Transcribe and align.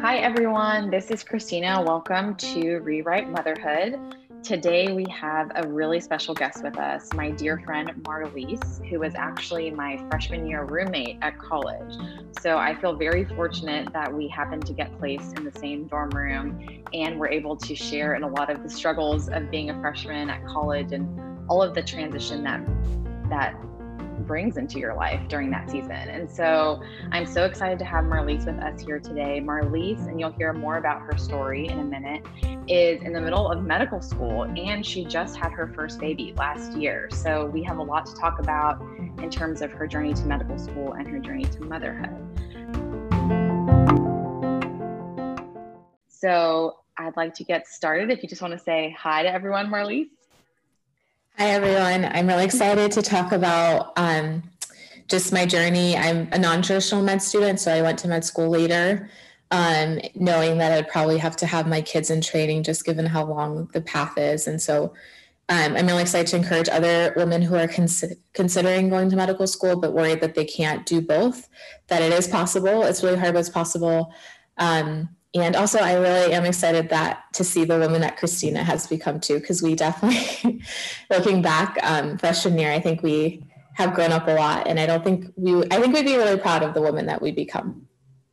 Hi, 0.00 0.16
everyone. 0.20 0.88
This 0.88 1.10
is 1.10 1.22
Christina. 1.22 1.82
Welcome 1.82 2.34
to 2.36 2.78
Rewrite 2.78 3.28
Motherhood. 3.28 3.98
Today, 4.42 4.90
we 4.92 5.04
have 5.10 5.52
a 5.54 5.68
really 5.68 6.00
special 6.00 6.32
guest 6.32 6.64
with 6.64 6.78
us, 6.78 7.12
my 7.12 7.30
dear 7.30 7.58
friend 7.58 7.90
Marlise, 8.04 8.82
who 8.86 9.00
was 9.00 9.14
actually 9.16 9.70
my 9.70 10.02
freshman 10.08 10.46
year 10.46 10.64
roommate 10.64 11.18
at 11.20 11.38
college. 11.38 11.94
So 12.40 12.56
I 12.56 12.74
feel 12.74 12.94
very 12.94 13.26
fortunate 13.26 13.92
that 13.92 14.10
we 14.10 14.28
happened 14.28 14.64
to 14.64 14.72
get 14.72 14.98
placed 14.98 15.36
in 15.36 15.44
the 15.44 15.52
same 15.52 15.88
dorm 15.88 16.08
room 16.08 16.82
and 16.94 17.18
were 17.18 17.28
able 17.28 17.54
to 17.54 17.74
share 17.74 18.14
in 18.14 18.22
a 18.22 18.28
lot 18.28 18.48
of 18.48 18.62
the 18.62 18.70
struggles 18.70 19.28
of 19.28 19.50
being 19.50 19.68
a 19.68 19.78
freshman 19.82 20.30
at 20.30 20.46
college 20.46 20.92
and 20.92 21.20
all 21.50 21.62
of 21.62 21.74
the 21.74 21.82
transition 21.82 22.42
that 22.44 22.62
that 23.28 23.54
brings 24.26 24.56
into 24.56 24.78
your 24.78 24.94
life 24.94 25.20
during 25.28 25.50
that 25.50 25.70
season. 25.70 25.90
And 25.90 26.30
so 26.30 26.82
I'm 27.12 27.26
so 27.26 27.44
excited 27.44 27.78
to 27.80 27.84
have 27.84 28.04
Marlise 28.04 28.46
with 28.46 28.58
us 28.58 28.80
here 28.80 28.98
today. 28.98 29.40
Marlise, 29.40 30.06
and 30.08 30.18
you'll 30.18 30.32
hear 30.32 30.52
more 30.52 30.78
about 30.78 31.02
her 31.02 31.16
story 31.16 31.68
in 31.68 31.78
a 31.78 31.84
minute, 31.84 32.24
is 32.68 33.02
in 33.02 33.12
the 33.12 33.20
middle 33.20 33.50
of 33.50 33.62
medical 33.62 34.00
school 34.00 34.44
and 34.44 34.84
she 34.84 35.04
just 35.04 35.36
had 35.36 35.52
her 35.52 35.68
first 35.74 35.98
baby 36.00 36.34
last 36.36 36.72
year. 36.72 37.08
So 37.12 37.46
we 37.46 37.62
have 37.62 37.78
a 37.78 37.82
lot 37.82 38.06
to 38.06 38.14
talk 38.14 38.38
about 38.38 38.80
in 39.22 39.30
terms 39.30 39.62
of 39.62 39.72
her 39.72 39.86
journey 39.86 40.14
to 40.14 40.24
medical 40.24 40.58
school 40.58 40.92
and 40.92 41.06
her 41.08 41.18
journey 41.18 41.44
to 41.44 41.60
motherhood. 41.62 42.14
So 46.08 46.78
I'd 46.96 47.16
like 47.16 47.34
to 47.34 47.44
get 47.44 47.68
started. 47.68 48.10
If 48.10 48.22
you 48.22 48.28
just 48.28 48.42
want 48.42 48.52
to 48.52 48.58
say 48.58 48.94
hi 48.98 49.22
to 49.22 49.32
everyone, 49.32 49.70
Marlise. 49.70 50.08
Hi, 51.38 51.50
everyone. 51.50 52.04
I'm 52.04 52.26
really 52.26 52.44
excited 52.44 52.90
to 52.90 53.00
talk 53.00 53.30
about 53.30 53.92
um, 53.96 54.42
just 55.06 55.32
my 55.32 55.46
journey. 55.46 55.96
I'm 55.96 56.28
a 56.32 56.38
non 56.38 56.62
traditional 56.62 57.00
med 57.00 57.22
student, 57.22 57.60
so 57.60 57.72
I 57.72 57.80
went 57.80 57.96
to 58.00 58.08
med 58.08 58.24
school 58.24 58.48
later, 58.48 59.08
um, 59.52 60.00
knowing 60.16 60.58
that 60.58 60.72
I'd 60.72 60.88
probably 60.88 61.16
have 61.18 61.36
to 61.36 61.46
have 61.46 61.68
my 61.68 61.80
kids 61.80 62.10
in 62.10 62.22
training 62.22 62.64
just 62.64 62.84
given 62.84 63.06
how 63.06 63.24
long 63.24 63.70
the 63.72 63.80
path 63.80 64.18
is. 64.18 64.48
And 64.48 64.60
so 64.60 64.94
um, 65.48 65.76
I'm 65.76 65.86
really 65.86 66.02
excited 66.02 66.26
to 66.26 66.36
encourage 66.38 66.68
other 66.68 67.12
women 67.14 67.40
who 67.40 67.54
are 67.54 67.68
cons- 67.68 68.16
considering 68.32 68.88
going 68.88 69.08
to 69.08 69.14
medical 69.14 69.46
school 69.46 69.76
but 69.76 69.92
worried 69.92 70.20
that 70.22 70.34
they 70.34 70.44
can't 70.44 70.84
do 70.86 71.00
both, 71.00 71.48
that 71.86 72.02
it 72.02 72.12
is 72.12 72.26
possible. 72.26 72.82
It's 72.82 73.04
really 73.04 73.16
hard, 73.16 73.34
but 73.34 73.40
it's 73.40 73.48
possible. 73.48 74.12
Um, 74.56 75.08
and 75.34 75.56
also 75.56 75.78
i 75.78 75.94
really 75.94 76.32
am 76.32 76.44
excited 76.44 76.88
that 76.88 77.24
to 77.32 77.44
see 77.44 77.64
the 77.64 77.78
woman 77.78 78.00
that 78.00 78.16
christina 78.16 78.62
has 78.62 78.86
become 78.86 79.20
too 79.20 79.38
because 79.38 79.62
we 79.62 79.74
definitely 79.74 80.62
looking 81.10 81.42
back 81.42 81.78
um, 81.82 82.16
freshman 82.18 82.58
year 82.58 82.72
i 82.72 82.80
think 82.80 83.02
we 83.02 83.42
have 83.74 83.94
grown 83.94 84.10
up 84.10 84.26
a 84.26 84.32
lot 84.32 84.66
and 84.66 84.80
i 84.80 84.86
don't 84.86 85.04
think 85.04 85.32
we 85.36 85.62
i 85.70 85.80
think 85.80 85.94
we'd 85.94 86.04
be 86.04 86.16
really 86.16 86.38
proud 86.38 86.62
of 86.62 86.74
the 86.74 86.82
woman 86.82 87.06
that 87.06 87.22
we 87.22 87.30
become. 87.30 87.86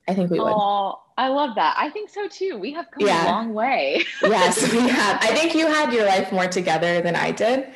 I 0.08 0.14
think 0.14 0.30
we 0.30 0.40
would. 0.40 0.54
Oh 0.54 1.02
i 1.18 1.30
love 1.30 1.56
that. 1.56 1.76
I 1.78 1.90
think 1.90 2.10
so 2.10 2.28
too. 2.28 2.58
We 2.58 2.74
have 2.74 2.86
come 2.92 3.08
yeah. 3.08 3.26
a 3.26 3.32
long 3.32 3.54
way. 3.54 4.04
Yes 4.22 4.72
we 4.72 4.80
have. 4.80 5.18
I 5.22 5.34
think 5.34 5.56
you 5.56 5.66
had 5.68 5.94
your 5.94 6.06
life 6.06 6.32
more 6.32 6.48
together 6.48 7.02
than 7.02 7.16
i 7.16 7.32
did. 7.32 7.68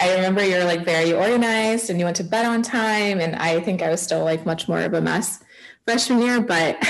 I 0.00 0.14
remember 0.14 0.44
you're 0.44 0.64
like 0.64 0.84
very 0.84 1.12
organized 1.12 1.90
and 1.90 1.98
you 1.98 2.04
went 2.04 2.16
to 2.16 2.24
bed 2.24 2.44
on 2.44 2.62
time. 2.62 3.20
And 3.20 3.36
I 3.36 3.60
think 3.60 3.82
I 3.82 3.90
was 3.90 4.02
still 4.02 4.24
like 4.24 4.44
much 4.44 4.68
more 4.68 4.80
of 4.80 4.94
a 4.94 5.00
mess 5.00 5.41
freshman 5.84 6.22
year, 6.22 6.40
but 6.40 6.76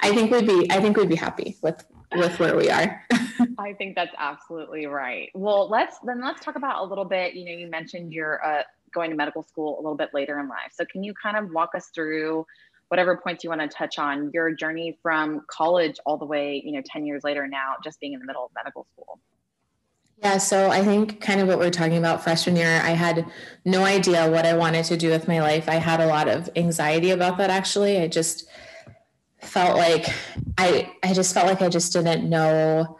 I 0.00 0.14
think 0.14 0.30
we'd 0.30 0.46
be 0.46 0.70
I 0.70 0.80
think 0.80 0.96
we'd 0.96 1.08
be 1.08 1.16
happy 1.16 1.58
with 1.62 1.84
with 2.14 2.38
where 2.38 2.56
we 2.56 2.70
are. 2.70 3.04
I 3.58 3.72
think 3.74 3.94
that's 3.94 4.14
absolutely 4.18 4.86
right. 4.86 5.30
Well, 5.34 5.68
let's 5.68 5.98
then 6.04 6.22
let's 6.22 6.44
talk 6.44 6.56
about 6.56 6.84
a 6.84 6.88
little 6.88 7.04
bit. 7.04 7.34
You 7.34 7.44
know, 7.44 7.52
you 7.52 7.68
mentioned 7.68 8.12
you're 8.12 8.44
uh, 8.44 8.62
going 8.92 9.10
to 9.10 9.16
medical 9.16 9.42
school 9.42 9.76
a 9.78 9.80
little 9.80 9.96
bit 9.96 10.10
later 10.12 10.38
in 10.40 10.48
life. 10.48 10.72
So 10.72 10.84
can 10.84 11.02
you 11.02 11.14
kind 11.20 11.36
of 11.36 11.50
walk 11.52 11.70
us 11.74 11.90
through 11.94 12.44
whatever 12.88 13.16
points 13.16 13.44
you 13.44 13.50
want 13.50 13.62
to 13.62 13.68
touch 13.68 13.98
on 13.98 14.30
your 14.34 14.52
journey 14.52 14.98
from 15.00 15.42
college 15.48 15.96
all 16.04 16.18
the 16.18 16.26
way, 16.26 16.60
you 16.64 16.72
know, 16.72 16.82
10 16.84 17.06
years 17.06 17.22
later 17.22 17.46
now, 17.46 17.74
just 17.84 18.00
being 18.00 18.14
in 18.14 18.18
the 18.18 18.26
middle 18.26 18.44
of 18.44 18.50
medical 18.54 18.84
school? 18.92 19.20
Yeah, 20.22 20.36
so 20.36 20.70
I 20.70 20.82
think 20.82 21.20
kind 21.22 21.40
of 21.40 21.48
what 21.48 21.58
we're 21.58 21.70
talking 21.70 21.96
about 21.96 22.22
freshman 22.22 22.54
year, 22.54 22.80
I 22.84 22.90
had 22.90 23.24
no 23.64 23.84
idea 23.84 24.30
what 24.30 24.44
I 24.44 24.52
wanted 24.52 24.84
to 24.86 24.96
do 24.96 25.08
with 25.08 25.26
my 25.26 25.40
life. 25.40 25.66
I 25.66 25.76
had 25.76 26.00
a 26.00 26.06
lot 26.06 26.28
of 26.28 26.50
anxiety 26.56 27.10
about 27.10 27.38
that 27.38 27.48
actually. 27.48 27.98
I 27.98 28.06
just 28.06 28.46
felt 29.40 29.78
like 29.78 30.06
I 30.58 30.92
I 31.02 31.14
just 31.14 31.32
felt 31.32 31.46
like 31.46 31.62
I 31.62 31.70
just 31.70 31.94
didn't 31.94 32.28
know 32.28 32.98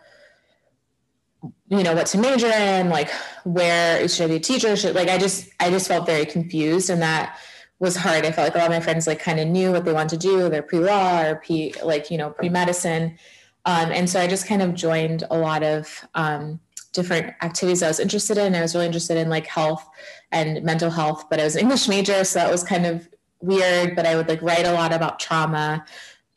you 1.69 1.83
know 1.83 1.95
what 1.95 2.07
to 2.07 2.19
major 2.19 2.49
in, 2.49 2.89
like 2.89 3.11
where 3.45 4.09
should 4.09 4.25
I 4.25 4.29
be 4.29 4.35
a 4.37 4.41
teacher? 4.41 4.75
Should 4.75 4.95
like 4.95 5.09
I 5.09 5.19
just 5.19 5.51
I 5.61 5.69
just 5.71 5.89
felt 5.89 6.07
very 6.07 6.25
confused 6.25 6.89
and 6.89 7.03
that 7.03 7.39
was 7.81 7.97
hard. 7.97 8.25
I 8.25 8.33
felt 8.33 8.47
like 8.47 8.55
a 8.55 8.59
lot 8.59 8.67
of 8.67 8.73
my 8.73 8.81
friends 8.81 9.07
like 9.07 9.21
kind 9.21 9.39
of 9.41 9.47
knew 9.47 9.73
what 9.73 9.85
they 9.85 9.93
wanted 9.93 10.21
to 10.21 10.29
do. 10.29 10.49
They're 10.49 10.63
pre-law 10.63 11.23
or 11.23 11.37
pre 11.37 11.75
like, 11.85 12.11
you 12.11 12.19
know, 12.19 12.31
pre-medicine. 12.31 13.19
Um, 13.67 13.93
and 13.93 14.09
so 14.09 14.21
I 14.21 14.27
just 14.27 14.47
kind 14.47 14.63
of 14.63 14.75
joined 14.75 15.25
a 15.31 15.39
lot 15.39 15.63
of 15.63 16.07
um, 16.15 16.61
different 16.93 17.35
activities 17.43 17.83
I 17.83 17.89
was 17.89 18.01
interested 18.01 18.39
in. 18.39 18.55
I 18.55 18.63
was 18.63 18.75
really 18.75 18.87
interested 18.87 19.17
in 19.17 19.29
like 19.29 19.47
health 19.47 19.89
and 20.33 20.63
mental 20.63 20.91
health, 20.91 21.27
but 21.31 21.41
I 21.41 21.45
was 21.45 21.55
an 21.55 21.61
English 21.65 21.89
major, 21.89 22.25
so 22.25 22.39
that 22.39 22.51
was 22.51 22.65
kind 22.65 22.87
of 22.87 23.09
weird. 23.41 23.97
But 23.97 24.07
I 24.07 24.17
would 24.17 24.29
like 24.29 24.43
write 24.43 24.67
a 24.67 24.73
lot 24.73 24.93
about 24.93 25.19
trauma 25.21 25.85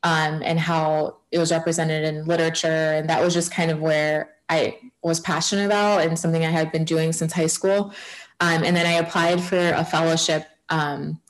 um, 0.04 0.42
and 0.44 0.60
how 0.60 1.18
it 1.32 1.40
was 1.40 1.52
represented 1.52 2.04
in 2.04 2.26
literature, 2.26 2.68
and 2.68 3.10
that 3.10 3.22
was 3.22 3.34
just 3.34 3.52
kind 3.52 3.72
of 3.72 3.80
where 3.80 4.36
I 4.50 4.78
was 5.02 5.20
passionate 5.20 5.66
about 5.66 6.02
and 6.02 6.18
something 6.18 6.46
I 6.46 6.50
had 6.50 6.72
been 6.72 6.86
doing 6.86 7.14
since 7.14 7.34
high 7.34 7.48
school. 7.48 7.94
Um, 8.40 8.64
and 8.64 8.76
then 8.76 8.86
I 8.86 8.94
applied 8.94 9.42
for 9.42 9.58
a 9.58 9.86
fellowship 9.86 10.48
um, 10.70 11.22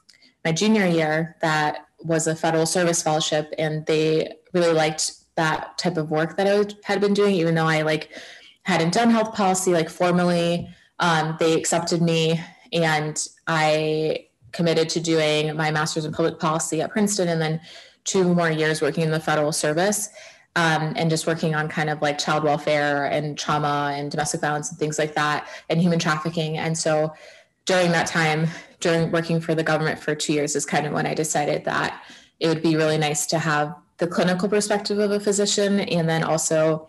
my 0.46 0.52
junior 0.52 0.86
year 0.86 1.36
that 1.42 1.88
was 2.00 2.28
a 2.28 2.36
federal 2.36 2.66
service 2.66 3.02
fellowship, 3.02 3.54
and 3.58 3.86
they 3.86 4.34
really 4.54 4.74
liked 4.74 5.14
that 5.36 5.78
type 5.78 5.98
of 5.98 6.12
work 6.12 6.38
that 6.38 6.48
I 6.48 6.66
had 6.84 7.02
been 7.02 7.14
doing, 7.14 7.36
even 7.36 7.56
though 7.56 7.66
I 7.66 7.82
like 7.82 8.10
hadn't 8.64 8.94
done 8.94 9.10
health 9.10 9.34
policy 9.34 9.72
like 9.72 9.90
formally. 9.90 10.70
Um, 11.00 11.36
they 11.40 11.54
accepted 11.54 12.02
me 12.02 12.40
and 12.72 13.20
I 13.48 14.28
committed 14.52 14.90
to 14.90 15.00
doing 15.00 15.56
my 15.56 15.72
master's 15.72 16.06
in 16.06 16.14
public 16.14 16.40
policy 16.40 16.82
at 16.82 16.92
Princeton 16.92 17.28
and 17.28 17.42
then 17.42 17.60
two 18.04 18.34
more 18.34 18.50
years 18.50 18.82
working 18.82 19.04
in 19.04 19.12
the 19.12 19.20
federal 19.20 19.52
service 19.52 20.10
um, 20.56 20.94
and 20.96 21.10
just 21.10 21.26
working 21.26 21.56
on 21.56 21.68
kind 21.68 21.90
of 21.90 22.02
like 22.02 22.18
child 22.18 22.44
welfare 22.44 23.06
and 23.06 23.38
trauma 23.38 23.94
and 23.96 24.12
domestic 24.12 24.42
violence 24.42 24.70
and 24.70 24.80
things 24.80 25.00
like 25.00 25.16
that 25.16 25.48
and 25.70 25.82
human 25.82 26.00
trafficking. 26.00 26.58
And 26.58 26.78
so 26.78 27.14
during 27.66 27.92
that 27.92 28.08
time, 28.08 28.48
during 28.80 29.12
working 29.12 29.40
for 29.42 29.56
the 29.56 29.64
government 29.64 30.00
for 30.00 30.14
two 30.14 30.34
years, 30.34 30.56
is 30.56 30.66
kind 30.66 30.86
of 30.86 30.94
when 30.94 31.08
I 31.08 31.14
decided 31.14 31.66
that 31.66 32.04
it 32.40 32.48
would 32.48 32.62
be 32.62 32.76
really 32.76 32.98
nice 32.98 33.26
to 33.28 33.40
have 33.40 33.74
the 33.98 34.08
clinical 34.08 34.50
perspective 34.50 35.00
of 35.00 35.12
a 35.12 35.20
physician 35.20 35.80
and 35.80 36.08
then 36.10 36.24
also 36.24 36.88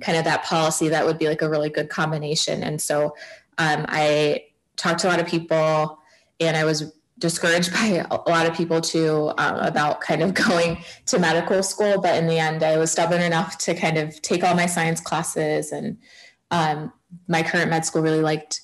kind 0.00 0.18
of 0.18 0.24
that 0.24 0.44
policy 0.44 0.88
that 0.88 1.06
would 1.06 1.18
be 1.18 1.28
like 1.28 1.42
a 1.42 1.48
really 1.48 1.70
good 1.70 1.88
combination. 1.88 2.62
And 2.62 2.80
so 2.80 3.14
um, 3.58 3.84
i 3.88 4.44
talked 4.76 5.00
to 5.00 5.08
a 5.08 5.10
lot 5.10 5.20
of 5.20 5.26
people 5.26 5.98
and 6.40 6.56
i 6.56 6.64
was 6.64 6.92
discouraged 7.18 7.72
by 7.72 8.04
a 8.10 8.28
lot 8.28 8.46
of 8.46 8.54
people 8.54 8.80
too 8.80 9.32
um, 9.38 9.56
about 9.56 10.00
kind 10.00 10.22
of 10.22 10.34
going 10.48 10.78
to 11.06 11.18
medical 11.18 11.62
school. 11.62 12.00
But 12.00 12.16
in 12.16 12.26
the 12.26 12.38
end 12.38 12.62
i 12.62 12.76
was 12.76 12.90
stubborn 12.90 13.22
enough 13.22 13.58
to 13.58 13.74
kind 13.74 13.98
of 13.98 14.20
take 14.22 14.42
all 14.42 14.54
my 14.54 14.66
science 14.66 15.00
classes. 15.00 15.72
And 15.72 15.98
um, 16.50 16.92
my 17.28 17.42
current 17.42 17.70
med 17.70 17.84
school 17.84 18.02
really 18.02 18.20
liked 18.20 18.62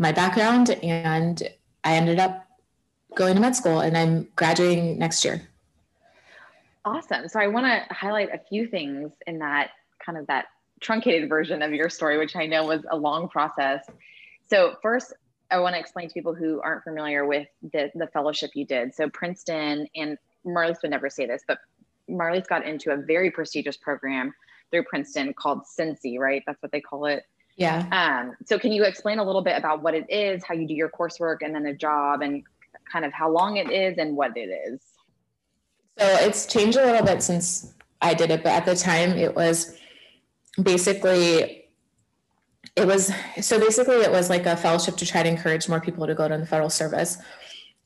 my 0.00 0.12
background 0.12 0.70
and 0.82 1.42
i 1.82 1.94
ended 1.94 2.20
up 2.20 2.46
going 3.16 3.34
to 3.34 3.40
med 3.40 3.56
school 3.56 3.80
and 3.80 3.96
i'm 3.96 4.28
graduating 4.36 4.98
next 4.98 5.24
year. 5.24 5.42
Awesome. 6.84 7.28
So 7.28 7.40
i 7.40 7.48
want 7.48 7.66
to 7.66 7.94
highlight 7.94 8.32
a 8.32 8.38
few 8.38 8.68
things 8.68 9.10
in 9.26 9.40
that 9.40 9.70
kind 10.04 10.16
of 10.16 10.26
that 10.28 10.46
truncated 10.80 11.28
version 11.28 11.62
of 11.62 11.72
your 11.72 11.88
story, 11.88 12.18
which 12.18 12.36
I 12.36 12.46
know 12.46 12.66
was 12.66 12.82
a 12.90 12.96
long 12.96 13.28
process. 13.28 13.84
So, 14.48 14.76
first, 14.82 15.12
I 15.50 15.58
want 15.60 15.74
to 15.74 15.80
explain 15.80 16.08
to 16.08 16.14
people 16.14 16.34
who 16.34 16.60
aren't 16.60 16.84
familiar 16.84 17.26
with 17.26 17.48
the, 17.62 17.90
the 17.94 18.06
fellowship 18.08 18.50
you 18.54 18.66
did. 18.66 18.94
So, 18.94 19.08
Princeton, 19.10 19.86
and 19.94 20.18
Marlise 20.46 20.82
would 20.82 20.90
never 20.90 21.10
say 21.10 21.26
this, 21.26 21.42
but 21.46 21.58
Marlise 22.08 22.46
got 22.46 22.66
into 22.66 22.92
a 22.92 22.96
very 22.96 23.30
prestigious 23.30 23.76
program 23.76 24.34
through 24.70 24.84
Princeton 24.84 25.32
called 25.34 25.62
SINSI, 25.64 26.18
right? 26.18 26.42
That's 26.46 26.62
what 26.62 26.72
they 26.72 26.80
call 26.80 27.06
it. 27.06 27.24
Yeah. 27.56 27.86
Um, 27.90 28.36
so, 28.46 28.58
can 28.58 28.72
you 28.72 28.84
explain 28.84 29.18
a 29.18 29.24
little 29.24 29.42
bit 29.42 29.56
about 29.56 29.82
what 29.82 29.94
it 29.94 30.10
is, 30.10 30.44
how 30.44 30.54
you 30.54 30.66
do 30.66 30.74
your 30.74 30.90
coursework, 30.90 31.38
and 31.42 31.54
then 31.54 31.64
the 31.64 31.74
job, 31.74 32.22
and 32.22 32.42
kind 32.90 33.04
of 33.04 33.12
how 33.12 33.30
long 33.30 33.56
it 33.56 33.70
is 33.70 33.98
and 33.98 34.16
what 34.16 34.36
it 34.36 34.48
is? 34.48 34.80
So, 35.98 36.06
it's 36.06 36.46
changed 36.46 36.78
a 36.78 36.84
little 36.84 37.04
bit 37.04 37.22
since 37.22 37.74
I 38.00 38.14
did 38.14 38.30
it, 38.30 38.42
but 38.42 38.52
at 38.52 38.64
the 38.64 38.76
time 38.76 39.10
it 39.10 39.34
was 39.34 39.77
basically 40.62 41.64
it 42.76 42.86
was 42.86 43.12
so 43.40 43.58
basically 43.58 43.96
it 43.96 44.10
was 44.10 44.30
like 44.30 44.46
a 44.46 44.56
fellowship 44.56 44.96
to 44.96 45.06
try 45.06 45.22
to 45.22 45.28
encourage 45.28 45.68
more 45.68 45.80
people 45.80 46.06
to 46.06 46.14
go 46.14 46.28
to 46.28 46.36
the 46.36 46.46
federal 46.46 46.70
service 46.70 47.18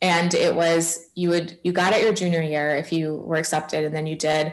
and 0.00 0.34
it 0.34 0.54
was 0.54 1.10
you 1.14 1.28
would 1.28 1.58
you 1.62 1.72
got 1.72 1.92
it 1.92 2.02
your 2.02 2.12
junior 2.12 2.42
year 2.42 2.76
if 2.76 2.92
you 2.92 3.16
were 3.16 3.36
accepted 3.36 3.84
and 3.84 3.94
then 3.94 4.06
you 4.06 4.16
did 4.16 4.52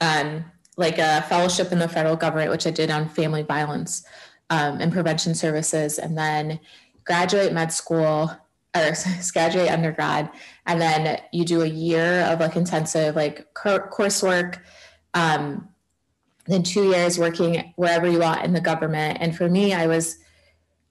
um, 0.00 0.44
like 0.76 0.98
a 0.98 1.22
fellowship 1.22 1.72
in 1.72 1.78
the 1.78 1.88
federal 1.88 2.16
government 2.16 2.50
which 2.50 2.66
i 2.66 2.70
did 2.70 2.90
on 2.90 3.08
family 3.08 3.42
violence 3.42 4.04
um, 4.50 4.80
and 4.80 4.92
prevention 4.92 5.34
services 5.34 5.98
and 5.98 6.16
then 6.16 6.60
graduate 7.04 7.52
med 7.52 7.72
school 7.72 8.30
or 8.76 8.92
graduate 9.32 9.70
undergrad, 9.70 10.30
and 10.66 10.80
then 10.80 11.20
you 11.32 11.44
do 11.44 11.62
a 11.62 11.66
year 11.66 12.22
of 12.22 12.40
like 12.40 12.56
intensive 12.56 13.16
like 13.16 13.52
coursework. 13.54 14.60
Um, 15.14 15.68
then 16.48 16.62
two 16.62 16.84
years 16.84 17.18
working 17.18 17.72
wherever 17.76 18.06
you 18.08 18.20
want 18.20 18.44
in 18.44 18.52
the 18.52 18.60
government. 18.60 19.18
And 19.20 19.36
for 19.36 19.48
me, 19.48 19.74
I 19.74 19.86
was 19.86 20.18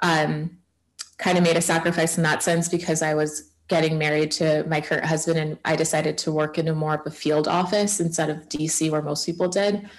um, 0.01 0.57
kind 1.17 1.37
of 1.37 1.43
made 1.43 1.57
a 1.57 1.61
sacrifice 1.61 2.17
in 2.17 2.23
that 2.23 2.43
sense 2.43 2.69
because 2.69 3.01
I 3.01 3.13
was 3.13 3.51
getting 3.67 3.97
married 3.97 4.31
to 4.31 4.63
my 4.67 4.79
current 4.79 5.05
husband 5.05 5.39
and 5.39 5.57
I 5.65 5.75
decided 5.75 6.17
to 6.19 6.31
work 6.31 6.57
in 6.57 6.67
a 6.67 6.75
more 6.75 6.95
of 6.95 7.01
a 7.05 7.11
field 7.11 7.47
office 7.47 7.99
instead 7.99 8.29
of 8.29 8.47
DC 8.49 8.91
where 8.91 9.01
most 9.01 9.25
people 9.25 9.47
did. 9.47 9.89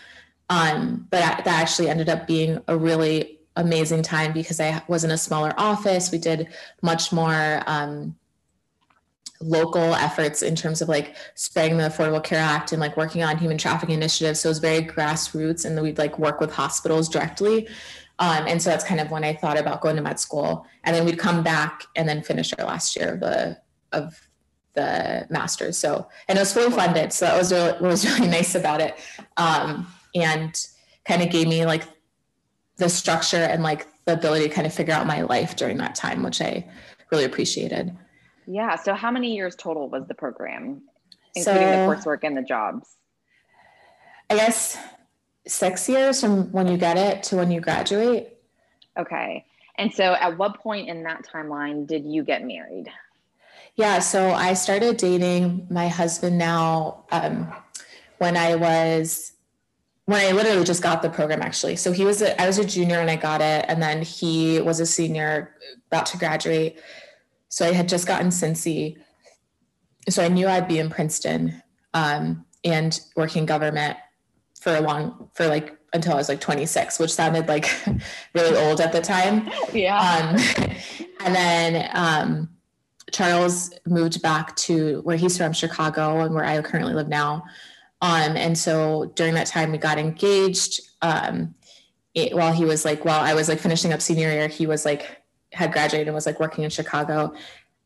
Um, 0.48 1.08
but 1.10 1.20
that 1.20 1.46
actually 1.46 1.88
ended 1.88 2.08
up 2.08 2.26
being 2.26 2.62
a 2.68 2.76
really 2.76 3.40
amazing 3.56 4.02
time 4.02 4.32
because 4.32 4.60
I 4.60 4.82
was 4.86 5.02
in 5.02 5.10
a 5.10 5.18
smaller 5.18 5.52
office. 5.56 6.12
We 6.12 6.18
did 6.18 6.48
much 6.82 7.12
more 7.12 7.62
um, 7.66 8.14
local 9.40 9.94
efforts 9.94 10.42
in 10.42 10.54
terms 10.54 10.82
of 10.82 10.88
like 10.88 11.16
spreading 11.34 11.78
the 11.78 11.84
Affordable 11.84 12.22
Care 12.22 12.40
Act 12.40 12.72
and 12.72 12.80
like 12.80 12.96
working 12.96 13.22
on 13.22 13.38
human 13.38 13.58
trafficking 13.58 13.94
initiatives. 13.94 14.40
So 14.40 14.48
it 14.48 14.50
was 14.50 14.58
very 14.58 14.82
grassroots 14.82 15.64
and 15.64 15.80
we'd 15.80 15.98
like 15.98 16.18
work 16.18 16.40
with 16.40 16.52
hospitals 16.52 17.08
directly. 17.08 17.68
Um, 18.18 18.46
and 18.46 18.62
so 18.62 18.70
that's 18.70 18.84
kind 18.84 19.00
of 19.00 19.10
when 19.10 19.24
I 19.24 19.34
thought 19.34 19.58
about 19.58 19.80
going 19.80 19.96
to 19.96 20.02
med 20.02 20.18
school. 20.18 20.66
And 20.84 20.94
then 20.96 21.04
we'd 21.04 21.18
come 21.18 21.42
back 21.42 21.84
and 21.96 22.08
then 22.08 22.22
finish 22.22 22.52
our 22.58 22.66
last 22.66 22.96
year 22.96 23.14
of 23.14 23.20
the 23.20 23.58
of 23.92 24.28
the 24.74 25.26
master's. 25.30 25.76
So 25.76 26.08
and 26.28 26.38
it 26.38 26.40
was 26.40 26.52
fully 26.52 26.70
funded. 26.70 27.12
So 27.12 27.26
that 27.26 27.36
was 27.36 27.52
really 27.52 27.78
was 27.80 28.04
really 28.18 28.28
nice 28.28 28.54
about 28.54 28.80
it. 28.80 28.96
Um, 29.36 29.86
and 30.14 30.66
kind 31.04 31.22
of 31.22 31.30
gave 31.30 31.46
me 31.46 31.66
like 31.66 31.84
the 32.78 32.88
structure 32.88 33.36
and 33.36 33.62
like 33.62 33.86
the 34.06 34.14
ability 34.14 34.48
to 34.48 34.54
kind 34.54 34.66
of 34.66 34.72
figure 34.72 34.94
out 34.94 35.06
my 35.06 35.22
life 35.22 35.56
during 35.56 35.76
that 35.78 35.94
time, 35.94 36.22
which 36.22 36.40
I 36.40 36.66
really 37.10 37.24
appreciated. 37.24 37.96
Yeah. 38.46 38.76
So 38.76 38.94
how 38.94 39.10
many 39.10 39.34
years 39.34 39.56
total 39.56 39.88
was 39.88 40.06
the 40.06 40.14
program, 40.14 40.82
including 41.34 41.62
so, 41.62 41.68
the 41.68 41.94
coursework 41.94 42.20
and 42.22 42.36
the 42.36 42.42
jobs? 42.42 42.96
I 44.30 44.36
guess 44.36 44.78
six 45.46 45.88
years 45.88 46.20
from 46.20 46.50
when 46.52 46.68
you 46.68 46.76
get 46.76 46.96
it 46.96 47.22
to 47.24 47.36
when 47.36 47.50
you 47.50 47.60
graduate. 47.60 48.36
Okay. 48.96 49.44
And 49.78 49.92
so 49.92 50.14
at 50.14 50.38
what 50.38 50.58
point 50.58 50.88
in 50.88 51.02
that 51.04 51.24
timeline 51.26 51.86
did 51.86 52.04
you 52.04 52.22
get 52.22 52.44
married? 52.44 52.88
Yeah, 53.76 53.98
so 53.98 54.30
I 54.30 54.54
started 54.54 54.96
dating 54.96 55.66
my 55.70 55.88
husband 55.88 56.38
now 56.38 57.04
um, 57.12 57.52
when 58.18 58.36
I 58.36 58.54
was 58.54 59.32
when 60.06 60.24
I 60.24 60.32
literally 60.32 60.64
just 60.64 60.82
got 60.82 61.02
the 61.02 61.10
program 61.10 61.42
actually. 61.42 61.76
So 61.76 61.92
he 61.92 62.04
was 62.04 62.22
a, 62.22 62.40
I 62.40 62.46
was 62.46 62.58
a 62.58 62.64
junior 62.64 62.98
when 62.98 63.10
I 63.10 63.16
got 63.16 63.40
it, 63.42 63.66
and 63.68 63.82
then 63.82 64.02
he 64.02 64.60
was 64.60 64.80
a 64.80 64.86
senior 64.86 65.54
about 65.88 66.06
to 66.06 66.16
graduate. 66.16 66.80
So 67.56 67.64
I 67.64 67.72
had 67.72 67.88
just 67.88 68.06
gotten 68.06 68.28
SINSI. 68.28 68.98
So 70.10 70.22
I 70.22 70.28
knew 70.28 70.46
I'd 70.46 70.68
be 70.68 70.78
in 70.78 70.90
Princeton 70.90 71.62
um, 71.94 72.44
and 72.62 73.00
working 73.16 73.46
government 73.46 73.96
for 74.60 74.76
a 74.76 74.80
long 74.82 75.30
for 75.32 75.46
like 75.46 75.74
until 75.94 76.12
I 76.12 76.16
was 76.16 76.28
like 76.28 76.42
26, 76.42 76.98
which 76.98 77.14
sounded 77.14 77.48
like 77.48 77.70
really 78.34 78.58
old 78.58 78.82
at 78.82 78.92
the 78.92 79.00
time. 79.00 79.48
Yeah. 79.72 79.96
Um, 79.96 80.68
and 81.24 81.34
then 81.34 81.88
um, 81.94 82.50
Charles 83.10 83.72
moved 83.86 84.20
back 84.20 84.54
to 84.56 85.00
where 85.04 85.16
he's 85.16 85.38
from, 85.38 85.54
Chicago, 85.54 86.20
and 86.20 86.34
where 86.34 86.44
I 86.44 86.60
currently 86.60 86.92
live 86.92 87.08
now. 87.08 87.42
Um, 88.02 88.36
and 88.36 88.58
so 88.58 89.14
during 89.14 89.32
that 89.32 89.46
time, 89.46 89.72
we 89.72 89.78
got 89.78 89.96
engaged. 89.96 90.82
Um, 91.00 91.54
it, 92.12 92.36
while 92.36 92.52
he 92.52 92.66
was 92.66 92.84
like, 92.84 93.06
while 93.06 93.22
I 93.22 93.32
was 93.32 93.48
like 93.48 93.60
finishing 93.60 93.94
up 93.94 94.02
senior 94.02 94.30
year, 94.30 94.48
he 94.48 94.66
was 94.66 94.84
like 94.84 95.22
had 95.56 95.72
graduated 95.72 96.08
and 96.08 96.14
was 96.14 96.26
like 96.26 96.38
working 96.38 96.64
in 96.64 96.70
Chicago. 96.70 97.34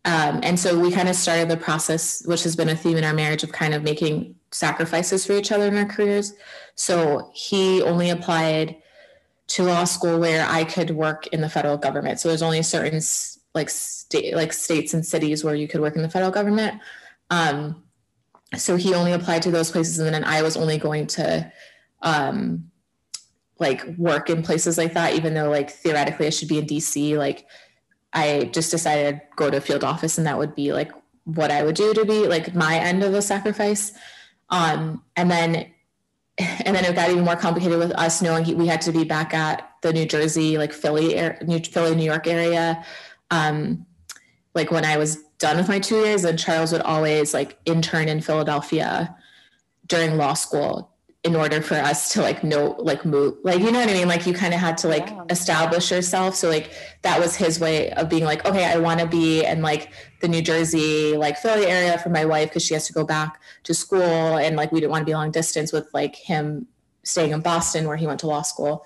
Um, 0.05 0.41
and 0.43 0.59
so 0.59 0.79
we 0.79 0.91
kind 0.91 1.09
of 1.09 1.15
started 1.15 1.49
the 1.49 1.57
process, 1.57 2.23
which 2.27 2.43
has 2.45 2.57
been 2.57 2.69
a 2.69 2.77
theme 2.77 2.97
in 2.97 3.05
our 3.05 3.13
marriage 3.13 3.43
of 3.43 3.53
kind 3.53 3.75
of 3.75 3.83
making 3.83 4.35
sacrifices 4.51 5.27
for 5.27 5.35
each 5.35 5.53
other 5.53 5.67
in 5.67 5.77
our 5.77 5.85
careers. 5.85 6.33
So 6.75 7.31
he 7.35 7.83
only 7.83 8.11
applied 8.11 8.77
to 9.49 9.65
law 9.65 9.85
school 9.85 10.19
where 10.19 10.47
I 10.49 10.65
could 10.65 10.91
work 10.91 11.27
in 11.29 11.41
the 11.41 11.49
federal 11.49 11.77
government. 11.77 12.21
So 12.21 12.29
there's 12.29 12.43
only 12.43 12.63
certain 12.63 13.01
like 13.55 13.69
state 13.69 14.35
like 14.35 14.53
states 14.53 14.95
and 14.95 15.05
cities 15.05 15.43
where 15.43 15.57
you 15.57 15.67
could 15.67 15.81
work 15.81 15.97
in 15.97 16.03
the 16.03 16.09
federal 16.09 16.31
government. 16.31 16.81
Um, 17.31 17.83
so 18.57 18.77
he 18.77 18.95
only 18.95 19.13
applied 19.13 19.43
to 19.43 19.51
those 19.51 19.71
places, 19.71 19.99
and 19.99 20.13
then 20.15 20.25
I 20.25 20.43
was 20.43 20.57
only 20.57 20.79
going 20.79 21.07
to 21.09 21.53
um, 22.03 22.70
like 23.61 23.85
work 23.97 24.31
in 24.31 24.43
places 24.43 24.77
like 24.77 24.95
that, 24.95 25.15
even 25.15 25.35
though 25.35 25.51
like 25.51 25.71
theoretically 25.71 26.27
I 26.27 26.31
should 26.31 26.49
be 26.49 26.59
in 26.59 26.67
DC. 26.67 27.17
Like 27.17 27.47
I 28.13 28.51
just 28.53 28.71
decided 28.71 29.21
go 29.37 29.51
to 29.51 29.59
a 29.59 29.61
field 29.61 29.85
office, 29.85 30.19
and 30.19 30.27
that 30.27 30.39
would 30.39 30.55
be 30.55 30.73
like 30.73 30.91
what 31.25 31.51
I 31.51 31.63
would 31.63 31.77
do 31.77 31.95
to 31.95 32.05
be 32.05 32.27
like 32.27 32.55
my 32.55 32.77
end 32.77 33.05
of 33.05 33.13
the 33.13 33.23
sacrifice. 33.23 33.93
Um, 34.49 35.05
and 35.15 35.31
then 35.31 35.67
and 36.39 36.75
then 36.75 36.85
it 36.85 36.97
got 36.97 37.11
even 37.11 37.25
more 37.25 37.37
complicated 37.37 37.79
with 37.79 37.93
us 37.93 38.21
knowing 38.21 38.57
we 38.57 38.67
had 38.67 38.81
to 38.83 38.93
be 38.93 39.05
back 39.05 39.35
at 39.35 39.71
the 39.83 39.93
New 39.93 40.07
Jersey, 40.07 40.59
like 40.59 40.73
Philly, 40.73 41.15
New 41.47 41.61
Philly, 41.61 41.95
New 41.95 42.05
York 42.05 42.27
area 42.27 42.85
um, 43.31 43.87
like 44.55 44.71
when 44.71 44.85
I 44.85 44.97
was 44.97 45.17
done 45.39 45.57
with 45.57 45.69
my 45.69 45.79
two 45.79 45.97
years, 45.97 46.25
and 46.25 46.39
Charles 46.39 46.73
would 46.73 46.83
always 46.83 47.33
like 47.33 47.59
intern 47.65 48.09
in 48.09 48.21
Philadelphia 48.21 49.17
during 49.87 50.17
law 50.17 50.35
school 50.35 50.90
in 51.23 51.37
order 51.37 51.61
for 51.61 51.75
us 51.75 52.13
to 52.15 52.23
like 52.23 52.43
know 52.43 52.75
like 52.79 53.05
move 53.05 53.37
like 53.43 53.61
you 53.61 53.71
know 53.71 53.79
what 53.79 53.91
i 53.91 53.93
mean 53.93 54.09
like 54.09 54.27
you 54.27 54.33
kind 54.33 54.55
of 54.55 54.61
had 54.61 54.79
to 54.79 54.89
like 54.89 55.07
yeah. 55.11 55.23
establish 55.29 55.91
yourself 55.91 56.35
so 56.35 56.49
like 56.49 56.71
that 57.03 57.21
was 57.21 57.37
his 57.37 57.61
way 57.61 57.91
of 57.93 58.09
being 58.09 58.25
like 58.25 58.43
okay 58.47 58.65
i 58.65 58.79
want 58.79 58.99
to 58.99 59.07
be 59.07 59.45
in 59.45 59.61
like 59.61 59.93
the 60.23 60.29
new 60.29 60.41
jersey 60.41 61.15
like 61.19 61.37
philly 61.37 61.67
area 61.67 61.99
for 61.99 62.09
my 62.09 62.25
wife 62.25 62.49
because 62.49 62.65
she 62.65 62.73
has 62.73 62.87
to 62.87 62.93
go 62.95 63.05
back 63.05 63.39
to 63.65 63.75
school 63.75 64.39
and 64.39 64.57
like 64.57 64.73
we 64.73 64.81
didn't 64.81 64.91
want 64.91 65.03
to 65.03 65.07
be 65.07 65.13
long 65.13 65.31
distance 65.31 65.73
with 65.73 65.93
like 65.93 66.17
him 66.17 66.67
staying 67.03 67.33
in 67.33 67.41
boston 67.41 67.87
where 67.87 67.99
he 67.99 68.07
went 68.07 68.19
to 68.19 68.27
law 68.27 68.41
school 68.41 68.85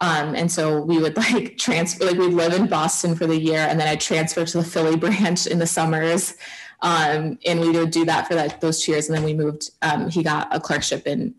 um, 0.00 0.34
and 0.34 0.50
so 0.50 0.82
we 0.82 0.98
would 0.98 1.16
like 1.32 1.56
transfer, 1.56 2.04
like 2.04 2.18
we'd 2.18 2.34
live 2.34 2.52
in 2.52 2.66
Boston 2.66 3.14
for 3.14 3.26
the 3.26 3.40
year, 3.40 3.60
and 3.60 3.80
then 3.80 3.88
I'd 3.88 4.00
transfer 4.00 4.44
to 4.44 4.58
the 4.58 4.64
Philly 4.64 4.96
branch 4.98 5.46
in 5.46 5.58
the 5.58 5.66
summers. 5.66 6.34
Um, 6.82 7.38
and 7.46 7.60
we 7.60 7.70
would 7.70 7.90
do 7.90 8.04
that 8.04 8.28
for 8.28 8.34
like 8.34 8.60
those 8.60 8.82
two 8.82 8.92
years. 8.92 9.08
And 9.08 9.16
then 9.16 9.24
we 9.24 9.32
moved, 9.32 9.70
um, 9.80 10.10
he 10.10 10.22
got 10.22 10.54
a 10.54 10.60
clerkship 10.60 11.06
in, 11.06 11.34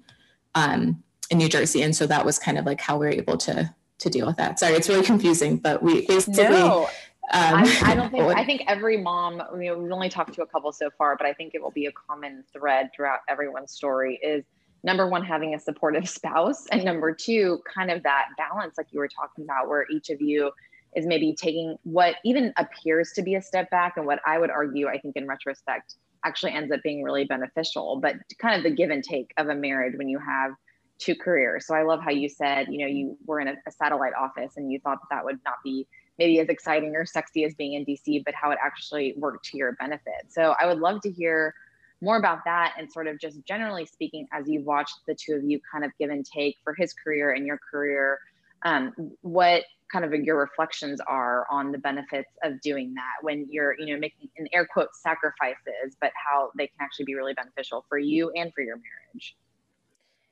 um, 0.57 1.04
in 1.30 1.38
New 1.38 1.50
Jersey. 1.50 1.81
And 1.81 1.95
so 1.95 2.07
that 2.07 2.25
was 2.25 2.39
kind 2.39 2.57
of 2.57 2.65
like 2.65 2.81
how 2.81 2.98
we 2.98 3.06
were 3.06 3.12
able 3.12 3.38
to, 3.38 3.74
to 4.00 4.09
deal 4.09 4.25
with 4.25 4.38
that. 4.38 4.59
Sorry, 4.59 4.74
it's 4.74 4.89
really 4.89 5.06
confusing, 5.06 5.57
but 5.57 5.83
we 5.83 6.06
basically, 6.07 6.44
no. 6.44 6.89
Um, 7.33 7.56
I, 7.56 7.81
I, 7.83 7.95
don't 7.95 8.09
think. 8.09 8.24
I 8.38 8.45
think 8.45 8.63
every 8.68 8.98
mom. 8.98 9.42
I 9.42 9.56
mean, 9.56 9.83
we've 9.83 9.92
only 9.92 10.09
talked 10.09 10.33
to 10.36 10.42
a 10.42 10.48
couple 10.48 10.71
so 10.71 10.89
far, 10.98 11.15
but 11.18 11.27
I 11.27 11.33
think 11.33 11.54
it 11.54 11.62
will 11.62 11.71
be 11.71 11.86
a 11.86 11.92
common 11.92 12.44
thread 12.54 12.90
throughout 12.95 13.19
everyone's 13.28 13.71
story. 13.71 14.19
Is 14.23 14.45
number 14.83 15.07
one 15.07 15.23
having 15.23 15.54
a 15.54 15.59
supportive 15.59 16.07
spouse 16.18 16.66
and 16.71 16.83
number 16.83 17.14
two 17.14 17.61
kind 17.71 17.92
of 17.92 18.04
that 18.04 18.28
balance 18.37 18.76
like 18.78 18.87
you 18.92 18.99
were 18.99 19.07
talking 19.07 19.44
about 19.44 19.68
where 19.68 19.85
each 19.92 20.09
of 20.09 20.21
you 20.21 20.52
is 20.95 21.06
maybe 21.06 21.35
taking 21.35 21.76
what 21.83 22.16
even 22.23 22.54
appears 22.57 23.11
to 23.11 23.21
be 23.21 23.35
a 23.35 23.42
step 23.42 23.69
back 23.69 23.97
and 23.97 24.06
what 24.06 24.19
i 24.26 24.37
would 24.37 24.49
argue 24.49 24.87
i 24.87 24.97
think 24.97 25.16
in 25.16 25.28
retrospect 25.28 25.95
actually 26.26 26.52
ends 26.52 26.71
up 26.71 26.81
being 26.83 27.04
really 27.04 27.26
beneficial 27.26 28.00
but 28.02 28.16
kind 28.40 28.56
of 28.57 28.64
the 28.64 28.76
give 28.76 28.90
and 28.90 29.04
take 29.04 29.31
of 29.38 29.47
a 29.50 29.56
marriage 29.56 29.94
when 29.97 30.09
you 30.09 30.19
have 30.19 30.52
two 31.00 31.16
careers. 31.16 31.68
So 31.68 31.76
i 31.76 31.83
love 31.83 32.00
how 32.02 32.12
you 32.12 32.28
said 32.30 32.68
you 32.69 32.80
know 32.80 32.88
you 32.88 33.18
were 33.26 33.40
in 33.40 33.47
a, 33.47 33.54
a 33.68 33.71
satellite 33.71 34.14
office 34.19 34.57
and 34.57 34.71
you 34.71 34.80
thought 34.80 35.00
that 35.02 35.16
that 35.16 35.26
would 35.26 35.40
not 35.45 35.56
be 35.64 35.88
maybe 36.18 36.40
as 36.40 36.47
exciting 36.50 36.95
or 36.95 37.06
sexy 37.06 37.44
as 37.44 37.54
being 37.54 37.74
in 37.74 37.86
dc 37.86 38.24
but 38.26 38.33
how 38.33 38.50
it 38.52 38.57
actually 38.64 39.14
worked 39.18 39.45
to 39.45 39.57
your 39.57 39.74
benefit. 39.74 40.26
So 40.30 40.56
i 40.59 40.66
would 40.66 40.80
love 40.80 41.02
to 41.02 41.12
hear 41.12 41.54
more 42.02 42.18
about 42.18 42.40
that 42.45 42.76
and 42.78 42.92
sort 42.92 43.07
of 43.07 43.19
just 43.19 43.44
generally 43.45 43.86
speaking, 43.86 44.28
as 44.31 44.47
you've 44.47 44.66
watched 44.66 45.00
the 45.07 45.16
two 45.16 45.33
of 45.33 45.44
you 45.44 45.59
kind 45.71 45.83
of 45.83 45.92
give 46.00 46.09
and 46.09 46.26
take 46.26 46.57
for 46.64 46.74
his 46.74 46.94
career 46.94 47.31
and 47.31 47.45
your 47.45 47.59
career, 47.71 48.19
um, 48.64 48.94
what 49.21 49.64
kind 49.92 50.04
of 50.06 50.14
your 50.14 50.38
reflections 50.38 51.00
are 51.08 51.46
on 51.50 51.72
the 51.72 51.78
benefits 51.78 52.30
of 52.44 52.60
doing 52.62 52.94
that 52.94 53.16
when 53.22 53.48
you're, 53.50 53.76
you 53.80 53.94
know, 53.94 54.00
making 54.00 54.30
in 54.38 54.48
air 54.54 54.66
quotes 54.66 55.02
sacrifices, 55.02 55.96
but 56.02 56.12
how 56.16 56.52
they 56.58 56.68
can 56.68 56.78
actually 56.82 57.06
be 57.06 57.16
really 57.16 57.34
beneficial 57.34 57.86
for 57.88 57.98
you 57.98 58.32
and 58.36 58.54
for 58.54 58.62
your 58.62 58.76
marriage. 58.76 59.36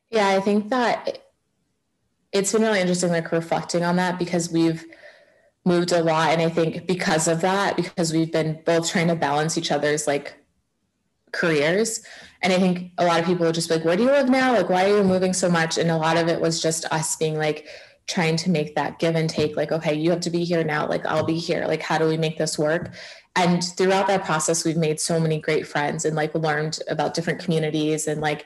Yeah, 0.10 0.28
I 0.28 0.40
think 0.40 0.70
that 0.70 1.20
it's 2.32 2.52
been 2.52 2.62
really 2.62 2.82
interesting, 2.82 3.12
like 3.12 3.32
reflecting 3.32 3.84
on 3.84 3.96
that 3.96 4.20
because 4.20 4.52
we've 4.52 4.86
moved 5.64 5.92
a 5.92 6.04
lot. 6.04 6.30
And 6.30 6.42
I 6.42 6.50
think 6.50 6.86
because 6.86 7.28
of 7.28 7.42
that, 7.42 7.76
because 7.76 8.14
we've 8.14 8.32
been 8.32 8.62
both 8.66 8.90
trying 8.90 9.08
to 9.08 9.16
balance 9.16 9.58
each 9.58 9.72
other's 9.72 10.06
like 10.06 10.36
careers. 11.32 12.04
And 12.42 12.54
I 12.54 12.60
think 12.60 12.92
a 12.98 13.06
lot 13.06 13.20
of 13.20 13.26
people 13.26 13.46
would 13.46 13.56
just 13.56 13.70
like, 13.70 13.84
where 13.84 13.98
do 13.98 14.04
you 14.04 14.12
live 14.12 14.30
now? 14.30 14.54
Like, 14.54 14.70
why 14.70 14.90
are 14.90 14.98
you 14.98 15.04
moving 15.04 15.34
so 15.34 15.50
much? 15.50 15.78
And 15.78 15.90
a 15.90 15.98
lot 15.98 16.18
of 16.18 16.28
it 16.28 16.40
was 16.40 16.62
just 16.62 16.86
us 16.92 17.16
being 17.16 17.38
like, 17.38 17.68
trying 18.08 18.38
to 18.38 18.52
make 18.52 18.76
that 18.76 19.00
give 19.00 19.16
and 19.16 19.30
take 19.30 19.56
like 19.56 19.72
okay 19.72 19.94
you 19.94 20.12
have 20.12 20.20
to 20.20 20.30
be 20.30 20.44
here 20.44 20.64
now 20.64 20.88
like 20.88 21.06
i'll 21.08 21.26
be 21.26 21.40
here 21.40 21.66
like 21.68 21.82
how 21.82 21.98
do 21.98 22.08
we 22.08 22.18
make 22.18 22.38
this 22.38 22.58
work? 22.58 22.94
And 23.38 23.62
throughout 23.62 24.08
that 24.08 24.24
process 24.24 24.64
we've 24.64 24.78
made 24.78 25.00
so 25.00 25.20
many 25.20 25.40
great 25.40 25.68
friends 25.68 26.06
and 26.06 26.16
like 26.16 26.34
learned 26.34 26.80
about 26.88 27.14
different 27.14 27.40
communities 27.40 28.08
and 28.08 28.22
like 28.22 28.46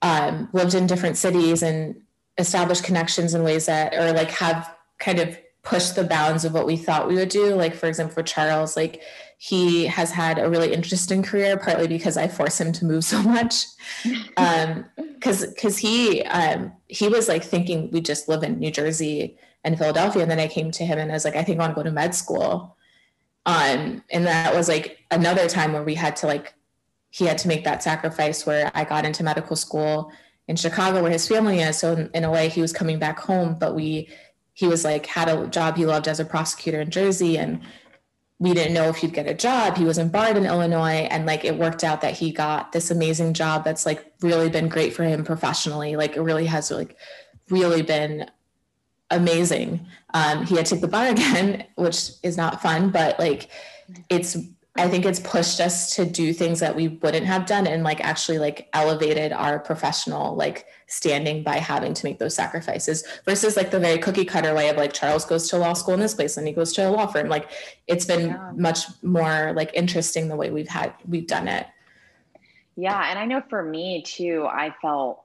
um, 0.00 0.48
lived 0.52 0.74
in 0.74 0.86
different 0.86 1.16
cities 1.16 1.62
and 1.62 2.00
established 2.38 2.84
connections 2.84 3.34
in 3.34 3.42
ways 3.42 3.66
that 3.66 3.94
or 3.94 4.12
like 4.12 4.30
have 4.30 4.74
kind 4.98 5.18
of 5.18 5.36
pushed 5.62 5.96
the 5.96 6.04
bounds 6.04 6.44
of 6.44 6.54
what 6.54 6.66
we 6.66 6.76
thought 6.76 7.08
we 7.08 7.16
would 7.16 7.28
do. 7.28 7.54
Like 7.54 7.74
for 7.74 7.86
example 7.86 8.14
for 8.14 8.22
charles 8.22 8.76
like 8.76 9.02
he 9.44 9.86
has 9.86 10.12
had 10.12 10.38
a 10.38 10.48
really 10.48 10.72
interesting 10.72 11.20
career, 11.20 11.56
partly 11.56 11.88
because 11.88 12.16
I 12.16 12.28
force 12.28 12.60
him 12.60 12.70
to 12.74 12.84
move 12.84 13.02
so 13.02 13.20
much. 13.24 13.64
Um, 14.36 14.86
cause, 15.20 15.44
cause 15.60 15.76
he, 15.76 16.22
um, 16.22 16.72
he 16.86 17.08
was 17.08 17.28
like 17.28 17.42
thinking 17.42 17.90
we 17.90 18.00
just 18.00 18.28
live 18.28 18.44
in 18.44 18.58
New 18.60 18.70
Jersey 18.70 19.36
and 19.64 19.76
Philadelphia. 19.76 20.22
And 20.22 20.30
then 20.30 20.38
I 20.38 20.46
came 20.46 20.70
to 20.70 20.84
him 20.84 20.98
and 20.98 21.10
I 21.10 21.14
was 21.14 21.24
like, 21.24 21.36
I 21.36 21.42
think 21.42 21.58
I 21.58 21.62
want 21.62 21.72
to 21.72 21.74
go 21.74 21.82
to 21.82 21.90
med 21.90 22.14
school. 22.14 22.76
Um, 23.44 24.02
and 24.10 24.26
that 24.26 24.54
was 24.54 24.68
like 24.68 24.98
another 25.10 25.48
time 25.48 25.72
where 25.72 25.82
we 25.82 25.96
had 25.96 26.14
to 26.16 26.26
like, 26.26 26.54
he 27.10 27.26
had 27.26 27.38
to 27.38 27.48
make 27.48 27.64
that 27.64 27.82
sacrifice 27.82 28.46
where 28.46 28.70
I 28.74 28.84
got 28.84 29.04
into 29.04 29.24
medical 29.24 29.56
school 29.56 30.12
in 30.46 30.54
Chicago 30.54 31.02
where 31.02 31.12
his 31.12 31.26
family 31.26 31.60
is. 31.60 31.78
So 31.78 31.92
in, 31.92 32.10
in 32.14 32.24
a 32.24 32.30
way 32.30 32.48
he 32.48 32.60
was 32.60 32.72
coming 32.72 33.00
back 33.00 33.18
home, 33.18 33.56
but 33.58 33.74
we, 33.74 34.08
he 34.54 34.66
was 34.68 34.84
like, 34.84 35.06
had 35.06 35.28
a 35.28 35.46
job 35.48 35.76
he 35.76 35.86
loved 35.86 36.08
as 36.08 36.20
a 36.20 36.24
prosecutor 36.24 36.80
in 36.80 36.90
Jersey. 36.90 37.38
And 37.38 37.62
we 38.42 38.54
didn't 38.54 38.74
know 38.74 38.88
if 38.88 38.96
he'd 38.96 39.14
get 39.14 39.28
a 39.28 39.34
job. 39.34 39.76
He 39.76 39.84
was 39.84 39.98
in 39.98 40.08
barred 40.08 40.36
in 40.36 40.46
Illinois. 40.46 41.06
And 41.12 41.26
like, 41.26 41.44
it 41.44 41.56
worked 41.56 41.84
out 41.84 42.00
that 42.00 42.14
he 42.14 42.32
got 42.32 42.72
this 42.72 42.90
amazing 42.90 43.34
job 43.34 43.62
that's 43.62 43.86
like 43.86 44.12
really 44.20 44.50
been 44.50 44.68
great 44.68 44.92
for 44.92 45.04
him 45.04 45.24
professionally. 45.24 45.94
Like 45.94 46.16
it 46.16 46.22
really 46.22 46.46
has 46.46 46.68
like 46.72 46.96
really 47.50 47.82
been 47.82 48.28
amazing. 49.12 49.86
Um, 50.12 50.44
he 50.44 50.56
had 50.56 50.66
to 50.66 50.74
take 50.74 50.80
the 50.80 50.88
bar 50.88 51.06
again, 51.06 51.66
which 51.76 52.10
is 52.24 52.36
not 52.36 52.60
fun, 52.60 52.90
but 52.90 53.16
like 53.20 53.48
it's 54.10 54.36
I 54.76 54.88
think 54.88 55.04
it's 55.04 55.20
pushed 55.20 55.60
us 55.60 55.94
to 55.96 56.06
do 56.06 56.32
things 56.32 56.60
that 56.60 56.74
we 56.74 56.88
wouldn't 56.88 57.26
have 57.26 57.44
done 57.44 57.66
and 57.66 57.82
like 57.82 58.00
actually 58.00 58.38
like 58.38 58.70
elevated 58.72 59.30
our 59.30 59.58
professional 59.58 60.34
like 60.34 60.66
standing 60.86 61.42
by 61.42 61.56
having 61.56 61.92
to 61.92 62.06
make 62.06 62.18
those 62.18 62.34
sacrifices 62.34 63.04
versus 63.26 63.54
like 63.54 63.70
the 63.70 63.78
very 63.78 63.98
cookie 63.98 64.24
cutter 64.24 64.54
way 64.54 64.70
of 64.70 64.76
like 64.78 64.94
Charles 64.94 65.26
goes 65.26 65.48
to 65.50 65.58
law 65.58 65.74
school 65.74 65.92
in 65.92 66.00
this 66.00 66.14
place 66.14 66.38
and 66.38 66.46
he 66.46 66.54
goes 66.54 66.72
to 66.72 66.88
a 66.88 66.90
law 66.90 67.06
firm. 67.06 67.28
Like 67.28 67.50
it's 67.86 68.06
been 68.06 68.28
yeah. 68.28 68.52
much 68.56 68.84
more 69.02 69.52
like 69.54 69.70
interesting 69.74 70.28
the 70.28 70.36
way 70.36 70.50
we've 70.50 70.68
had 70.68 70.94
we've 71.06 71.26
done 71.26 71.48
it. 71.48 71.66
Yeah. 72.74 73.10
And 73.10 73.18
I 73.18 73.26
know 73.26 73.42
for 73.50 73.62
me 73.62 74.02
too, 74.02 74.46
I 74.50 74.74
felt 74.80 75.22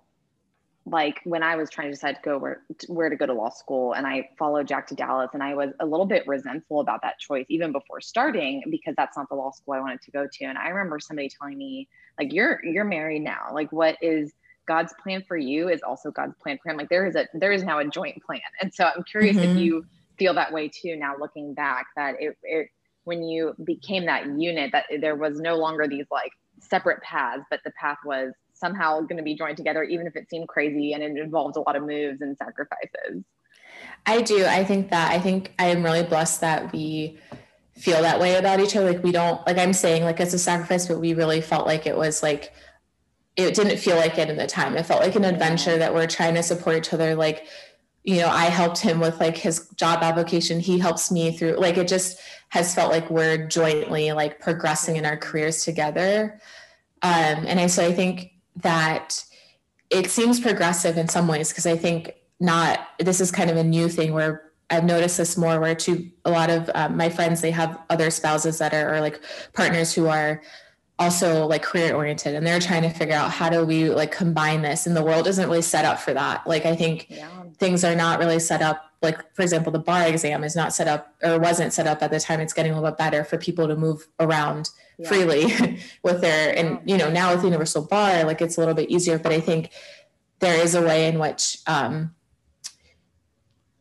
like 0.90 1.20
when 1.26 1.44
I 1.44 1.56
was 1.56 1.70
trying 1.70 1.88
to 1.88 1.94
decide 1.94 2.16
to 2.16 2.22
go 2.24 2.38
where 2.38 2.62
where 2.88 3.10
to 3.10 3.16
go 3.16 3.26
to 3.26 3.34
law 3.34 3.50
school, 3.50 3.94
and 3.94 4.08
I 4.08 4.30
followed 4.38 4.68
Jack 4.68 4.88
to 4.88 4.96
Dallas, 4.96 5.30
and 5.34 5.44
I 5.44 5.54
was 5.54 5.72
a 5.80 5.86
little 5.86 6.06
bit 6.06 6.26
resentful 6.28 6.80
about 6.80 7.02
that 7.02 7.20
choice 7.20 7.46
even 7.50 7.72
before 7.72 8.00
starting 8.00 8.64
because 8.70 8.96
that's 8.96 9.18
not 9.18 9.28
the 9.30 9.36
law 9.36 9.52
school 9.52 9.74
I 9.74 9.80
wanted 9.80 10.02
to 10.04 10.12
go 10.12 10.28
to. 10.32 10.46
And 10.46 10.58
I 10.58 10.70
remember 10.70 11.00
somebody 11.00 11.30
telling 11.30 11.58
me, 11.58 11.88
like, 12.20 12.32
"You're 12.32 12.64
you're 12.64 12.86
married 12.86 13.24
now. 13.24 13.50
Like, 13.54 13.72
what 13.72 13.98
is 14.02 14.34
God's 14.66 14.94
plan 15.02 15.24
for 15.28 15.38
you 15.38 15.68
is 15.68 15.82
also 15.82 16.12
God's 16.12 16.36
plan 16.42 16.58
for 16.62 16.72
him. 16.72 16.78
Like, 16.78 16.90
there 16.90 17.06
is 17.06 17.16
a 17.16 17.28
there 17.34 17.52
is 17.52 17.64
now 17.64 17.80
a 17.80 17.86
joint 17.86 18.24
plan." 18.24 18.42
And 18.62 18.74
so 18.74 18.86
I'm 18.86 19.04
curious 19.04 19.38
mm-hmm. 19.38 19.58
if 19.58 19.58
you 19.58 19.86
feel 20.18 20.34
that 20.36 20.54
way 20.54 20.70
too 20.70 20.96
now, 20.96 21.16
looking 21.20 21.54
back, 21.54 21.88
that 21.96 22.16
it 22.20 22.38
it 22.44 22.70
when 23.04 23.24
you 23.24 23.56
became 23.64 24.06
that 24.06 24.26
unit, 24.28 24.72
that 24.72 24.86
there 25.00 25.16
was 25.16 25.40
no 25.40 25.56
longer 25.56 25.88
these 25.88 26.08
like 26.12 26.32
separate 26.60 27.02
paths, 27.02 27.44
but 27.50 27.60
the 27.64 27.72
path 27.72 27.98
was 28.06 28.34
somehow 28.60 29.02
going 29.02 29.18
to 29.18 29.24
be 29.24 29.36
joined 29.36 29.58
together, 29.58 29.84
even 29.84 30.08
if 30.08 30.16
it 30.16 30.30
seemed 30.30 30.48
crazy 30.48 30.94
and 30.94 31.04
it 31.04 31.18
involves 31.18 31.58
a 31.58 31.62
lot 31.62 31.76
of 31.76 31.84
moves 31.84 32.22
and 32.22 32.38
sacrifices. 32.38 33.24
I 34.06 34.22
do. 34.22 34.46
I 34.46 34.64
think 34.64 34.90
that 34.90 35.12
I 35.12 35.20
think 35.20 35.54
I 35.60 35.68
am 35.68 35.84
really 35.84 36.04
blessed 36.04 36.42
that 36.42 36.72
we 36.72 37.20
feel 37.78 38.02
that 38.02 38.20
way 38.20 38.36
about 38.36 38.60
each 38.60 38.76
other. 38.76 38.92
Like 38.92 39.04
we 39.04 39.12
don't 39.12 39.46
like 39.46 39.58
I'm 39.58 39.74
saying 39.74 40.04
like 40.04 40.20
it's 40.20 40.34
a 40.34 40.40
sacrifice, 40.40 40.88
but 40.88 41.00
we 41.00 41.14
really 41.14 41.42
felt 41.42 41.68
like 41.68 41.86
it 41.86 41.96
was 41.96 42.24
like 42.24 42.54
it 43.36 43.54
didn't 43.54 43.78
feel 43.78 43.98
like 43.98 44.18
it 44.18 44.30
in 44.30 44.38
the 44.38 44.48
time. 44.48 44.76
It 44.76 44.86
felt 44.86 45.02
like 45.02 45.16
an 45.16 45.24
adventure 45.24 45.78
that 45.78 45.94
we're 45.94 46.08
trying 46.08 46.34
to 46.36 46.44
support 46.44 46.76
each 46.76 46.92
other. 46.92 47.14
Like, 47.16 47.46
you 48.04 48.18
know, 48.18 48.30
I 48.30 48.46
helped 48.46 48.80
him 48.80 49.00
with 49.00 49.20
like 49.20 49.38
his 49.38 49.70
job 49.76 50.00
application. 50.02 50.60
He 50.60 50.80
helps 50.80 51.12
me 51.12 51.38
through 51.38 51.58
like 51.58 51.78
it 51.78 51.88
just 51.88 52.20
has 52.50 52.74
felt 52.74 52.92
like 52.92 53.10
we're 53.10 53.46
jointly 53.48 54.12
like 54.14 54.40
progressing 54.40 54.96
in 54.96 55.06
our 55.06 55.18
careers 55.18 55.64
together. 55.64 56.40
Um, 57.04 57.46
and 57.46 57.60
I 57.60 57.68
so 57.68 57.86
I 57.86 57.94
think 57.94 58.32
that 58.58 59.24
it 59.90 60.10
seems 60.10 60.40
progressive 60.40 60.98
in 60.98 61.08
some 61.08 61.28
ways 61.28 61.50
because 61.50 61.66
I 61.66 61.78
think 61.78 62.14
not 62.40 62.88
this 63.00 63.22
is 63.22 63.32
kind 63.32 63.50
of 63.50 63.58
a 63.58 63.64
new 63.64 63.90
thing 63.90 64.14
where 64.14 64.52
I've 64.70 64.84
noticed 64.84 65.18
this 65.18 65.38
more 65.38 65.60
where 65.60 65.76
to 65.76 66.10
a 66.26 66.32
lot 66.32 66.50
of 66.50 66.70
um, 66.76 66.98
my 66.98 67.10
friends 67.10 67.42
they 67.42 67.52
have 67.52 67.80
other 67.90 68.10
spouses 68.10 68.58
that 68.60 68.74
are 68.74 68.96
or 68.96 69.02
like 69.02 69.22
partners 69.54 69.94
who 69.94 70.08
are 70.08 70.42
also 71.00 71.46
like 71.46 71.62
career 71.62 71.96
oriented 71.96 72.34
and 72.36 72.46
they're 72.46 72.60
trying 72.60 72.82
to 72.82 72.90
figure 72.90 73.16
out 73.16 73.32
how 73.32 73.50
do 73.50 73.64
we 73.64 73.90
like 73.90 74.12
combine 74.12 74.64
this 74.64 74.88
and 74.88 74.96
the 74.96 75.04
world 75.04 75.28
isn't 75.28 75.48
really 75.48 75.62
set 75.62 75.86
up 75.86 76.00
for 76.00 76.12
that 76.12 76.46
like 76.48 76.66
i 76.66 76.76
think 76.76 77.06
yeah. 77.10 77.30
things 77.60 77.84
are 77.84 77.96
not 77.96 78.18
really 78.18 78.40
set 78.40 78.64
up 78.64 78.92
like 79.04 79.18
for 79.36 79.44
example 79.44 79.72
the 79.72 79.78
bar 79.78 80.08
exam 80.08 80.44
is 80.44 80.56
not 80.56 80.74
set 80.74 80.88
up 80.88 81.14
or 81.22 81.38
wasn't 81.38 81.72
set 81.72 81.86
up 81.86 82.02
at 82.02 82.10
the 82.10 82.20
time 82.20 82.40
it's 82.40 82.52
getting 82.52 82.72
a 82.72 82.76
little 82.76 82.90
bit 82.90 82.98
better 82.98 83.24
for 83.24 83.38
people 83.38 83.68
to 83.68 83.76
move 83.76 84.08
around 84.20 84.72
yeah. 84.98 85.08
freely 85.08 85.80
with 86.04 86.22
their 86.22 86.58
and 86.58 86.80
you 86.86 86.98
know 86.98 87.10
now 87.10 87.34
with 87.34 87.44
universal 87.44 87.84
bar 87.84 88.24
like 88.24 88.42
it's 88.42 88.58
a 88.58 88.60
little 88.60 88.76
bit 88.76 88.90
easier 88.90 89.18
but 89.20 89.32
i 89.32 89.40
think 89.40 89.72
there 90.40 90.60
is 90.60 90.76
a 90.76 90.82
way 90.82 91.08
in 91.08 91.18
which 91.18 91.58
um, 91.66 92.14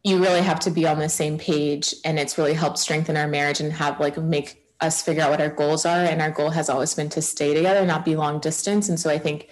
you 0.02 0.22
really 0.22 0.40
have 0.40 0.60
to 0.60 0.70
be 0.70 0.86
on 0.86 0.98
the 0.98 1.08
same 1.08 1.36
page 1.36 1.94
and 2.04 2.18
it's 2.18 2.38
really 2.38 2.54
helped 2.54 2.78
strengthen 2.78 3.16
our 3.16 3.28
marriage 3.28 3.60
and 3.60 3.72
have 3.72 4.00
like 4.00 4.16
make 4.16 4.62
us 4.80 5.02
figure 5.02 5.22
out 5.22 5.30
what 5.30 5.40
our 5.40 5.50
goals 5.50 5.84
are 5.84 6.04
and 6.04 6.22
our 6.22 6.30
goal 6.30 6.50
has 6.50 6.68
always 6.68 6.94
been 6.94 7.08
to 7.08 7.20
stay 7.22 7.54
together 7.54 7.84
not 7.84 8.04
be 8.04 8.16
long 8.16 8.38
distance 8.40 8.88
and 8.88 9.00
so 9.00 9.10
i 9.10 9.18
think 9.18 9.48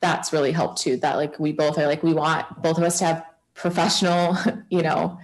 that's 0.00 0.32
really 0.32 0.52
helped 0.52 0.80
too 0.80 0.96
that 0.96 1.16
like 1.16 1.38
we 1.38 1.52
both 1.52 1.78
are 1.78 1.86
like 1.86 2.02
we 2.02 2.12
want 2.12 2.46
both 2.62 2.76
of 2.76 2.84
us 2.84 2.98
to 2.98 3.04
have 3.04 3.24
professional 3.54 4.36
you 4.68 4.82
know 4.82 5.18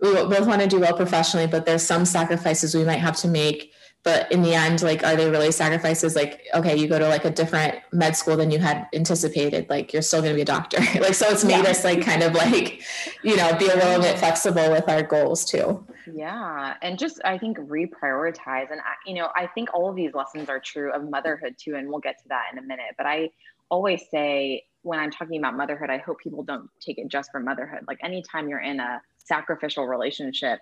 we 0.00 0.12
both 0.12 0.46
want 0.46 0.60
to 0.60 0.68
do 0.68 0.80
well 0.80 0.94
professionally 0.94 1.46
but 1.46 1.66
there's 1.66 1.82
some 1.82 2.04
sacrifices 2.04 2.74
we 2.74 2.84
might 2.84 2.98
have 2.98 3.16
to 3.16 3.28
make 3.28 3.72
but 4.04 4.30
in 4.32 4.42
the 4.42 4.54
end 4.54 4.82
like 4.82 5.04
are 5.04 5.16
they 5.16 5.30
really 5.30 5.52
sacrifices? 5.52 6.16
Like 6.16 6.46
okay 6.54 6.76
you 6.76 6.88
go 6.88 6.98
to 6.98 7.08
like 7.08 7.24
a 7.24 7.30
different 7.30 7.76
med 7.92 8.16
school 8.16 8.36
than 8.36 8.50
you 8.50 8.58
had 8.58 8.86
anticipated 8.94 9.68
like 9.68 9.92
you're 9.92 10.02
still 10.02 10.20
going 10.20 10.32
to 10.32 10.36
be 10.36 10.42
a 10.42 10.44
doctor. 10.44 10.78
Like 11.00 11.14
so 11.14 11.28
it's 11.28 11.44
made 11.44 11.64
yeah. 11.64 11.70
us 11.70 11.84
like 11.84 12.02
kind 12.02 12.22
of 12.22 12.34
like 12.34 12.82
you 13.22 13.36
know 13.36 13.54
be 13.56 13.68
a 13.68 13.74
little 13.74 14.00
bit 14.00 14.18
flexible 14.18 14.70
with 14.70 14.88
our 14.88 15.02
goals 15.02 15.44
too. 15.44 15.86
Yeah 16.12 16.74
and 16.82 16.98
just 16.98 17.20
i 17.24 17.38
think 17.38 17.58
reprioritize 17.58 18.70
and 18.70 18.80
I, 18.80 18.94
you 19.06 19.14
know 19.14 19.28
i 19.36 19.46
think 19.46 19.72
all 19.74 19.88
of 19.88 19.96
these 19.96 20.14
lessons 20.14 20.48
are 20.48 20.60
true 20.60 20.92
of 20.92 21.08
motherhood 21.08 21.56
too 21.58 21.76
and 21.76 21.88
we'll 21.88 22.00
get 22.00 22.18
to 22.22 22.28
that 22.28 22.46
in 22.52 22.58
a 22.58 22.62
minute 22.62 22.94
but 22.96 23.06
i 23.06 23.30
always 23.70 24.02
say 24.10 24.64
when 24.82 24.98
i'm 24.98 25.10
talking 25.10 25.38
about 25.38 25.56
motherhood 25.56 25.90
i 25.90 25.98
hope 25.98 26.18
people 26.20 26.42
don't 26.42 26.68
take 26.80 26.98
it 26.98 27.08
just 27.08 27.30
for 27.30 27.40
motherhood. 27.40 27.80
Like 27.86 27.98
anytime 28.02 28.48
you're 28.48 28.60
in 28.60 28.80
a 28.80 29.00
sacrificial 29.18 29.86
relationship 29.86 30.60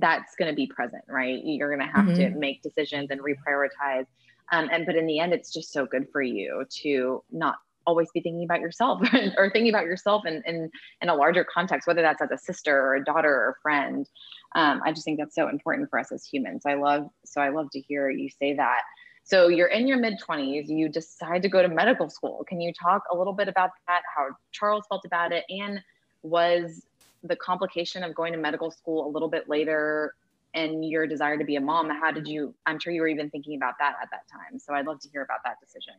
that's 0.00 0.34
going 0.36 0.50
to 0.50 0.54
be 0.54 0.66
present, 0.66 1.02
right? 1.08 1.40
You're 1.44 1.74
going 1.74 1.86
to 1.86 1.92
have 1.92 2.06
mm-hmm. 2.06 2.34
to 2.34 2.38
make 2.38 2.62
decisions 2.62 3.10
and 3.10 3.20
reprioritize. 3.20 4.06
Um, 4.52 4.68
and 4.72 4.86
but 4.86 4.96
in 4.96 5.06
the 5.06 5.18
end, 5.18 5.32
it's 5.32 5.52
just 5.52 5.72
so 5.72 5.86
good 5.86 6.06
for 6.12 6.22
you 6.22 6.64
to 6.82 7.22
not 7.30 7.56
always 7.86 8.08
be 8.12 8.20
thinking 8.20 8.44
about 8.44 8.60
yourself 8.60 9.00
or 9.38 9.50
thinking 9.50 9.70
about 9.70 9.86
yourself 9.86 10.26
in, 10.26 10.42
in, 10.46 10.70
in 11.00 11.08
a 11.08 11.14
larger 11.14 11.44
context, 11.44 11.86
whether 11.86 12.02
that's 12.02 12.20
as 12.20 12.30
a 12.30 12.38
sister 12.38 12.78
or 12.78 12.96
a 12.96 13.04
daughter 13.04 13.30
or 13.30 13.50
a 13.50 13.62
friend. 13.62 14.08
Um, 14.54 14.80
I 14.84 14.92
just 14.92 15.04
think 15.04 15.18
that's 15.18 15.34
so 15.34 15.48
important 15.48 15.88
for 15.88 15.98
us 15.98 16.12
as 16.12 16.24
humans. 16.24 16.62
I 16.66 16.74
love, 16.74 17.08
so 17.24 17.40
I 17.40 17.48
love 17.48 17.70
to 17.72 17.80
hear 17.80 18.10
you 18.10 18.28
say 18.28 18.54
that. 18.54 18.82
So 19.24 19.48
you're 19.48 19.68
in 19.68 19.86
your 19.86 19.98
mid 19.98 20.14
20s, 20.26 20.68
you 20.68 20.88
decide 20.88 21.42
to 21.42 21.48
go 21.48 21.60
to 21.60 21.68
medical 21.68 22.08
school. 22.08 22.44
Can 22.48 22.60
you 22.60 22.72
talk 22.72 23.02
a 23.12 23.16
little 23.16 23.34
bit 23.34 23.48
about 23.48 23.70
that, 23.86 24.02
how 24.16 24.28
Charles 24.52 24.84
felt 24.88 25.04
about 25.04 25.32
it, 25.32 25.44
and 25.50 25.80
was 26.22 26.86
the 27.22 27.36
complication 27.36 28.02
of 28.02 28.14
going 28.14 28.32
to 28.32 28.38
medical 28.38 28.70
school 28.70 29.06
a 29.06 29.10
little 29.10 29.28
bit 29.28 29.48
later 29.48 30.14
and 30.54 30.84
your 30.84 31.06
desire 31.06 31.36
to 31.36 31.44
be 31.44 31.56
a 31.56 31.60
mom 31.60 31.90
how 31.90 32.10
did 32.10 32.26
you 32.26 32.54
i'm 32.66 32.78
sure 32.78 32.92
you 32.92 33.00
were 33.00 33.08
even 33.08 33.28
thinking 33.30 33.56
about 33.56 33.74
that 33.78 33.96
at 34.02 34.08
that 34.10 34.22
time. 34.30 34.58
So 34.58 34.74
i'd 34.74 34.86
love 34.86 35.00
to 35.00 35.08
hear 35.08 35.22
about 35.22 35.40
that 35.44 35.56
decision. 35.60 35.94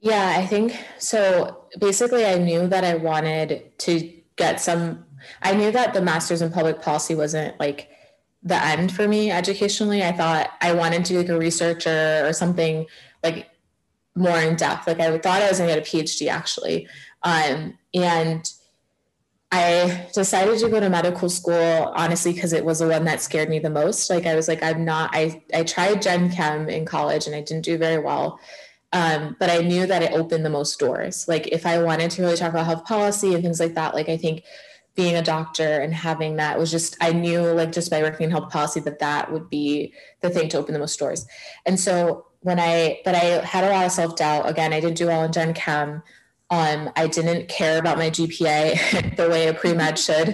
Yeah 0.00 0.34
i 0.36 0.46
think 0.46 0.76
so. 0.98 1.64
Basically 1.78 2.24
i 2.24 2.38
knew 2.38 2.66
that 2.68 2.84
i 2.84 2.94
wanted 2.94 3.78
to 3.78 4.12
get 4.36 4.60
some 4.60 5.04
i 5.42 5.54
knew 5.54 5.70
that 5.70 5.94
the 5.94 6.02
master's 6.02 6.42
in 6.42 6.50
public 6.50 6.80
policy 6.80 7.14
wasn't 7.14 7.58
like 7.58 7.90
the 8.42 8.62
end 8.64 8.94
for 8.94 9.08
me 9.08 9.30
educationally. 9.30 10.02
I 10.02 10.12
thought 10.12 10.50
i 10.60 10.72
wanted 10.72 11.04
to 11.06 11.14
be 11.14 11.18
like 11.18 11.28
a 11.28 11.38
researcher 11.38 12.22
or 12.24 12.32
something 12.32 12.86
like 13.22 13.48
more 14.14 14.38
in 14.38 14.56
depth. 14.56 14.86
Like 14.86 15.00
i 15.00 15.18
thought 15.18 15.42
i 15.42 15.48
was 15.48 15.58
going 15.58 15.68
to 15.68 15.80
get 15.80 15.86
a 15.86 15.96
phd 15.96 16.28
actually. 16.28 16.88
Um, 17.22 17.76
and 17.92 18.48
I 19.52 20.08
decided 20.12 20.58
to 20.58 20.68
go 20.68 20.80
to 20.80 20.90
medical 20.90 21.28
school 21.28 21.92
honestly 21.94 22.32
because 22.32 22.52
it 22.52 22.64
was 22.64 22.80
the 22.80 22.88
one 22.88 23.04
that 23.04 23.20
scared 23.20 23.48
me 23.48 23.58
the 23.58 23.70
most. 23.70 24.10
Like 24.10 24.26
I 24.26 24.34
was 24.34 24.48
like, 24.48 24.62
I'm 24.62 24.84
not. 24.84 25.10
I 25.12 25.42
I 25.54 25.62
tried 25.62 26.02
Gen 26.02 26.30
Chem 26.30 26.68
in 26.68 26.84
college 26.84 27.26
and 27.26 27.36
I 27.36 27.40
didn't 27.42 27.64
do 27.64 27.78
very 27.78 28.02
well, 28.02 28.40
um, 28.92 29.36
but 29.38 29.50
I 29.50 29.58
knew 29.58 29.86
that 29.86 30.02
it 30.02 30.12
opened 30.12 30.44
the 30.44 30.50
most 30.50 30.78
doors. 30.78 31.26
Like 31.28 31.46
if 31.48 31.64
I 31.64 31.82
wanted 31.82 32.10
to 32.12 32.22
really 32.22 32.36
talk 32.36 32.50
about 32.50 32.66
health 32.66 32.84
policy 32.84 33.34
and 33.34 33.42
things 33.42 33.60
like 33.60 33.74
that, 33.74 33.94
like 33.94 34.08
I 34.08 34.16
think 34.16 34.42
being 34.96 35.14
a 35.14 35.22
doctor 35.22 35.80
and 35.80 35.94
having 35.94 36.36
that 36.36 36.58
was 36.58 36.70
just 36.70 36.96
I 37.00 37.12
knew 37.12 37.42
like 37.42 37.70
just 37.70 37.90
by 37.90 38.02
working 38.02 38.24
in 38.24 38.30
health 38.30 38.50
policy 38.50 38.80
that 38.80 38.98
that 38.98 39.30
would 39.30 39.48
be 39.48 39.92
the 40.22 40.30
thing 40.30 40.48
to 40.48 40.58
open 40.58 40.72
the 40.72 40.80
most 40.80 40.98
doors. 40.98 41.26
And 41.64 41.78
so 41.78 42.26
when 42.40 42.60
I 42.60 43.00
but 43.04 43.14
I 43.14 43.44
had 43.44 43.64
a 43.64 43.70
lot 43.70 43.86
of 43.86 43.92
self 43.92 44.16
doubt. 44.16 44.48
Again, 44.48 44.72
I 44.72 44.80
didn't 44.80 44.96
do 44.96 45.06
well 45.06 45.24
in 45.24 45.32
Gen 45.32 45.52
Chem. 45.52 46.02
Um, 46.50 46.90
I 46.94 47.08
didn't 47.08 47.48
care 47.48 47.78
about 47.78 47.98
my 47.98 48.10
GPA 48.10 49.16
the 49.16 49.28
way 49.28 49.48
a 49.48 49.54
pre 49.54 49.74
med 49.74 49.98
should. 49.98 50.28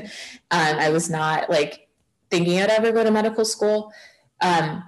Um, 0.51 0.79
I 0.79 0.91
was 0.91 1.09
not 1.09 1.49
like 1.49 1.89
thinking 2.31 2.61
I'd 2.61 2.71
ever 2.71 2.93
go 2.93 3.03
to 3.05 3.11
medical 3.11 3.45
school. 3.45 3.93
Um, 4.41 4.85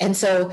and 0.00 0.16
so 0.16 0.52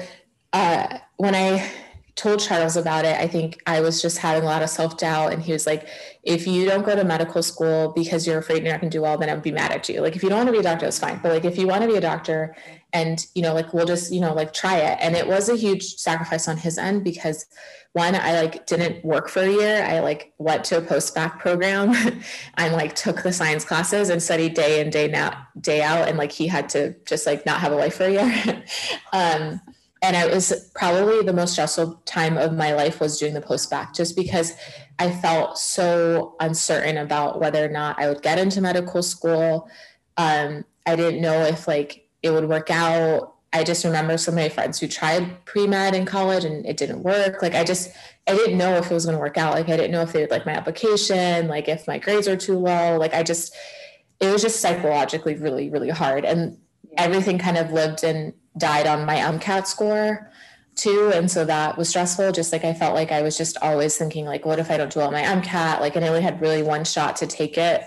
uh, 0.53 0.97
when 1.17 1.35
I 1.35 1.71
told 2.15 2.39
Charles 2.39 2.75
about 2.75 3.05
it, 3.05 3.17
I 3.17 3.27
think 3.27 3.61
I 3.65 3.81
was 3.81 4.01
just 4.01 4.17
having 4.17 4.43
a 4.43 4.45
lot 4.45 4.61
of 4.61 4.69
self 4.69 4.97
doubt. 4.97 5.33
And 5.33 5.41
he 5.41 5.53
was 5.53 5.65
like, 5.65 5.87
if 6.23 6.45
you 6.45 6.65
don't 6.65 6.85
go 6.85 6.95
to 6.95 7.03
medical 7.03 7.41
school 7.41 7.93
because 7.95 8.27
you're 8.27 8.37
afraid 8.37 8.63
you're 8.63 8.71
not 8.71 8.81
going 8.81 8.91
to 8.91 8.97
do 8.97 9.01
well, 9.01 9.17
then 9.17 9.29
I'd 9.29 9.41
be 9.41 9.51
mad 9.51 9.71
at 9.71 9.87
you. 9.89 10.01
Like, 10.01 10.15
if 10.15 10.23
you 10.23 10.29
don't 10.29 10.39
want 10.39 10.47
to 10.47 10.53
be 10.53 10.59
a 10.59 10.63
doctor, 10.63 10.85
it's 10.85 10.99
fine. 10.99 11.19
But 11.21 11.31
like, 11.31 11.45
if 11.45 11.57
you 11.57 11.67
want 11.67 11.81
to 11.83 11.87
be 11.87 11.95
a 11.95 12.01
doctor 12.01 12.55
and, 12.93 13.25
you 13.33 13.41
know, 13.41 13.53
like, 13.53 13.73
we'll 13.73 13.85
just, 13.85 14.11
you 14.11 14.19
know, 14.19 14.33
like 14.33 14.53
try 14.53 14.77
it. 14.77 14.97
And 15.01 15.15
it 15.15 15.27
was 15.27 15.49
a 15.49 15.55
huge 15.55 15.95
sacrifice 15.95 16.47
on 16.47 16.57
his 16.57 16.77
end 16.77 17.03
because 17.03 17.45
one, 17.93 18.15
I 18.15 18.39
like 18.41 18.65
didn't 18.67 19.03
work 19.03 19.27
for 19.27 19.41
a 19.41 19.49
year. 19.49 19.83
I 19.83 19.99
like 19.99 20.33
went 20.37 20.63
to 20.65 20.77
a 20.77 20.81
post 20.81 21.13
bac 21.15 21.39
program 21.39 21.93
and 22.57 22.73
like 22.73 22.95
took 22.95 23.23
the 23.23 23.33
science 23.33 23.65
classes 23.65 24.09
and 24.09 24.21
studied 24.21 24.53
day 24.53 24.81
in, 24.81 24.89
day 24.89 25.11
out, 25.13 25.35
day 25.59 25.81
out. 25.81 26.07
And 26.07 26.17
like, 26.17 26.31
he 26.31 26.47
had 26.47 26.69
to 26.69 26.95
just 27.05 27.25
like 27.25 27.45
not 27.45 27.59
have 27.61 27.71
a 27.71 27.75
life 27.75 27.95
for 27.95 28.05
a 28.05 28.11
year. 28.11 28.63
um, 29.13 29.61
and 30.01 30.15
it 30.15 30.33
was 30.33 30.71
probably 30.73 31.21
the 31.21 31.33
most 31.33 31.53
stressful 31.53 32.01
time 32.05 32.37
of 32.37 32.53
my 32.53 32.73
life 32.73 32.99
was 32.99 33.19
doing 33.19 33.33
the 33.33 33.41
post 33.41 33.69
bac 33.69 33.93
just 33.93 34.15
because 34.15 34.53
i 34.99 35.11
felt 35.11 35.57
so 35.57 36.35
uncertain 36.39 36.97
about 36.97 37.39
whether 37.39 37.63
or 37.63 37.69
not 37.69 37.99
i 37.99 38.07
would 38.07 38.21
get 38.21 38.39
into 38.39 38.61
medical 38.61 39.01
school. 39.03 39.69
Um, 40.17 40.65
i 40.85 40.95
didn't 40.95 41.21
know 41.21 41.41
if 41.43 41.67
like 41.67 42.07
it 42.23 42.31
would 42.31 42.47
work 42.47 42.69
out. 42.69 43.35
I 43.53 43.63
just 43.63 43.83
remember 43.83 44.17
some 44.17 44.35
of 44.35 44.39
my 44.39 44.49
friends 44.49 44.79
who 44.79 44.87
tried 44.87 45.43
pre-med 45.45 45.93
in 45.93 46.05
college 46.05 46.45
and 46.45 46.65
it 46.65 46.77
didn't 46.77 47.03
work. 47.03 47.41
Like 47.41 47.55
i 47.55 47.63
just 47.63 47.91
i 48.27 48.33
didn't 48.33 48.57
know 48.57 48.75
if 48.75 48.89
it 48.89 48.93
was 48.93 49.05
going 49.05 49.15
to 49.15 49.21
work 49.21 49.37
out. 49.37 49.53
Like 49.53 49.69
i 49.69 49.77
didn't 49.77 49.91
know 49.91 50.01
if 50.01 50.13
they 50.13 50.21
would 50.21 50.31
like 50.31 50.45
my 50.45 50.53
application 50.53 51.47
like 51.47 51.67
if 51.67 51.87
my 51.87 51.97
grades 51.97 52.27
were 52.27 52.37
too 52.37 52.57
low. 52.57 52.97
Like 52.97 53.13
i 53.13 53.23
just 53.23 53.53
it 54.19 54.31
was 54.31 54.41
just 54.41 54.59
psychologically 54.59 55.35
really 55.35 55.69
really 55.69 55.89
hard. 55.89 56.25
And 56.25 56.57
everything 56.97 57.37
kind 57.37 57.57
of 57.57 57.71
lived 57.71 58.03
and 58.03 58.33
died 58.57 58.87
on 58.87 59.05
my 59.05 59.15
MCAT 59.15 59.65
score 59.67 60.31
too. 60.75 61.11
And 61.13 61.29
so 61.29 61.45
that 61.45 61.77
was 61.77 61.89
stressful. 61.89 62.31
Just 62.31 62.51
like 62.51 62.63
I 62.63 62.73
felt 62.73 62.95
like 62.95 63.11
I 63.11 63.21
was 63.21 63.37
just 63.37 63.57
always 63.61 63.97
thinking, 63.97 64.25
like, 64.25 64.45
what 64.45 64.59
if 64.59 64.71
I 64.71 64.77
don't 64.77 64.91
do 64.91 64.99
well 64.99 65.11
my 65.11 65.23
MCAT? 65.23 65.79
Like, 65.79 65.95
and 65.95 66.05
I 66.05 66.07
only 66.07 66.21
had 66.21 66.41
really 66.41 66.63
one 66.63 66.83
shot 66.83 67.15
to 67.17 67.27
take 67.27 67.57
it. 67.57 67.83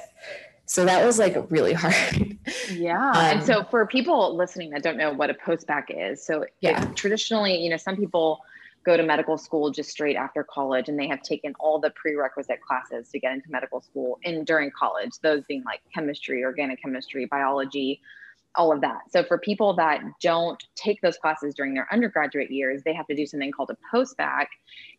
So 0.67 0.85
that 0.85 1.05
was 1.05 1.19
like 1.19 1.37
really 1.51 1.73
hard. 1.75 2.39
Yeah. 2.71 3.11
Um, 3.11 3.17
and 3.17 3.43
so 3.43 3.65
for 3.65 3.87
people 3.87 4.37
listening 4.37 4.71
that 4.71 4.83
don't 4.83 4.97
know 4.97 5.13
what 5.13 5.31
a 5.31 5.35
post 5.35 5.67
bac 5.67 5.89
is, 5.91 6.25
so 6.25 6.47
yeah, 6.61 6.85
traditionally, 6.95 7.63
you 7.63 7.71
know, 7.71 7.77
some 7.77 7.97
people 7.97 8.41
go 8.85 8.97
to 8.97 9.03
medical 9.03 9.39
school 9.39 9.71
just 9.71 9.91
straight 9.91 10.17
after 10.17 10.45
college 10.45 10.91
and 10.91 10.99
they 10.99 11.09
have 11.09 11.23
taken 11.23 11.55
all 11.59 11.79
the 11.79 11.91
prerequisite 11.91 12.61
classes 12.61 13.09
to 13.09 13.19
get 13.19 13.33
into 13.33 13.51
medical 13.51 13.81
school 13.81 14.19
in 14.23 14.45
during 14.45 14.71
college, 14.71 15.13
those 15.23 15.43
being 15.45 15.65
like 15.65 15.81
chemistry, 15.95 16.45
organic 16.45 16.83
chemistry, 16.83 17.25
biology, 17.25 18.01
all 18.57 18.73
of 18.73 18.81
that. 18.81 19.01
So 19.11 19.25
for 19.25 19.39
people 19.39 19.75
that 19.75 20.01
don't 20.21 20.63
take 20.77 21.01
those 21.01 21.17
classes 21.17 21.55
during 21.55 21.75
their 21.75 21.89
undergraduate 21.93 22.51
years, 22.51 22.83
they 22.85 22.93
have 22.93 23.07
to 23.09 23.15
do 23.15 23.27
something 23.27 23.51
called 23.51 23.71
a 23.71 23.77
post 23.91 24.17
bac 24.17 24.49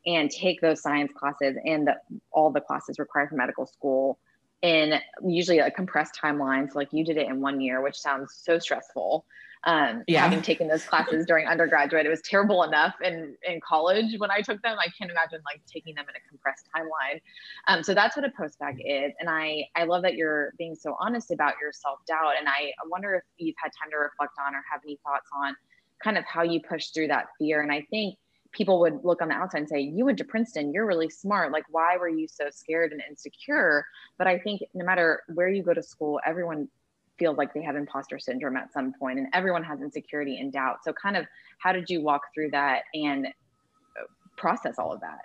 and 0.06 0.30
take 0.30 0.62
those 0.62 0.82
science 0.82 1.12
classes 1.18 1.58
and 1.66 1.88
the, 1.88 1.96
all 2.32 2.52
the 2.52 2.62
classes 2.62 3.00
required 3.00 3.30
for 3.30 3.36
medical 3.36 3.66
school 3.66 4.20
in 4.66 5.00
usually 5.24 5.60
a 5.60 5.70
compressed 5.70 6.18
timeline. 6.22 6.72
So 6.72 6.80
like 6.80 6.92
you 6.92 7.06
did 7.06 7.18
it 7.18 7.28
in 7.28 7.40
one 7.40 7.62
year, 7.62 7.82
which 7.82 7.96
sounds 7.96 8.42
so 8.44 8.58
stressful 8.58 9.24
um, 9.66 10.04
yeah. 10.08 10.22
having 10.22 10.42
taken 10.42 10.68
those 10.68 10.84
classes 10.84 11.26
during 11.28 11.48
undergraduate. 11.48 12.06
It 12.06 12.10
was 12.10 12.22
terrible 12.22 12.64
enough 12.64 12.96
in, 13.04 13.36
in 13.48 13.60
college 13.62 14.18
when 14.18 14.32
I 14.32 14.42
took 14.42 14.62
them. 14.64 14.78
I 14.80 14.88
can't 14.98 15.12
imagine 15.12 15.40
like 15.46 15.62
taking 15.72 15.94
them 15.94 16.06
in 16.10 16.16
a 16.16 16.30
compressed 16.30 16.68
timeline. 16.76 17.22
Um, 17.68 17.84
so 17.84 17.94
that's 17.94 18.16
what 18.16 18.26
a 18.26 18.32
post 18.36 18.58
bac 18.60 18.76
is. 18.80 19.14
And 19.20 19.30
I, 19.30 19.66
I 19.76 19.84
love 19.84 20.02
that 20.02 20.16
you're 20.16 20.54
being 20.58 20.76
so 20.76 20.96
honest 21.00 21.30
about 21.32 21.54
your 21.62 21.72
self 21.72 22.00
doubt. 22.08 22.34
And 22.40 22.48
I 22.48 22.72
wonder 22.88 23.14
if 23.14 23.24
you've 23.38 23.56
had 23.62 23.70
time 23.80 23.92
to 23.92 23.98
reflect 23.98 24.34
on 24.44 24.56
or 24.56 24.64
have 24.72 24.82
any 24.84 25.00
thoughts 25.04 25.30
on 25.32 25.56
kind 26.04 26.18
of 26.18 26.26
how 26.26 26.42
you 26.42 26.60
push 26.62 26.88
through 26.88 27.08
that 27.08 27.28
fear. 27.38 27.62
And 27.62 27.72
I 27.72 27.86
think 27.92 28.18
people 28.56 28.80
would 28.80 29.04
look 29.04 29.22
on 29.22 29.28
the 29.28 29.36
outside 29.36 29.60
and 29.60 29.70
say, 29.70 29.82
You 29.82 30.06
went 30.06 30.18
to 30.18 30.24
Princeton, 30.24 30.74
you're 30.74 30.88
really 30.88 31.10
smart. 31.10 31.52
Like, 31.52 31.66
why 31.70 31.98
were 31.98 32.10
you 32.10 32.28
so 32.28 32.46
scared 32.50 32.92
and 32.92 33.01
insecure? 33.08 33.86
But 34.18 34.27
I 34.27 34.40
think 34.40 34.62
no 34.74 34.86
matter 34.86 35.24
where 35.34 35.50
you 35.50 35.62
go 35.62 35.74
to 35.74 35.84
school, 35.84 36.20
everyone 36.25 36.70
feels 37.18 37.38
like 37.38 37.53
they 37.53 37.62
have 37.62 37.75
imposter 37.75 38.20
syndrome 38.20 38.58
at 38.58 38.72
some 38.74 38.94
point 38.94 39.20
and 39.20 39.27
everyone 39.34 39.64
has 39.64 39.82
insecurity 39.82 40.40
and 40.40 40.51
doubt 40.51 40.84
so 40.84 40.92
kind 40.92 41.16
of 41.16 41.25
how 41.60 41.72
did 41.72 41.90
you 41.90 42.01
walk 42.01 42.24
through 42.34 42.50
that 42.51 42.84
and 42.94 43.27
uh, 43.27 44.03
process 44.38 44.75
all 44.77 44.92
of 44.92 45.00
that 45.00 45.22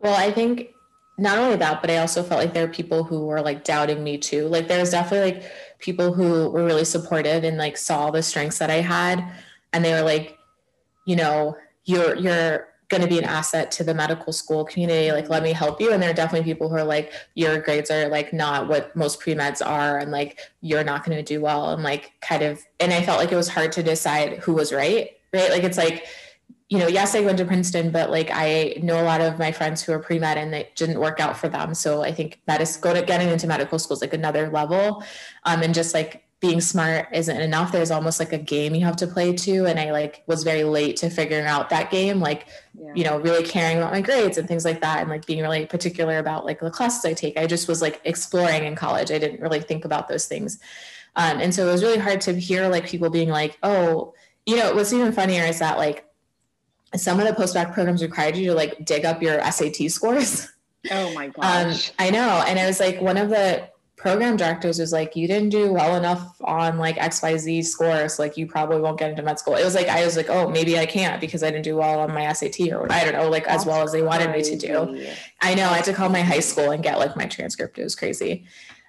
well 0.00 0.14
i 0.14 0.30
think 0.30 0.70
not 1.18 1.38
only 1.38 1.56
that 1.56 1.80
but 1.80 1.90
i 1.90 1.98
also 1.98 2.22
felt 2.22 2.40
like 2.40 2.54
there 2.54 2.64
are 2.64 2.68
people 2.68 3.04
who 3.04 3.26
were 3.26 3.42
like 3.42 3.62
doubting 3.62 4.02
me 4.02 4.16
too 4.16 4.48
like 4.48 4.68
there's 4.68 4.90
definitely 4.90 5.32
like 5.32 5.52
people 5.78 6.14
who 6.14 6.48
were 6.50 6.64
really 6.64 6.84
supportive 6.84 7.44
and 7.44 7.58
like 7.58 7.76
saw 7.76 8.10
the 8.10 8.22
strengths 8.22 8.58
that 8.58 8.70
i 8.70 8.80
had 8.80 9.22
and 9.72 9.84
they 9.84 9.92
were 9.92 10.02
like 10.02 10.38
you 11.04 11.16
know 11.16 11.54
you're 11.86 12.14
you're 12.16 12.68
going 12.88 13.02
to 13.02 13.08
be 13.08 13.18
an 13.18 13.24
asset 13.24 13.70
to 13.72 13.82
the 13.82 13.94
medical 13.94 14.32
school 14.32 14.64
community 14.64 15.10
like 15.10 15.28
let 15.28 15.42
me 15.42 15.52
help 15.52 15.80
you. 15.80 15.92
And 15.92 16.00
there 16.00 16.10
are 16.10 16.14
definitely 16.14 16.50
people 16.50 16.68
who 16.68 16.76
are 16.76 16.84
like 16.84 17.12
your 17.34 17.58
grades 17.60 17.90
are 17.90 18.08
like 18.08 18.32
not 18.32 18.68
what 18.68 18.94
most 18.94 19.18
pre-meds 19.20 19.64
are 19.64 19.98
and 19.98 20.12
like 20.12 20.38
you're 20.60 20.84
not 20.84 21.04
going 21.04 21.16
to 21.16 21.22
do 21.22 21.40
well 21.40 21.70
and 21.70 21.82
like 21.82 22.12
kind 22.20 22.42
of 22.42 22.62
and 22.78 22.92
i 22.92 23.02
felt 23.02 23.18
like 23.18 23.32
it 23.32 23.36
was 23.36 23.48
hard 23.48 23.72
to 23.72 23.82
decide 23.82 24.38
who 24.38 24.52
was 24.52 24.72
right 24.72 25.16
right? 25.32 25.50
Like 25.50 25.64
it's 25.64 25.78
like 25.78 26.06
you 26.68 26.78
know 26.78 26.86
yes 26.88 27.14
i 27.14 27.20
went 27.20 27.38
to 27.38 27.44
princeton 27.44 27.90
but 27.90 28.10
like 28.10 28.28
i 28.32 28.74
know 28.82 29.00
a 29.00 29.04
lot 29.04 29.20
of 29.20 29.38
my 29.38 29.52
friends 29.52 29.82
who 29.82 29.92
are 29.92 30.00
pre-med 30.00 30.36
and 30.36 30.52
it 30.54 30.74
didn't 30.74 30.98
work 30.98 31.20
out 31.20 31.36
for 31.36 31.48
them. 31.48 31.74
So 31.74 32.02
i 32.02 32.12
think 32.12 32.40
that 32.46 32.60
is 32.60 32.76
go 32.76 32.94
to 32.94 33.02
getting 33.02 33.28
into 33.28 33.46
medical 33.46 33.78
school 33.78 33.94
is 33.94 34.00
like 34.00 34.14
another 34.14 34.48
level. 34.48 35.02
Um 35.44 35.62
and 35.62 35.74
just 35.74 35.92
like 35.92 36.25
being 36.40 36.60
smart 36.60 37.08
isn't 37.12 37.40
enough. 37.40 37.72
There's 37.72 37.90
almost 37.90 38.20
like 38.20 38.32
a 38.32 38.38
game 38.38 38.74
you 38.74 38.84
have 38.84 38.96
to 38.96 39.06
play 39.06 39.34
too 39.34 39.66
and 39.66 39.78
i 39.78 39.90
like 39.90 40.22
was 40.26 40.42
very 40.42 40.64
late 40.64 40.96
to 40.96 41.08
figuring 41.08 41.46
out 41.46 41.70
that 41.70 41.90
game 41.90 42.20
like 42.20 42.46
yeah. 42.78 42.92
you 42.94 43.04
know 43.04 43.18
really 43.18 43.44
caring 43.44 43.78
about 43.78 43.92
my 43.92 44.00
grades 44.00 44.36
and 44.36 44.46
things 44.46 44.64
like 44.64 44.80
that 44.80 45.00
and 45.00 45.08
like 45.08 45.24
being 45.26 45.40
really 45.40 45.66
particular 45.66 46.18
about 46.18 46.44
like 46.44 46.60
the 46.60 46.70
classes 46.70 47.04
i 47.04 47.14
take. 47.14 47.38
I 47.38 47.46
just 47.46 47.68
was 47.68 47.80
like 47.80 48.00
exploring 48.04 48.64
in 48.64 48.74
college. 48.74 49.10
I 49.10 49.18
didn't 49.18 49.40
really 49.40 49.60
think 49.60 49.84
about 49.84 50.08
those 50.08 50.26
things. 50.26 50.58
Um, 51.16 51.40
and 51.40 51.54
so 51.54 51.66
it 51.66 51.72
was 51.72 51.82
really 51.82 51.98
hard 51.98 52.20
to 52.22 52.34
hear 52.34 52.68
like 52.68 52.86
people 52.86 53.08
being 53.08 53.30
like 53.30 53.58
oh 53.62 54.12
you 54.44 54.56
know 54.56 54.74
what's 54.74 54.92
even 54.92 55.12
funnier 55.12 55.44
is 55.44 55.58
that 55.60 55.78
like 55.78 56.04
some 56.94 57.18
of 57.18 57.26
the 57.26 57.34
post-bac 57.34 57.72
programs 57.72 58.02
required 58.02 58.36
you 58.36 58.50
to 58.50 58.54
like 58.54 58.84
dig 58.84 59.04
up 59.04 59.20
your 59.22 59.42
sat 59.50 59.74
scores. 59.90 60.48
Oh 60.90 61.12
my 61.14 61.26
um, 61.26 61.32
gosh. 61.32 61.88
Um, 61.90 61.94
i 61.98 62.10
know 62.10 62.44
and 62.46 62.58
i 62.58 62.66
was 62.66 62.78
like 62.78 63.00
one 63.00 63.16
of 63.16 63.30
the 63.30 63.68
program 63.96 64.36
directors 64.36 64.78
was 64.78 64.92
like, 64.92 65.16
you 65.16 65.26
didn't 65.26 65.48
do 65.48 65.72
well 65.72 65.96
enough 65.96 66.36
on 66.42 66.78
like 66.78 66.96
XYZ 66.96 67.64
scores. 67.64 68.18
Like 68.18 68.36
you 68.36 68.46
probably 68.46 68.80
won't 68.80 68.98
get 68.98 69.10
into 69.10 69.22
med 69.22 69.38
school. 69.38 69.54
It 69.54 69.64
was 69.64 69.74
like, 69.74 69.88
I 69.88 70.04
was 70.04 70.16
like, 70.16 70.28
oh, 70.28 70.48
maybe 70.50 70.78
I 70.78 70.84
can't 70.86 71.20
because 71.20 71.42
I 71.42 71.50
didn't 71.50 71.64
do 71.64 71.76
well 71.76 72.00
on 72.00 72.12
my 72.12 72.30
SAT 72.32 72.72
or 72.72 72.90
I 72.92 73.04
don't 73.04 73.14
know, 73.14 73.30
like 73.30 73.46
That's 73.46 73.62
as 73.62 73.66
well 73.66 73.82
as 73.82 73.92
they 73.92 74.02
wanted 74.02 74.28
crazy. 74.28 74.52
me 74.52 74.58
to 74.58 74.66
do. 74.66 75.06
I 75.40 75.54
know 75.54 75.68
I 75.68 75.76
had 75.76 75.84
to 75.86 75.94
call 75.94 76.10
my 76.10 76.20
high 76.20 76.40
school 76.40 76.70
and 76.70 76.82
get 76.82 76.98
like 76.98 77.16
my 77.16 77.26
transcript. 77.26 77.78
It 77.78 77.84
was 77.84 77.96
crazy. 77.96 78.44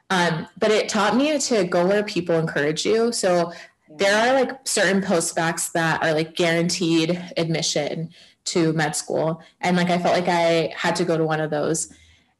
Um, 0.10 0.48
but 0.58 0.72
it 0.72 0.90
taught 0.90 1.16
me 1.16 1.38
to 1.40 1.64
go 1.64 1.88
where 1.88 2.04
people 2.04 2.36
encourage 2.36 2.86
you. 2.86 3.12
So 3.12 3.54
there 3.90 4.16
are 4.16 4.34
like 4.34 4.68
certain 4.68 5.02
post 5.02 5.36
bacs 5.36 5.72
that 5.72 6.04
are 6.04 6.14
like 6.14 6.36
guaranteed 6.36 7.22
admission 7.38 8.10
to 8.46 8.74
med 8.74 8.96
school. 8.96 9.42
And 9.62 9.78
like 9.78 9.90
I 9.90 9.98
felt 9.98 10.16
like 10.16 10.28
I 10.28 10.74
had 10.76 10.96
to 10.98 11.06
go 11.06 11.18
to 11.18 11.24
one 11.24 11.40
of 11.40 11.50
those 11.50 11.94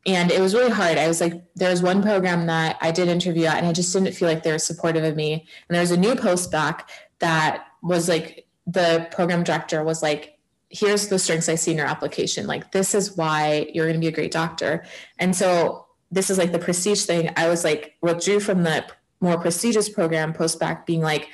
and 0.08 0.32
it 0.32 0.40
was 0.40 0.54
really 0.54 0.72
hard. 0.72 0.98
I 0.98 1.08
was 1.10 1.20
like, 1.20 1.34
there 1.56 1.70
was 1.70 1.84
one 1.84 2.02
program 2.02 2.48
that 2.48 2.78
I 2.80 2.92
did 2.92 3.10
interview 3.10 3.46
at, 3.46 3.58
and 3.58 3.68
I 3.68 3.74
just 3.74 3.92
didn't 3.92 4.14
feel 4.14 4.30
like 4.30 4.42
they 4.42 4.54
were 4.54 4.58
supportive 4.58 5.04
of 5.04 5.18
me. 5.18 5.34
And 5.34 5.76
there 5.76 5.82
was 5.82 5.92
a 5.92 5.98
new 5.98 6.16
post 6.16 6.50
bac 6.50 6.90
that 7.20 7.66
was 7.84 8.08
like, 8.08 8.48
the 8.66 9.08
program 9.12 9.44
director 9.44 9.84
was 9.84 10.02
like, 10.02 10.40
here's 10.70 11.10
the 11.10 11.20
strengths 11.20 11.50
I 11.50 11.56
see 11.56 11.72
in 11.72 11.78
your 11.78 11.88
application. 11.88 12.48
Like, 12.48 12.72
this 12.72 12.96
is 12.96 13.18
why 13.18 13.70
you're 13.74 13.86
going 13.86 13.96
to 13.96 14.00
be 14.00 14.08
a 14.08 14.12
great 14.12 14.32
doctor. 14.32 14.86
And 15.20 15.36
so, 15.36 15.86
this 16.10 16.30
is 16.30 16.38
like 16.38 16.54
the 16.54 16.60
prestige 16.60 17.04
thing. 17.04 17.32
I 17.36 17.50
was 17.50 17.66
like, 17.66 17.96
withdrew 18.02 18.40
from 18.40 18.64
the 18.64 18.86
more 19.20 19.38
prestigious 19.38 19.90
program 19.90 20.32
post 20.32 20.58
back, 20.58 20.86
being 20.86 21.02
like, 21.02 21.28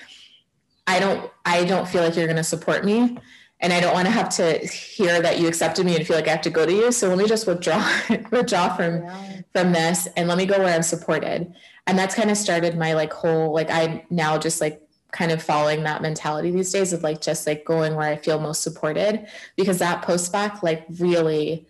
I 0.88 1.00
don't, 1.00 1.30
I 1.46 1.64
don't 1.66 1.88
feel 1.88 2.02
like 2.02 2.16
you're 2.16 2.26
going 2.26 2.38
to 2.38 2.44
support 2.44 2.84
me 2.84 3.20
and 3.64 3.72
I 3.72 3.80
don't 3.80 3.94
want 3.94 4.06
to 4.08 4.12
have 4.12 4.28
to 4.36 4.58
hear 4.68 5.22
that 5.22 5.40
you 5.40 5.48
accepted 5.48 5.86
me 5.86 5.96
and 5.96 6.06
feel 6.06 6.18
like 6.18 6.28
I 6.28 6.32
have 6.32 6.42
to 6.42 6.50
go 6.50 6.66
to 6.66 6.72
you. 6.72 6.92
So 6.92 7.08
let 7.08 7.18
me 7.18 7.26
just 7.26 7.48
withdraw 7.48 7.82
withdraw 8.32 8.76
from 8.76 9.04
yeah. 9.04 9.42
from 9.54 9.72
this 9.72 10.08
and 10.18 10.28
let 10.28 10.38
me 10.38 10.46
go 10.46 10.60
where 10.60 10.76
I'm 10.76 10.84
supported. 10.84 11.54
And 11.88 11.98
that's 11.98 12.14
kind 12.14 12.30
of 12.30 12.38
started 12.38 12.78
my 12.78 12.94
like 12.94 13.14
whole 13.14 13.54
like 13.54 13.70
I 13.72 14.06
now 14.10 14.38
just 14.38 14.60
like 14.60 14.82
kind 15.12 15.32
of 15.32 15.42
following 15.42 15.84
that 15.84 16.02
mentality 16.02 16.52
these 16.52 16.72
days 16.72 16.92
of 16.92 17.04
like 17.04 17.22
just 17.22 17.48
like 17.48 17.64
going 17.64 17.96
where 17.96 18.10
I 18.10 18.18
feel 18.18 18.40
most 18.40 18.64
supported 18.64 19.28
because 19.56 19.80
that 19.80 20.02
post 20.02 20.32
bac 20.34 20.62
like 20.62 20.86
really 21.00 21.66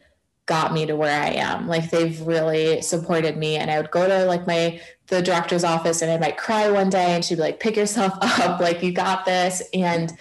got 0.45 0.73
me 0.73 0.85
to 0.87 0.95
where 0.95 1.21
I 1.21 1.29
am. 1.29 1.67
Like 1.67 1.91
they've 1.91 2.19
really 2.21 2.81
supported 2.81 3.37
me. 3.37 3.55
And 3.55 3.69
I 3.69 3.79
would 3.79 3.91
go 3.91 4.07
to 4.07 4.25
like 4.25 4.47
my 4.47 4.81
the 5.07 5.21
director's 5.21 5.63
office 5.63 6.01
and 6.01 6.11
I 6.11 6.17
might 6.17 6.37
cry 6.37 6.71
one 6.71 6.89
day 6.89 7.13
and 7.13 7.23
she'd 7.23 7.35
be 7.35 7.41
like, 7.41 7.59
pick 7.59 7.75
yourself 7.75 8.13
up, 8.21 8.59
like 8.59 8.81
you 8.81 8.91
got 8.91 9.25
this. 9.25 9.61
And 9.73 10.11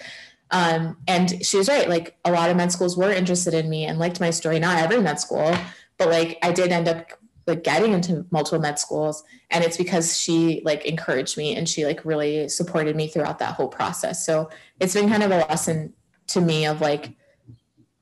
um, 0.53 0.97
and 1.07 1.43
she 1.43 1.57
was 1.57 1.67
right. 1.67 1.89
Like 1.89 2.15
a 2.23 2.31
lot 2.31 2.51
of 2.51 2.55
med 2.55 2.71
schools 2.71 2.95
were 2.95 3.11
interested 3.11 3.55
in 3.55 3.69
me 3.69 3.85
and 3.85 3.97
liked 3.97 4.19
my 4.19 4.29
story. 4.29 4.59
Not 4.59 4.77
every 4.77 5.01
med 5.01 5.19
school, 5.19 5.53
but 5.97 6.09
like 6.09 6.37
I 6.43 6.51
did 6.51 6.71
end 6.71 6.87
up 6.87 7.11
like 7.47 7.63
getting 7.63 7.91
into 7.91 8.25
multiple 8.31 8.59
med 8.59 8.79
schools 8.79 9.23
and 9.49 9.63
it's 9.63 9.75
because 9.75 10.17
she 10.17 10.61
like 10.63 10.85
encouraged 10.85 11.37
me 11.37 11.55
and 11.55 11.67
she 11.67 11.85
like 11.85 12.05
really 12.05 12.47
supported 12.47 12.95
me 12.95 13.07
throughout 13.07 13.39
that 13.39 13.53
whole 13.55 13.67
process 13.67 14.25
so 14.25 14.49
it's 14.79 14.93
been 14.93 15.09
kind 15.09 15.23
of 15.23 15.29
a 15.29 15.39
lesson 15.39 15.93
to 16.25 16.39
me 16.39 16.65
of 16.65 16.79
like 16.79 17.11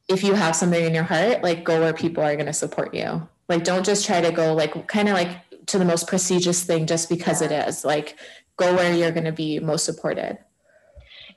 if 0.07 0.23
you 0.23 0.35
have 0.35 0.55
something 0.55 0.85
in 0.85 0.93
your 0.93 1.03
heart 1.03 1.41
like 1.41 1.63
go 1.63 1.79
where 1.79 1.91
people 1.91 2.23
are 2.23 2.35
going 2.35 2.45
to 2.45 2.53
support 2.53 2.93
you 2.93 3.27
like 3.49 3.63
don't 3.63 3.83
just 3.83 4.05
try 4.05 4.21
to 4.21 4.31
go 4.31 4.53
like 4.53 4.87
kind 4.87 5.09
of 5.09 5.15
like 5.15 5.39
to 5.65 5.79
the 5.79 5.85
most 5.85 6.07
prestigious 6.07 6.63
thing 6.63 6.85
just 6.85 7.09
because 7.09 7.41
yeah. 7.41 7.47
it 7.47 7.67
is 7.67 7.83
like 7.83 8.19
go 8.57 8.75
where 8.75 8.93
you're 8.93 9.11
going 9.11 9.25
to 9.25 9.31
be 9.31 9.59
most 9.59 9.85
supported 9.85 10.37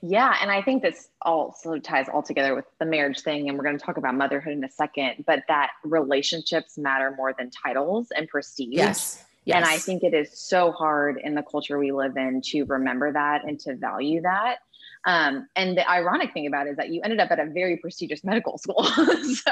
yeah, 0.07 0.37
and 0.39 0.51
I 0.51 0.61
think 0.61 0.83
this 0.83 1.09
also 1.23 1.79
ties 1.79 2.07
all 2.07 2.21
together 2.21 2.53
with 2.53 2.65
the 2.79 2.85
marriage 2.85 3.21
thing, 3.21 3.49
and 3.49 3.57
we're 3.57 3.63
going 3.63 3.77
to 3.77 3.83
talk 3.83 3.97
about 3.97 4.13
motherhood 4.13 4.53
in 4.53 4.63
a 4.63 4.69
second. 4.69 5.23
But 5.25 5.43
that 5.47 5.71
relationships 5.83 6.77
matter 6.77 7.13
more 7.17 7.33
than 7.33 7.49
titles 7.49 8.09
and 8.15 8.27
prestige. 8.27 8.75
Yes. 8.75 9.23
Yes. 9.45 9.57
And 9.57 9.65
I 9.65 9.77
think 9.77 10.03
it 10.03 10.13
is 10.13 10.39
so 10.39 10.71
hard 10.71 11.19
in 11.23 11.33
the 11.33 11.43
culture 11.43 11.79
we 11.79 11.91
live 11.91 12.17
in 12.17 12.41
to 12.45 12.65
remember 12.65 13.13
that 13.13 13.45
and 13.45 13.59
to 13.61 13.75
value 13.75 14.21
that. 14.21 14.57
Um, 15.05 15.47
and 15.55 15.77
the 15.77 15.87
ironic 15.89 16.33
thing 16.33 16.47
about 16.47 16.67
it 16.67 16.71
is 16.71 16.77
that 16.77 16.89
you 16.89 17.01
ended 17.03 17.19
up 17.19 17.31
at 17.31 17.39
a 17.39 17.45
very 17.45 17.77
prestigious 17.77 18.23
medical 18.23 18.57
school. 18.59 18.83
so, 18.83 19.51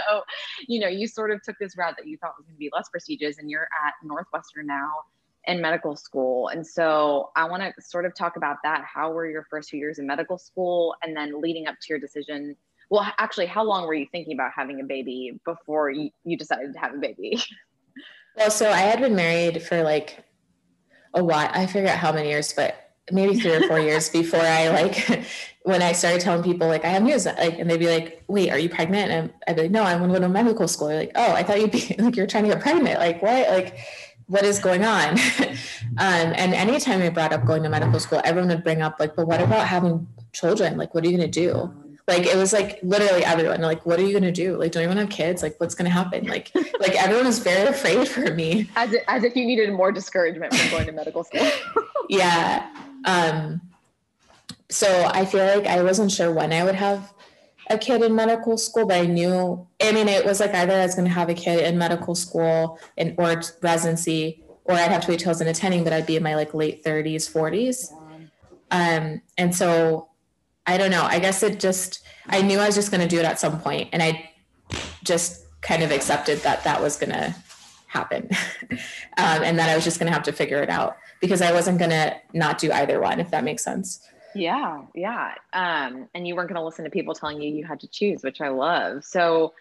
you 0.68 0.80
know, 0.80 0.88
you 0.88 1.08
sort 1.08 1.32
of 1.32 1.42
took 1.44 1.56
this 1.60 1.76
route 1.78 1.96
that 1.98 2.08
you 2.08 2.18
thought 2.18 2.34
was 2.38 2.46
going 2.46 2.56
to 2.56 2.60
be 2.60 2.70
less 2.74 2.90
prestigious, 2.90 3.40
and 3.40 3.50
you're 3.50 3.68
at 3.86 3.94
Northwestern 4.04 4.68
now 4.68 4.90
in 5.46 5.62
medical 5.62 5.96
school. 5.96 6.48
And 6.50 6.66
so 6.66 7.32
I 7.36 7.46
want 7.46 7.64
to 7.64 7.82
sort 7.82 8.06
of 8.06 8.16
talk 8.16 8.38
about 8.38 8.58
that. 8.64 8.84
How 8.86 9.12
were 9.12 9.30
your 9.30 9.46
first 9.50 9.70
few 9.70 9.80
years 9.80 10.00
in 10.00 10.08
medical 10.08 10.38
school 10.38 10.96
and 11.04 11.16
then 11.16 11.42
leading 11.42 11.68
up 11.68 11.76
to 11.82 11.88
your 11.90 12.00
decision? 12.00 12.56
Well, 12.90 13.06
actually, 13.18 13.48
how 13.48 13.64
long 13.64 13.86
were 13.86 13.94
you 13.94 14.08
thinking 14.12 14.34
about 14.34 14.52
having 14.56 14.80
a 14.80 14.84
baby 14.84 15.40
before 15.46 15.90
you, 15.90 16.12
you 16.24 16.38
decided 16.38 16.74
to 16.74 16.80
have 16.80 16.94
a 16.94 16.98
baby? 16.98 17.42
Well, 18.36 18.50
so 18.50 18.72
I 18.72 18.80
had 18.80 19.00
been 19.00 19.16
married 19.16 19.62
for 19.62 19.84
like 19.84 20.26
a 21.14 21.24
while. 21.24 21.50
I 21.54 21.68
forget 21.68 22.00
how 22.00 22.12
many 22.12 22.30
years, 22.30 22.52
but 22.52 22.84
maybe 23.12 23.40
three 23.40 23.54
or 23.54 23.68
four 23.68 23.80
years 23.90 24.10
before 24.10 24.40
I 24.40 24.70
like 24.70 25.26
when 25.64 25.82
I 25.82 25.92
started 25.92 26.22
telling 26.22 26.44
people 26.44 26.68
like 26.68 26.84
I 26.84 26.90
have 26.90 27.04
news, 27.04 27.26
like, 27.26 27.60
and 27.60 27.70
they'd 27.70 27.78
be 27.78 27.88
like, 27.88 28.24
"Wait, 28.28 28.50
are 28.50 28.58
you 28.58 28.70
pregnant?" 28.70 29.12
And 29.12 29.34
I'd 29.48 29.56
be 29.56 29.64
like, 29.64 29.72
"No, 29.72 29.84
I 29.84 29.96
want 29.96 30.12
to 30.12 30.20
go 30.20 30.26
to 30.26 30.30
medical 30.30 30.68
school." 30.68 30.88
They're 30.88 31.02
like, 31.02 31.12
"Oh, 31.16 31.34
I 31.34 31.44
thought 31.44 31.62
you'd 31.62 31.72
be 31.72 31.96
like 32.00 32.16
you're 32.16 32.28
trying 32.28 32.46
to 32.46 32.50
get 32.50 32.62
pregnant. 32.62 33.00
Like 33.00 33.22
what? 33.22 33.50
Like 33.50 33.78
what 34.28 34.44
is 34.44 34.60
going 34.60 34.84
on? 34.84 35.20
um, 35.98 36.34
and 36.36 36.54
anytime 36.54 37.02
I 37.02 37.10
brought 37.10 37.34
up 37.34 37.46
going 37.46 37.64
to 37.64 37.70
medical 37.70 38.00
school, 38.00 38.22
everyone 38.24 38.50
would 38.50 38.64
bring 38.64 38.82
up 38.82 39.00
like, 39.00 39.16
but 39.16 39.28
what 39.28 39.42
about 39.42 39.68
having 39.68 40.08
children? 40.32 40.78
Like, 40.78 40.94
what 40.94 41.04
are 41.04 41.10
you 41.10 41.18
going 41.18 41.30
to 41.30 41.40
do? 41.40 41.74
Like, 42.08 42.26
it 42.26 42.36
was 42.36 42.52
like 42.52 42.80
literally 42.84 43.24
everyone, 43.24 43.62
like, 43.62 43.86
what 43.86 43.98
are 44.00 44.04
you 44.04 44.12
going 44.12 44.24
to 44.24 44.32
do? 44.32 44.58
Like, 44.58 44.74
don't 44.74 44.84
you 44.84 44.90
want 44.90 44.98
to 44.98 45.06
have 45.06 45.10
kids? 45.10 45.42
Like, 45.42 45.58
what's 45.60 45.74
going 45.74 45.86
to 45.86 45.92
happen? 45.92 46.26
Like, 46.26 46.52
like 46.80 47.02
everyone 47.02 47.26
was 47.26 47.40
very 47.40 47.68
afraid 47.68 48.08
for 48.08 48.34
me. 48.34 48.70
As, 48.76 48.92
if, 48.92 49.04
as 49.08 49.24
if 49.24 49.36
you 49.36 49.46
needed 49.46 49.72
more 49.72 49.92
discouragement 49.92 50.54
from 50.54 50.70
going 50.70 50.86
to 50.88 50.92
medical 50.92 51.24
school. 51.24 51.48
yeah. 52.10 52.70
Um, 53.06 53.62
so 54.70 55.10
I 55.14 55.26
feel 55.26 55.46
like 55.46 55.66
I 55.66 55.82
wasn't 55.82 56.12
sure 56.12 56.32
when 56.32 56.52
I 56.52 56.64
would 56.64 56.76
have 56.76 57.13
a 57.70 57.78
kid 57.78 58.02
in 58.02 58.16
medical 58.16 58.58
school, 58.58 58.86
but 58.86 58.98
I 58.98 59.06
knew, 59.06 59.68
I 59.82 59.92
mean, 59.92 60.08
it 60.08 60.26
was 60.26 60.40
like 60.40 60.54
either 60.54 60.74
I 60.74 60.84
was 60.86 60.96
going 60.96 61.08
to 61.08 61.14
have 61.14 61.30
a 61.30 61.34
kid 61.34 61.64
in 61.66 61.78
medical 61.78 62.16
school 62.16 62.80
and 62.98 63.16
or 63.18 63.42
residency, 63.62 64.44
or 64.66 64.76
I'd 64.76 64.92
have 64.92 65.02
to 65.06 65.12
wait 65.12 65.20
till 65.20 65.30
I 65.30 65.32
was 65.32 65.42
in 65.42 65.48
attending, 65.48 65.84
but 65.84 65.94
I'd 65.94 66.06
be 66.06 66.16
in 66.16 66.24
my 66.24 66.36
like 66.36 66.54
late 66.54 66.84
30s, 66.84 67.32
40s. 67.32 67.92
Um, 68.72 69.22
and 69.38 69.56
so 69.56 70.10
I 70.66 70.78
don't 70.78 70.92
know. 70.92 71.04
I 71.04 71.20
guess 71.20 71.44
it 71.44 71.60
just, 71.60 72.04
I 72.28 72.42
knew 72.42 72.60
I 72.60 72.66
was 72.66 72.76
just 72.76 72.92
going 72.92 73.02
to 73.02 73.08
do 73.08 73.20
it 73.20 73.26
at 73.26 73.40
some 73.40 73.60
point, 73.60 73.90
and 73.92 74.02
I 74.02 74.32
just 75.04 75.46
kind 75.62 75.84
of 75.84 75.92
accepted 75.92 76.40
that 76.40 76.64
that 76.64 76.82
was 76.82 76.98
going 76.98 77.12
to 77.12 77.36
happen, 77.88 78.30
um, 78.72 79.44
and 79.44 79.60
that 79.60 79.70
I 79.70 79.76
was 79.76 79.84
just 79.84 80.00
going 80.00 80.08
to 80.08 80.14
have 80.14 80.24
to 80.24 80.32
figure 80.32 80.62
it 80.62 80.70
out 80.70 80.98
because 81.22 81.42
I 81.42 81.52
wasn't 81.52 81.80
going 81.80 81.92
to 81.92 82.16
not 82.34 82.58
do 82.58 82.72
either 82.72 83.00
one, 83.00 83.20
if 83.20 83.32
that 83.32 83.44
makes 83.44 83.64
sense. 83.64 84.02
Yeah, 84.36 84.82
yeah. 84.96 85.36
Um, 85.54 86.08
and 86.14 86.28
you 86.28 86.36
weren't 86.36 86.50
going 86.50 86.60
to 86.60 86.66
listen 86.66 86.86
to 86.86 86.92
people 86.92 87.14
telling 87.14 87.42
you 87.42 87.50
you 87.50 87.66
had 87.66 87.80
to 87.82 87.88
choose, 87.88 88.24
which 88.24 88.42
I 88.42 88.50
love. 88.50 89.04
So, 89.04 89.54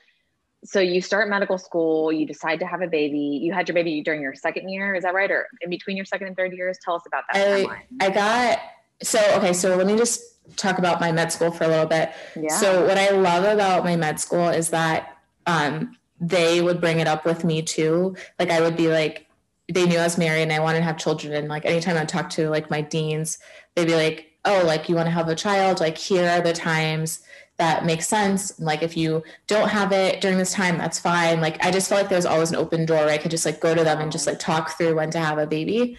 so 0.65 0.81
you 0.81 1.01
start 1.01 1.29
medical 1.29 1.59
school, 1.59 2.13
you 2.13 2.27
decide 2.27 2.61
to 2.61 2.67
have 2.67 2.83
a 2.83 2.87
baby. 2.87 3.41
You 3.43 3.53
had 3.53 3.69
your 3.69 3.75
baby 3.75 4.01
during 4.03 4.21
your 4.21 4.35
second 4.35 4.69
year, 4.69 4.95
is 4.95 5.03
that 5.03 5.15
right? 5.15 5.31
Or 5.31 5.49
in 5.61 5.71
between 5.71 5.97
your 5.97 6.07
second 6.07 6.29
and 6.29 6.37
third 6.37 6.53
years? 6.53 6.79
Tell 6.85 6.95
us 6.95 7.03
about 7.07 7.25
that. 7.33 7.47
I, 7.47 7.65
timeline. 7.65 7.81
I 8.01 8.11
got 8.11 8.59
so 9.03 9.19
okay. 9.37 9.53
So 9.53 9.77
let 9.77 9.87
me 9.87 9.97
just 9.97 10.23
talk 10.57 10.79
about 10.79 11.01
my 11.01 11.13
med 11.13 11.33
school 11.33 11.51
for 11.51 11.65
a 11.65 11.69
little 11.69 11.87
bit. 11.87 12.13
Yeah. 12.37 12.57
So 12.57 12.87
what 12.87 12.99
I 12.99 13.11
love 13.11 13.45
about 13.45 13.85
my 13.85 13.97
med 13.97 14.21
school 14.21 14.49
is 14.49 14.71
that 14.71 15.19
um, 15.47 15.97
they 16.21 16.61
would 16.61 16.81
bring 16.81 17.01
it 17.01 17.09
up 17.09 17.25
with 17.25 17.45
me 17.45 17.63
too. 17.63 18.17
Like 18.39 18.51
I 18.51 18.61
would 18.61 18.77
be 18.77 18.89
like, 18.89 19.27
they 19.73 19.87
knew 19.87 19.99
I 19.99 20.05
was 20.05 20.19
married 20.19 20.43
and 20.43 20.53
I 20.53 20.61
wanted 20.61 20.79
to 20.79 20.85
have 20.85 20.99
children. 20.99 21.33
And 21.33 21.49
like 21.49 21.65
anytime 21.65 21.97
I 21.97 22.05
talk 22.05 22.31
to 22.31 22.51
like 22.51 22.71
my 22.71 22.81
deans, 22.81 23.39
they'd 23.75 23.87
be 23.87 23.95
like, 23.95 24.32
oh, 24.45 24.63
like 24.67 24.89
you 24.89 24.95
want 24.95 25.07
to 25.07 25.13
have 25.13 25.29
a 25.29 25.35
child, 25.35 25.81
like 25.81 25.97
here 25.99 26.29
are 26.29 26.41
the 26.41 26.53
times 26.53 27.21
that 27.59 27.85
make 27.85 28.03
sense. 28.03 28.59
like 28.59 28.83
if 28.83 28.97
you 28.97 29.23
don't 29.47 29.69
have 29.69 29.93
it 29.93 30.21
during 30.21 30.39
this 30.39 30.53
time, 30.53 30.79
that's 30.79 30.99
fine. 30.99 31.41
Like 31.41 31.65
I 31.65 31.71
just 31.71 31.89
felt 31.89 32.01
like 32.01 32.09
there 32.09 32.19
was 32.19 32.27
always 32.27 32.51
an 32.51 32.57
open 32.57 32.87
door 32.87 32.97
where 32.99 33.11
I 33.11 33.19
could 33.19 33.31
just 33.31 33.47
like 33.47 33.61
go 33.61 33.75
to 33.75 33.85
them 33.85 34.01
and 34.01 34.11
just 34.11 34.27
like 34.27 34.39
talk 34.39 34.77
through 34.77 34.97
when 34.97 35.11
to 35.11 35.21
have 35.21 35.39
a 35.39 35.47
baby. 35.47 35.97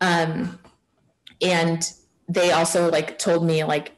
Um, 0.00 0.58
and 1.40 1.92
they 2.28 2.52
also 2.52 2.90
like 2.90 3.18
told 3.18 3.44
me 3.44 3.64
like 3.64 3.92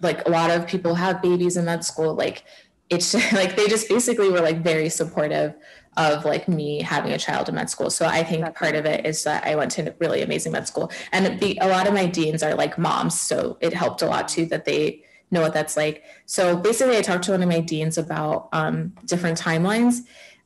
like 0.00 0.26
a 0.26 0.30
lot 0.30 0.50
of 0.50 0.66
people 0.66 0.94
have 0.94 1.22
babies 1.22 1.56
in 1.56 1.64
med 1.64 1.84
school. 1.84 2.14
Like 2.14 2.44
it's 2.90 3.14
like 3.32 3.56
they 3.56 3.66
just 3.68 3.88
basically 3.88 4.30
were 4.30 4.40
like 4.40 4.62
very 4.62 4.88
supportive 4.88 5.54
of 5.96 6.24
like 6.24 6.48
me 6.48 6.80
having 6.80 7.12
a 7.12 7.18
child 7.18 7.48
in 7.48 7.54
med 7.54 7.68
school. 7.68 7.90
So 7.90 8.06
I 8.06 8.24
think 8.24 8.42
That's 8.42 8.58
part 8.58 8.74
of 8.74 8.86
it 8.86 9.04
is 9.04 9.24
that 9.24 9.46
I 9.46 9.54
went 9.56 9.72
to 9.72 9.94
really 9.98 10.22
amazing 10.22 10.52
med 10.52 10.66
school, 10.66 10.90
and 11.12 11.38
be, 11.38 11.58
a 11.60 11.68
lot 11.68 11.86
of 11.86 11.94
my 11.94 12.06
deans 12.06 12.42
are 12.42 12.54
like 12.54 12.78
moms, 12.78 13.20
so 13.20 13.58
it 13.60 13.74
helped 13.74 14.02
a 14.02 14.06
lot 14.06 14.28
too 14.28 14.46
that 14.46 14.64
they 14.64 15.04
know 15.30 15.40
what 15.40 15.54
that's 15.54 15.76
like. 15.76 16.04
So 16.26 16.56
basically, 16.56 16.96
I 16.96 17.02
talked 17.02 17.24
to 17.24 17.32
one 17.32 17.42
of 17.42 17.48
my 17.48 17.60
deans 17.60 17.98
about 17.98 18.48
um, 18.52 18.94
different 19.06 19.38
timelines. 19.38 20.00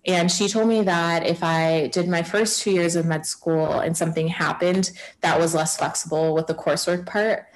And 0.06 0.30
she 0.30 0.46
told 0.46 0.68
me 0.68 0.82
that 0.82 1.26
if 1.26 1.42
I 1.42 1.88
did 1.88 2.08
my 2.08 2.22
first 2.22 2.62
two 2.62 2.70
years 2.70 2.94
of 2.94 3.06
med 3.06 3.26
school 3.26 3.80
and 3.80 3.96
something 3.96 4.28
happened, 4.28 4.92
that 5.20 5.38
was 5.38 5.52
less 5.52 5.76
flexible 5.76 6.32
with 6.32 6.46
the 6.46 6.54
coursework 6.54 7.06
part. 7.06 7.46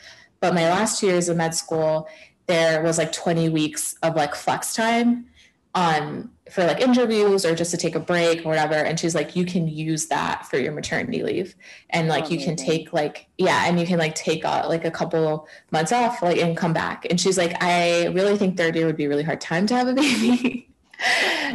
But 0.41 0.55
my 0.55 0.69
last 0.69 0.99
two 0.99 1.07
years 1.07 1.29
of 1.29 1.37
med 1.37 1.55
school, 1.55 2.09
there 2.47 2.83
was 2.83 2.99
like 2.99 3.13
20 3.13 3.49
weeks 3.51 3.95
of 4.03 4.17
like 4.17 4.35
flex 4.35 4.75
time 4.75 5.27
on 5.75 6.31
for 6.51 6.65
like 6.65 6.81
interviews 6.81 7.47
or 7.47 7.55
just 7.55 7.71
to 7.71 7.77
take 7.77 7.95
a 7.95 8.01
break 8.01 8.45
or 8.45 8.49
whatever. 8.49 8.75
And 8.75 8.99
she's 8.99 9.15
like 9.15 9.37
you 9.37 9.45
can 9.45 9.69
use 9.69 10.07
that 10.07 10.47
for 10.47 10.59
your 10.59 10.73
maternity 10.73 11.23
leave. 11.23 11.55
And 11.91 12.09
like 12.09 12.31
you 12.31 12.39
can 12.39 12.57
take 12.57 12.93
like 12.93 13.29
yeah 13.39 13.67
and 13.67 13.79
you 13.79 13.87
can 13.87 13.99
like 13.99 14.15
take 14.17 14.45
a, 14.45 14.67
like 14.67 14.85
a 14.85 14.91
couple 14.91 15.47
months 15.71 15.93
off 15.93 16.23
like 16.23 16.39
and 16.39 16.57
come 16.57 16.73
back. 16.73 17.07
And 17.09 17.21
she's 17.21 17.39
like 17.39 17.63
i 17.63 18.07
really 18.07 18.37
think 18.37 18.57
third 18.57 18.75
year 18.75 18.87
would 18.87 18.97
be 18.97 19.05
a 19.05 19.09
really 19.09 19.23
hard 19.23 19.41
time 19.41 19.67
to 19.67 19.75
have 19.75 19.87
a 19.87 19.95
baby. 19.95 20.69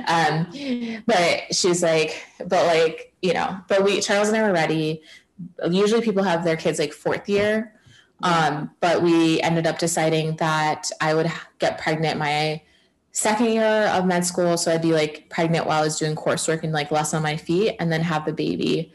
Um 0.07 0.47
but 1.05 1.53
she's 1.53 1.83
like 1.83 2.25
but 2.39 2.65
like 2.65 3.13
you 3.21 3.33
know 3.33 3.59
but 3.67 3.83
we 3.83 3.99
charles 3.99 4.29
and 4.29 4.37
i 4.37 4.43
were 4.43 4.53
ready. 4.53 5.01
Usually 5.69 6.01
people 6.01 6.23
have 6.23 6.45
their 6.45 6.55
kids 6.55 6.79
like 6.79 6.93
fourth 6.93 7.27
year. 7.27 7.73
Um 8.23 8.71
but 8.79 9.01
we 9.01 9.41
ended 9.41 9.67
up 9.67 9.77
deciding 9.77 10.37
that 10.37 10.89
i 11.01 11.13
would 11.13 11.29
get 11.59 11.79
pregnant 11.79 12.17
my 12.17 12.61
second 13.15 13.47
year 13.47 13.87
of 13.93 14.05
med 14.05 14.25
school. 14.25 14.57
So 14.57 14.73
I'd 14.73 14.81
be 14.81 14.91
like 14.91 15.29
pregnant 15.29 15.65
while 15.65 15.81
I 15.81 15.85
was 15.85 15.97
doing 15.97 16.15
coursework 16.15 16.63
and 16.63 16.73
like 16.73 16.91
less 16.91 17.13
on 17.13 17.23
my 17.23 17.37
feet 17.37 17.75
and 17.79 17.91
then 17.91 18.01
have 18.01 18.25
the 18.25 18.33
baby 18.33 18.93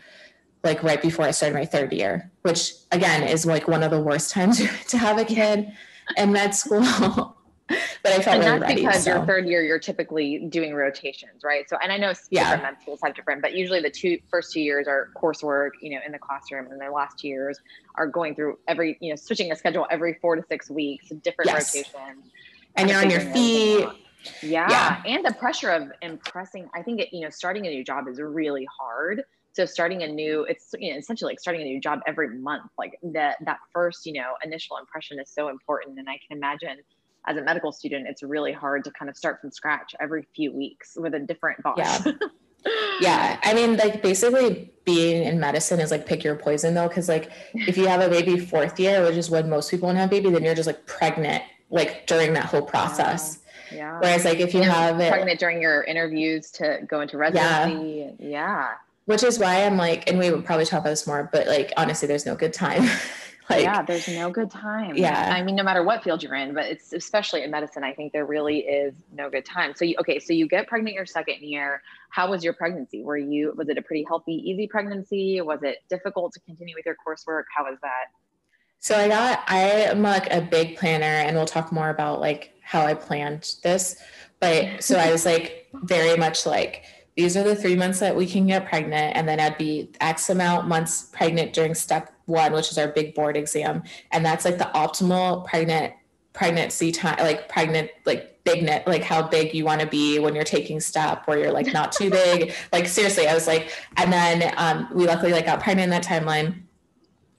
like 0.62 0.82
right 0.82 1.00
before 1.00 1.24
I 1.24 1.30
started 1.30 1.54
my 1.54 1.64
third 1.64 1.90
year, 1.90 2.30
which 2.42 2.74
again 2.92 3.22
is 3.22 3.46
like 3.46 3.66
one 3.66 3.82
of 3.82 3.90
the 3.90 4.00
worst 4.00 4.30
times 4.30 4.58
to 4.88 4.98
have 4.98 5.18
a 5.18 5.24
kid 5.24 5.72
in 6.18 6.32
med 6.32 6.54
school. 6.54 6.82
but 7.68 8.12
I 8.12 8.20
felt 8.20 8.26
and 8.36 8.44
really 8.44 8.44
that's 8.44 8.60
ready, 8.60 8.84
because 8.84 9.04
so. 9.04 9.14
your 9.14 9.24
third 9.24 9.46
year 9.46 9.62
you're 9.62 9.78
typically 9.78 10.40
doing 10.50 10.74
rotations, 10.74 11.42
right? 11.42 11.66
So 11.66 11.78
and 11.82 11.90
I 11.90 11.96
know 11.96 12.12
yeah. 12.28 12.50
different 12.50 12.74
med 12.74 12.82
schools 12.82 13.00
have 13.02 13.14
different, 13.14 13.40
but 13.40 13.54
usually 13.54 13.80
the 13.80 13.88
two 13.88 14.18
first 14.30 14.52
two 14.52 14.60
years 14.60 14.86
are 14.86 15.08
coursework, 15.16 15.70
you 15.80 15.94
know, 15.94 16.00
in 16.04 16.12
the 16.12 16.18
classroom, 16.18 16.70
and 16.70 16.78
the 16.78 16.90
last 16.90 17.18
two 17.18 17.28
years 17.28 17.58
are 17.94 18.06
going 18.06 18.34
through 18.34 18.58
every, 18.68 18.98
you 19.00 19.08
know, 19.08 19.16
switching 19.16 19.50
a 19.50 19.56
schedule 19.56 19.86
every 19.90 20.18
four 20.20 20.36
to 20.36 20.44
six 20.46 20.68
weeks, 20.68 21.08
different 21.22 21.50
yes. 21.50 21.74
rotations. 21.74 22.26
And 22.76 22.90
you're 22.90 23.00
on 23.00 23.08
your 23.08 23.20
feet 23.20 23.88
yeah. 24.42 24.68
yeah. 24.70 25.02
And 25.06 25.24
the 25.24 25.32
pressure 25.34 25.70
of 25.70 25.90
impressing, 26.02 26.68
I 26.74 26.82
think, 26.82 27.00
it, 27.00 27.08
you 27.12 27.20
know, 27.20 27.30
starting 27.30 27.66
a 27.66 27.70
new 27.70 27.84
job 27.84 28.08
is 28.08 28.20
really 28.20 28.66
hard. 28.78 29.22
So 29.52 29.66
starting 29.66 30.02
a 30.02 30.06
new, 30.06 30.44
it's 30.44 30.70
you 30.78 30.92
know, 30.92 30.98
essentially 30.98 31.32
like 31.32 31.40
starting 31.40 31.62
a 31.62 31.64
new 31.64 31.80
job 31.80 32.00
every 32.06 32.38
month. 32.38 32.70
Like 32.78 32.98
that 33.02 33.36
that 33.44 33.58
first, 33.72 34.06
you 34.06 34.12
know, 34.12 34.34
initial 34.44 34.76
impression 34.76 35.18
is 35.18 35.30
so 35.30 35.48
important. 35.48 35.98
And 35.98 36.08
I 36.08 36.18
can 36.26 36.36
imagine 36.36 36.76
as 37.26 37.36
a 37.36 37.42
medical 37.42 37.72
student, 37.72 38.06
it's 38.08 38.22
really 38.22 38.52
hard 38.52 38.84
to 38.84 38.90
kind 38.92 39.08
of 39.08 39.16
start 39.16 39.40
from 39.40 39.50
scratch 39.50 39.94
every 40.00 40.26
few 40.34 40.52
weeks 40.52 40.96
with 40.96 41.14
a 41.14 41.18
different 41.18 41.62
boss. 41.62 41.76
Yeah. 41.76 42.12
yeah. 43.00 43.40
I 43.42 43.54
mean, 43.54 43.76
like 43.76 44.02
basically 44.02 44.72
being 44.84 45.24
in 45.24 45.40
medicine 45.40 45.80
is 45.80 45.90
like 45.90 46.06
pick 46.06 46.22
your 46.22 46.36
poison 46.36 46.74
though. 46.74 46.88
Cause 46.88 47.08
like 47.08 47.30
if 47.54 47.76
you 47.76 47.88
have 47.88 48.00
a 48.00 48.08
baby 48.08 48.38
fourth 48.38 48.78
year, 48.78 49.04
which 49.04 49.16
is 49.16 49.30
when 49.30 49.50
most 49.50 49.70
people 49.70 49.86
want 49.86 49.96
to 49.96 50.00
have 50.00 50.10
a 50.10 50.10
baby, 50.10 50.30
then 50.30 50.44
you're 50.44 50.54
just 50.54 50.66
like 50.66 50.86
pregnant 50.86 51.42
like 51.70 52.06
during 52.06 52.32
that 52.34 52.46
whole 52.46 52.62
process. 52.62 53.39
Yeah. 53.72 53.98
Whereas 54.00 54.24
like 54.24 54.40
if 54.40 54.54
you 54.54 54.62
have 54.62 54.96
pregnant 54.96 55.40
during 55.40 55.60
your 55.60 55.82
interviews 55.84 56.50
to 56.52 56.80
go 56.86 57.00
into 57.00 57.16
residency. 57.16 58.14
Yeah. 58.18 58.28
yeah. 58.28 58.68
which 59.06 59.22
is 59.22 59.38
why 59.38 59.64
I'm 59.64 59.76
like, 59.76 60.08
and 60.08 60.18
we 60.18 60.30
would 60.30 60.44
probably 60.44 60.66
talk 60.66 60.80
about 60.80 60.90
this 60.90 61.06
more, 61.06 61.28
but 61.32 61.46
like 61.46 61.72
honestly, 61.76 62.08
there's 62.08 62.26
no 62.26 62.34
good 62.34 62.52
time. 62.52 62.82
like, 63.50 63.62
yeah, 63.64 63.82
there's 63.82 64.08
no 64.08 64.30
good 64.30 64.50
time. 64.50 64.96
Yeah. 64.96 65.32
I 65.34 65.42
mean, 65.42 65.56
no 65.56 65.62
matter 65.62 65.82
what 65.82 66.04
field 66.04 66.22
you're 66.22 66.34
in, 66.34 66.54
but 66.54 66.66
it's 66.66 66.92
especially 66.92 67.42
in 67.42 67.50
medicine, 67.50 67.82
I 67.82 67.92
think 67.92 68.12
there 68.12 68.24
really 68.24 68.60
is 68.60 68.94
no 69.12 69.28
good 69.28 69.44
time. 69.44 69.74
So 69.74 69.84
you 69.84 69.96
okay, 70.00 70.20
so 70.20 70.32
you 70.32 70.46
get 70.46 70.68
pregnant 70.68 70.94
your 70.94 71.06
second 71.06 71.40
year. 71.40 71.82
How 72.10 72.30
was 72.30 72.44
your 72.44 72.52
pregnancy? 72.52 73.02
Were 73.02 73.18
you 73.18 73.52
was 73.56 73.68
it 73.68 73.76
a 73.76 73.82
pretty 73.82 74.04
healthy, 74.06 74.34
easy 74.34 74.66
pregnancy? 74.66 75.40
Was 75.40 75.62
it 75.62 75.78
difficult 75.88 76.32
to 76.34 76.40
continue 76.40 76.74
with 76.76 76.86
your 76.86 76.96
coursework? 76.96 77.44
How 77.54 77.64
was 77.64 77.78
that? 77.82 78.06
So 78.80 78.96
I 78.96 79.08
got 79.08 79.44
I 79.46 79.60
am 79.60 80.02
like 80.02 80.32
a 80.32 80.40
big 80.40 80.76
planner 80.76 81.04
and 81.04 81.36
we'll 81.36 81.46
talk 81.46 81.70
more 81.70 81.90
about 81.90 82.20
like 82.20 82.54
how 82.62 82.84
I 82.84 82.94
planned 82.94 83.56
this. 83.62 83.96
But 84.40 84.82
so 84.82 84.96
I 84.96 85.12
was 85.12 85.26
like 85.26 85.68
very 85.74 86.16
much 86.16 86.46
like 86.46 86.84
these 87.16 87.36
are 87.36 87.42
the 87.42 87.54
three 87.54 87.76
months 87.76 88.00
that 88.00 88.16
we 88.16 88.26
can 88.26 88.46
get 88.46 88.66
pregnant 88.66 89.16
and 89.16 89.28
then 89.28 89.38
i'd 89.38 89.58
be 89.58 89.90
x 90.00 90.30
amount 90.30 90.66
months 90.66 91.10
pregnant 91.12 91.52
during 91.52 91.74
step 91.74 92.12
one 92.26 92.52
which 92.52 92.70
is 92.70 92.78
our 92.78 92.88
big 92.88 93.14
board 93.14 93.36
exam 93.36 93.82
and 94.10 94.24
that's 94.24 94.44
like 94.44 94.58
the 94.58 94.70
optimal 94.74 95.46
pregnant 95.46 95.92
pregnancy 96.32 96.90
time 96.90 97.16
like 97.18 97.48
pregnant 97.48 97.90
like 98.06 98.42
big 98.44 98.62
net 98.62 98.86
like 98.86 99.02
how 99.02 99.22
big 99.22 99.52
you 99.52 99.64
want 99.64 99.80
to 99.80 99.86
be 99.86 100.18
when 100.18 100.34
you're 100.34 100.44
taking 100.44 100.80
step 100.80 101.26
where 101.26 101.38
you're 101.38 101.52
like 101.52 101.72
not 101.72 101.92
too 101.92 102.10
big 102.10 102.52
like 102.72 102.86
seriously 102.86 103.26
i 103.26 103.34
was 103.34 103.46
like 103.46 103.70
and 103.96 104.12
then 104.12 104.52
um, 104.56 104.88
we 104.94 105.06
luckily 105.06 105.32
like 105.32 105.46
got 105.46 105.60
pregnant 105.60 105.84
in 105.84 105.90
that 105.90 106.04
timeline 106.04 106.62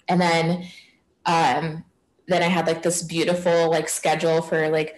and 0.07 0.21
then 0.21 0.65
um 1.25 1.83
then 2.27 2.41
i 2.43 2.47
had 2.47 2.67
like 2.67 2.83
this 2.83 3.03
beautiful 3.03 3.69
like 3.69 3.89
schedule 3.89 4.41
for 4.41 4.69
like 4.69 4.97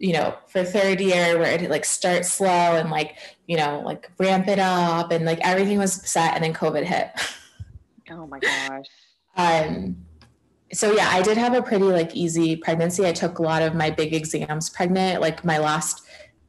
you 0.00 0.14
know, 0.14 0.34
for 0.48 0.64
third 0.64 0.98
year 0.98 1.38
where 1.38 1.52
it 1.52 1.70
like 1.70 1.84
start 1.84 2.24
slow 2.24 2.48
and 2.48 2.90
like, 2.90 3.18
you 3.46 3.56
know, 3.58 3.82
like 3.84 4.10
ramp 4.18 4.48
it 4.48 4.58
up 4.58 5.12
and 5.12 5.26
like 5.26 5.38
everything 5.46 5.76
was 5.76 5.92
set 5.92 6.34
and 6.34 6.42
then 6.42 6.54
COVID 6.54 6.84
hit. 6.84 7.10
Oh 8.10 8.26
my 8.26 8.40
gosh. 8.40 8.86
um 9.36 9.96
so 10.72 10.92
yeah, 10.92 11.08
I 11.12 11.22
did 11.22 11.36
have 11.36 11.54
a 11.54 11.62
pretty 11.62 11.84
like 11.84 12.16
easy 12.16 12.56
pregnancy. 12.56 13.06
I 13.06 13.12
took 13.12 13.38
a 13.38 13.42
lot 13.42 13.62
of 13.62 13.74
my 13.74 13.90
big 13.90 14.14
exams 14.14 14.70
pregnant, 14.70 15.20
like 15.20 15.44
my 15.44 15.58
last 15.58 16.04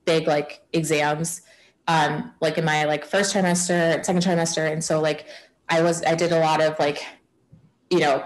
big 0.05 0.27
like 0.27 0.63
exams, 0.73 1.41
um, 1.87 2.31
like 2.39 2.57
in 2.57 2.65
my 2.65 2.85
like 2.85 3.05
first 3.05 3.35
trimester, 3.35 4.03
second 4.03 4.23
trimester. 4.23 4.71
And 4.71 4.83
so 4.83 5.01
like 5.01 5.27
I 5.69 5.81
was 5.81 6.03
I 6.03 6.15
did 6.15 6.31
a 6.31 6.39
lot 6.39 6.61
of 6.61 6.79
like, 6.79 7.03
you 7.89 7.99
know, 7.99 8.23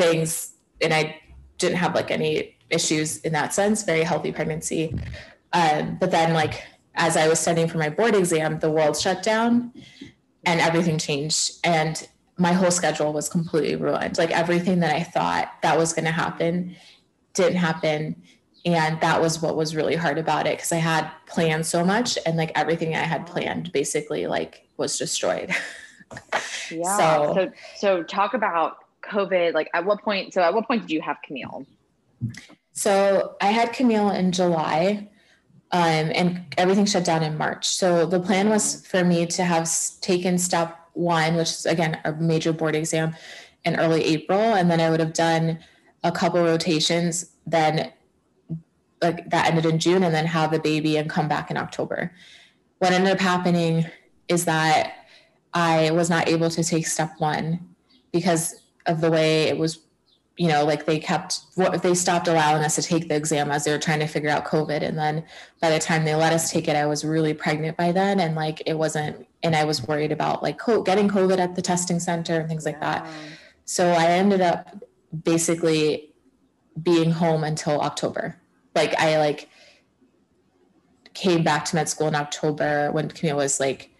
things 0.00 0.54
and 0.80 0.92
I 0.92 1.20
didn't 1.58 1.78
have 1.78 1.94
like 1.94 2.10
any 2.10 2.56
issues 2.70 3.18
in 3.18 3.32
that 3.32 3.52
sense, 3.52 3.82
very 3.82 4.02
healthy 4.02 4.32
pregnancy. 4.32 4.94
Um, 5.52 5.96
but 6.00 6.10
then, 6.10 6.32
like, 6.32 6.62
as 6.94 7.16
I 7.16 7.28
was 7.28 7.38
studying 7.38 7.68
for 7.68 7.78
my 7.78 7.88
board 7.88 8.14
exam, 8.14 8.58
the 8.58 8.70
world 8.70 8.96
shut 8.96 9.22
down 9.22 9.72
and 10.44 10.60
everything 10.60 10.98
changed. 10.98 11.58
And 11.64 12.06
my 12.38 12.52
whole 12.52 12.70
schedule 12.70 13.12
was 13.12 13.28
completely 13.28 13.76
ruined. 13.76 14.16
Like, 14.18 14.30
everything 14.30 14.80
that 14.80 14.94
I 14.94 15.02
thought 15.02 15.50
that 15.62 15.76
was 15.76 15.92
going 15.92 16.06
to 16.06 16.12
happen 16.12 16.76
didn't 17.34 17.58
happen. 17.58 18.22
And 18.64 19.00
that 19.00 19.20
was 19.20 19.40
what 19.40 19.56
was 19.56 19.74
really 19.74 19.96
hard 19.96 20.18
about 20.18 20.46
it 20.46 20.58
because 20.58 20.72
I 20.72 20.76
had 20.76 21.10
planned 21.26 21.64
so 21.64 21.82
much 21.82 22.18
and 22.26 22.36
like 22.36 22.52
everything 22.54 22.94
I 22.94 22.98
had 22.98 23.26
planned 23.26 23.72
basically 23.72 24.26
like 24.26 24.68
was 24.76 24.98
destroyed. 24.98 25.50
yeah. 26.70 26.98
So, 26.98 27.32
so, 27.34 27.52
so 27.76 28.02
talk 28.02 28.34
about 28.34 28.76
COVID. 29.02 29.54
Like, 29.54 29.68
at 29.74 29.84
what 29.84 30.02
point? 30.02 30.32
So, 30.34 30.42
at 30.42 30.54
what 30.54 30.66
point 30.66 30.82
did 30.82 30.90
you 30.90 31.00
have 31.00 31.18
Camille? 31.24 31.66
So 32.72 33.36
I 33.40 33.46
had 33.46 33.72
Camille 33.72 34.10
in 34.10 34.32
July. 34.32 35.08
Um, 35.72 36.10
and 36.16 36.52
everything 36.58 36.84
shut 36.84 37.04
down 37.04 37.22
in 37.22 37.38
March. 37.38 37.64
So 37.64 38.04
the 38.04 38.18
plan 38.18 38.48
was 38.48 38.84
for 38.84 39.04
me 39.04 39.24
to 39.26 39.44
have 39.44 39.70
taken 40.00 40.36
step 40.36 40.76
one, 40.94 41.36
which 41.36 41.50
is 41.50 41.66
again 41.66 41.96
a 42.04 42.12
major 42.12 42.52
board 42.52 42.74
exam, 42.74 43.14
in 43.64 43.78
early 43.78 44.04
April, 44.04 44.40
and 44.40 44.70
then 44.70 44.80
I 44.80 44.90
would 44.90 45.00
have 45.00 45.12
done 45.12 45.58
a 46.02 46.10
couple 46.10 46.42
rotations. 46.42 47.30
Then, 47.46 47.92
like 49.02 49.30
that 49.30 49.46
ended 49.46 49.66
in 49.66 49.78
June, 49.78 50.02
and 50.02 50.14
then 50.14 50.26
have 50.26 50.50
the 50.50 50.58
baby 50.58 50.96
and 50.96 51.08
come 51.08 51.28
back 51.28 51.50
in 51.50 51.56
October. 51.56 52.12
What 52.78 52.92
ended 52.92 53.12
up 53.12 53.20
happening 53.20 53.86
is 54.28 54.44
that 54.46 54.94
I 55.52 55.90
was 55.90 56.08
not 56.08 56.28
able 56.28 56.50
to 56.50 56.64
take 56.64 56.86
step 56.86 57.12
one 57.18 57.60
because 58.12 58.59
of 58.86 59.00
the 59.00 59.10
way 59.10 59.44
it 59.44 59.58
was 59.58 59.78
you 60.40 60.48
know, 60.48 60.64
like 60.64 60.86
they 60.86 60.98
kept 60.98 61.40
what 61.54 61.82
they 61.82 61.94
stopped 61.94 62.26
allowing 62.26 62.64
us 62.64 62.76
to 62.76 62.82
take 62.82 63.08
the 63.08 63.14
exam 63.14 63.50
as 63.50 63.64
they 63.64 63.72
were 63.72 63.78
trying 63.78 63.98
to 63.98 64.06
figure 64.06 64.30
out 64.30 64.46
COVID. 64.46 64.80
And 64.80 64.96
then 64.96 65.22
by 65.60 65.68
the 65.68 65.78
time 65.78 66.06
they 66.06 66.14
let 66.14 66.32
us 66.32 66.50
take 66.50 66.66
it, 66.66 66.76
I 66.76 66.86
was 66.86 67.04
really 67.04 67.34
pregnant 67.34 67.76
by 67.76 67.92
then. 67.92 68.18
And 68.20 68.34
like 68.34 68.62
it 68.64 68.72
wasn't, 68.72 69.26
and 69.42 69.54
I 69.54 69.64
was 69.64 69.86
worried 69.86 70.12
about 70.12 70.42
like 70.42 70.58
getting 70.86 71.10
COVID 71.10 71.36
at 71.36 71.56
the 71.56 71.60
testing 71.60 72.00
center 72.00 72.40
and 72.40 72.48
things 72.48 72.64
like 72.64 72.80
that. 72.80 73.06
So 73.66 73.90
I 73.90 74.06
ended 74.06 74.40
up 74.40 74.82
basically 75.24 76.14
being 76.82 77.10
home 77.10 77.44
until 77.44 77.78
October. 77.82 78.40
Like 78.74 78.98
I 78.98 79.18
like 79.18 79.50
came 81.12 81.42
back 81.42 81.66
to 81.66 81.76
med 81.76 81.90
school 81.90 82.08
in 82.08 82.14
October 82.14 82.90
when 82.92 83.10
Camille 83.10 83.36
was 83.36 83.60
like 83.60 83.90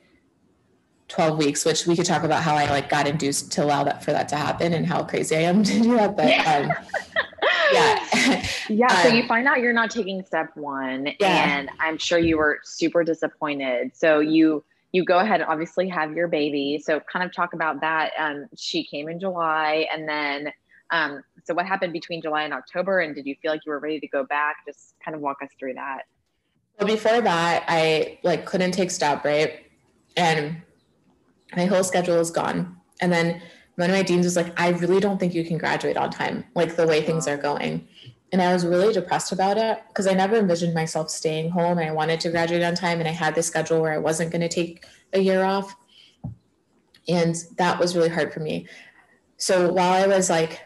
12 1.11 1.39
weeks, 1.39 1.65
which 1.65 1.87
we 1.87 1.97
could 1.97 2.07
talk 2.07 2.23
about 2.23 2.43
how 2.43 2.55
I 2.55 2.71
like 2.71 2.89
got 2.89 3.07
induced 3.07 3.53
to 3.53 3.65
allow 3.65 3.85
that 3.85 4.05
for 4.05 4.13
that 4.13 4.29
to 4.29 4.37
happen 4.37 4.73
and 4.73 4.87
how 4.87 5.03
crazy 5.03 5.37
I 5.37 5.41
am 5.41 5.63
to 5.65 5.81
do 5.81 5.97
that. 5.97 6.17
But 6.17 6.27
um, 6.47 6.73
yeah. 7.73 8.47
yeah. 8.69 8.87
Um, 8.87 9.03
so 9.03 9.09
you 9.09 9.27
find 9.27 9.47
out 9.47 9.61
you're 9.61 9.73
not 9.73 9.91
taking 9.91 10.25
step 10.25 10.51
one 10.55 11.09
yeah. 11.19 11.59
and 11.59 11.69
I'm 11.81 11.99
sure 11.99 12.19
you 12.19 12.39
were 12.39 12.61
super 12.63 13.03
disappointed. 13.03 13.91
So 13.95 14.21
you, 14.21 14.65
you 14.93 15.05
go 15.05 15.19
ahead 15.19 15.41
and 15.41 15.51
obviously 15.51 15.89
have 15.89 16.13
your 16.13 16.29
baby. 16.29 16.81
So 16.83 17.01
kind 17.01 17.25
of 17.25 17.35
talk 17.35 17.55
about 17.55 17.81
that. 17.81 18.13
Um, 18.19 18.47
she 18.57 18.85
came 18.85 19.09
in 19.09 19.19
July 19.19 19.87
and 19.93 20.09
then, 20.09 20.53
um, 20.93 21.23
so 21.45 21.55
what 21.55 21.67
happened 21.67 21.93
between 21.93 22.23
July 22.23 22.45
and 22.45 22.55
October 22.55 23.01
and 23.01 23.15
did 23.15 23.27
you 23.27 23.35
feel 23.43 23.51
like 23.51 23.63
you 23.67 23.73
were 23.73 23.79
ready 23.81 24.01
to 24.01 24.09
go 24.09 24.25
back? 24.25 24.57
Just 24.67 24.95
kind 25.05 25.15
of 25.15 25.21
walk 25.21 25.39
us 25.43 25.51
through 25.59 25.75
that. 25.75 26.03
Well, 26.79 26.89
before 26.89 27.21
that, 27.21 27.65
I 27.69 28.19
like 28.23 28.47
couldn't 28.47 28.73
take 28.73 28.91
step, 28.91 29.25
right? 29.25 29.67
And 30.17 30.63
my 31.57 31.67
whole 31.67 31.85
schedule 31.85 32.17
is 32.17 32.31
gone. 32.31 32.77
And 33.01 33.13
then 33.13 33.41
one 33.77 33.91
of 33.91 33.97
my 33.97 34.03
deans 34.03 34.27
was 34.27 34.37
like, 34.37 34.59
I 34.61 34.69
really 34.71 35.01
don't 35.01 35.19
think 35.19 35.35
you 35.35 35.45
can 35.45 35.59
graduate 35.59 35.97
on 35.97 36.11
time, 36.11 36.45
like 36.55 36.77
the 36.77 36.87
way 36.87 37.03
things 37.03 37.27
are 37.27 37.37
going. 37.37 37.89
And 38.33 38.41
I 38.41 38.53
was 38.53 38.65
really 38.65 38.93
depressed 38.93 39.33
about 39.33 39.59
it 39.59 39.83
because 39.89 40.07
I 40.07 40.13
never 40.13 40.37
envisioned 40.37 40.75
myself 40.75 41.11
staying 41.11 41.51
home 41.51 41.79
and 41.79 41.89
I 41.89 41.93
wanted 41.93 42.21
to 42.21 42.31
graduate 42.31 42.63
on 42.63 42.75
time. 42.75 43.01
And 43.01 43.09
I 43.09 43.13
had 43.13 43.35
this 43.35 43.47
schedule 43.47 43.81
where 43.81 43.93
I 43.93 43.99
wasn't 43.99 44.31
going 44.31 44.43
to 44.43 44.49
take 44.49 44.85
a 45.13 45.19
year 45.19 45.43
off. 45.43 45.75
And 47.09 47.35
that 47.57 47.79
was 47.79 47.97
really 47.97 48.09
hard 48.09 48.33
for 48.33 48.41
me. 48.41 48.69
So 49.37 49.73
while 49.73 49.93
I 49.93 50.07
was 50.07 50.31
like 50.31 50.61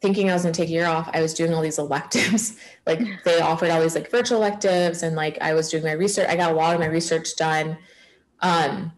thinking 0.00 0.28
I 0.28 0.34
was 0.34 0.42
going 0.42 0.52
to 0.52 0.60
take 0.60 0.68
a 0.68 0.72
year 0.72 0.86
off, 0.86 1.08
I 1.14 1.22
was 1.22 1.32
doing 1.32 1.54
all 1.54 1.62
these 1.62 1.78
electives. 1.78 2.58
like 2.86 3.00
they 3.24 3.40
offered 3.40 3.70
all 3.70 3.80
these 3.80 3.94
like 3.94 4.10
virtual 4.10 4.38
electives 4.38 5.02
and 5.02 5.16
like 5.16 5.38
I 5.40 5.54
was 5.54 5.70
doing 5.70 5.84
my 5.84 5.92
research. 5.92 6.28
I 6.28 6.36
got 6.36 6.52
a 6.52 6.54
lot 6.54 6.74
of 6.74 6.80
my 6.80 6.86
research 6.86 7.36
done. 7.36 7.78
Um, 8.40 8.92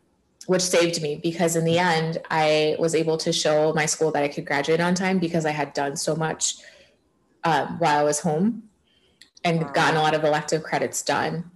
which 0.50 0.62
saved 0.62 1.00
me 1.00 1.14
because 1.22 1.54
in 1.54 1.64
the 1.64 1.78
end 1.78 2.18
i 2.28 2.74
was 2.80 2.92
able 2.92 3.16
to 3.16 3.32
show 3.32 3.72
my 3.72 3.86
school 3.86 4.10
that 4.10 4.24
i 4.24 4.26
could 4.26 4.44
graduate 4.44 4.80
on 4.80 4.96
time 4.96 5.16
because 5.20 5.46
i 5.46 5.52
had 5.52 5.72
done 5.74 5.96
so 5.96 6.16
much 6.16 6.56
um, 7.44 7.78
while 7.78 8.00
i 8.00 8.02
was 8.02 8.18
home 8.18 8.64
and 9.44 9.62
wow. 9.62 9.70
gotten 9.70 9.96
a 9.96 10.02
lot 10.02 10.12
of 10.12 10.24
elective 10.24 10.64
credits 10.64 11.02
done 11.02 11.48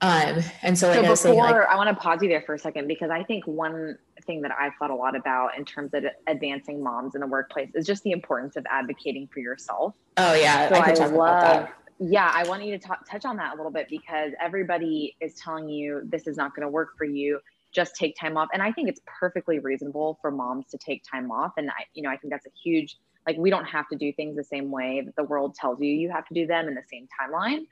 um, 0.00 0.42
and 0.62 0.76
so, 0.76 0.92
so 0.92 0.98
I, 0.98 1.00
before, 1.00 1.16
saying, 1.16 1.38
like, 1.38 1.54
I 1.54 1.76
want 1.76 1.88
to 1.88 1.94
pause 1.94 2.20
you 2.20 2.28
there 2.28 2.42
for 2.42 2.54
a 2.54 2.58
second 2.58 2.88
because 2.88 3.08
I 3.08 3.22
think 3.22 3.46
one 3.46 3.96
thing 4.26 4.42
that 4.42 4.50
I've 4.52 4.72
thought 4.78 4.90
a 4.90 4.94
lot 4.94 5.16
about 5.16 5.56
in 5.56 5.64
terms 5.64 5.94
of 5.94 6.04
advancing 6.26 6.82
moms 6.82 7.14
in 7.14 7.22
the 7.22 7.26
workplace 7.26 7.70
is 7.74 7.86
just 7.86 8.02
the 8.02 8.10
importance 8.10 8.56
of 8.56 8.66
advocating 8.68 9.28
for 9.32 9.40
yourself. 9.40 9.94
Oh 10.18 10.34
yeah, 10.34 10.68
so 10.68 10.74
I, 10.74 11.06
I 11.06 11.06
love. 11.06 11.68
Yeah, 12.00 12.30
I 12.34 12.46
want 12.46 12.64
you 12.64 12.76
to 12.76 12.86
t- 12.86 12.94
touch 13.08 13.24
on 13.24 13.38
that 13.38 13.54
a 13.54 13.56
little 13.56 13.72
bit 13.72 13.88
because 13.88 14.32
everybody 14.42 15.16
is 15.22 15.36
telling 15.36 15.70
you 15.70 16.02
this 16.04 16.26
is 16.26 16.36
not 16.36 16.54
going 16.54 16.66
to 16.66 16.70
work 16.70 16.98
for 16.98 17.04
you 17.04 17.40
just 17.74 17.96
take 17.96 18.16
time 18.16 18.36
off. 18.36 18.48
And 18.52 18.62
I 18.62 18.72
think 18.72 18.88
it's 18.88 19.00
perfectly 19.06 19.58
reasonable 19.58 20.18
for 20.22 20.30
moms 20.30 20.66
to 20.70 20.78
take 20.78 21.02
time 21.10 21.30
off. 21.30 21.52
And 21.56 21.70
I, 21.70 21.84
you 21.92 22.02
know, 22.02 22.10
I 22.10 22.16
think 22.16 22.32
that's 22.32 22.46
a 22.46 22.52
huge, 22.62 22.96
like, 23.26 23.36
we 23.36 23.50
don't 23.50 23.64
have 23.64 23.88
to 23.88 23.96
do 23.96 24.12
things 24.12 24.36
the 24.36 24.44
same 24.44 24.70
way 24.70 25.02
that 25.04 25.16
the 25.16 25.24
world 25.24 25.54
tells 25.54 25.80
you 25.80 25.88
you 25.88 26.10
have 26.10 26.26
to 26.28 26.34
do 26.34 26.46
them 26.46 26.68
in 26.68 26.74
the 26.74 26.84
same 26.90 27.08
timeline. 27.20 27.66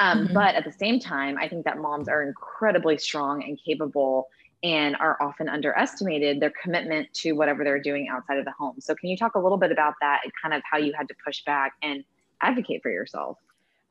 Um, 0.00 0.24
mm-hmm. 0.24 0.34
But 0.34 0.54
at 0.54 0.64
the 0.64 0.72
same 0.72 0.98
time, 0.98 1.36
I 1.38 1.48
think 1.48 1.64
that 1.66 1.78
moms 1.78 2.08
are 2.08 2.22
incredibly 2.22 2.96
strong 2.98 3.42
and 3.42 3.58
capable 3.64 4.28
and 4.62 4.96
are 4.96 5.20
often 5.20 5.48
underestimated 5.48 6.40
their 6.40 6.52
commitment 6.62 7.12
to 7.12 7.32
whatever 7.32 7.64
they're 7.64 7.80
doing 7.80 8.08
outside 8.08 8.38
of 8.38 8.44
the 8.44 8.52
home. 8.52 8.76
So, 8.78 8.94
can 8.94 9.08
you 9.08 9.16
talk 9.16 9.34
a 9.34 9.38
little 9.38 9.58
bit 9.58 9.72
about 9.72 9.94
that 10.00 10.20
and 10.22 10.32
kind 10.40 10.54
of 10.54 10.62
how 10.70 10.78
you 10.78 10.92
had 10.96 11.08
to 11.08 11.14
push 11.24 11.44
back 11.44 11.72
and 11.82 12.04
advocate 12.40 12.80
for 12.82 12.90
yourself? 12.90 13.38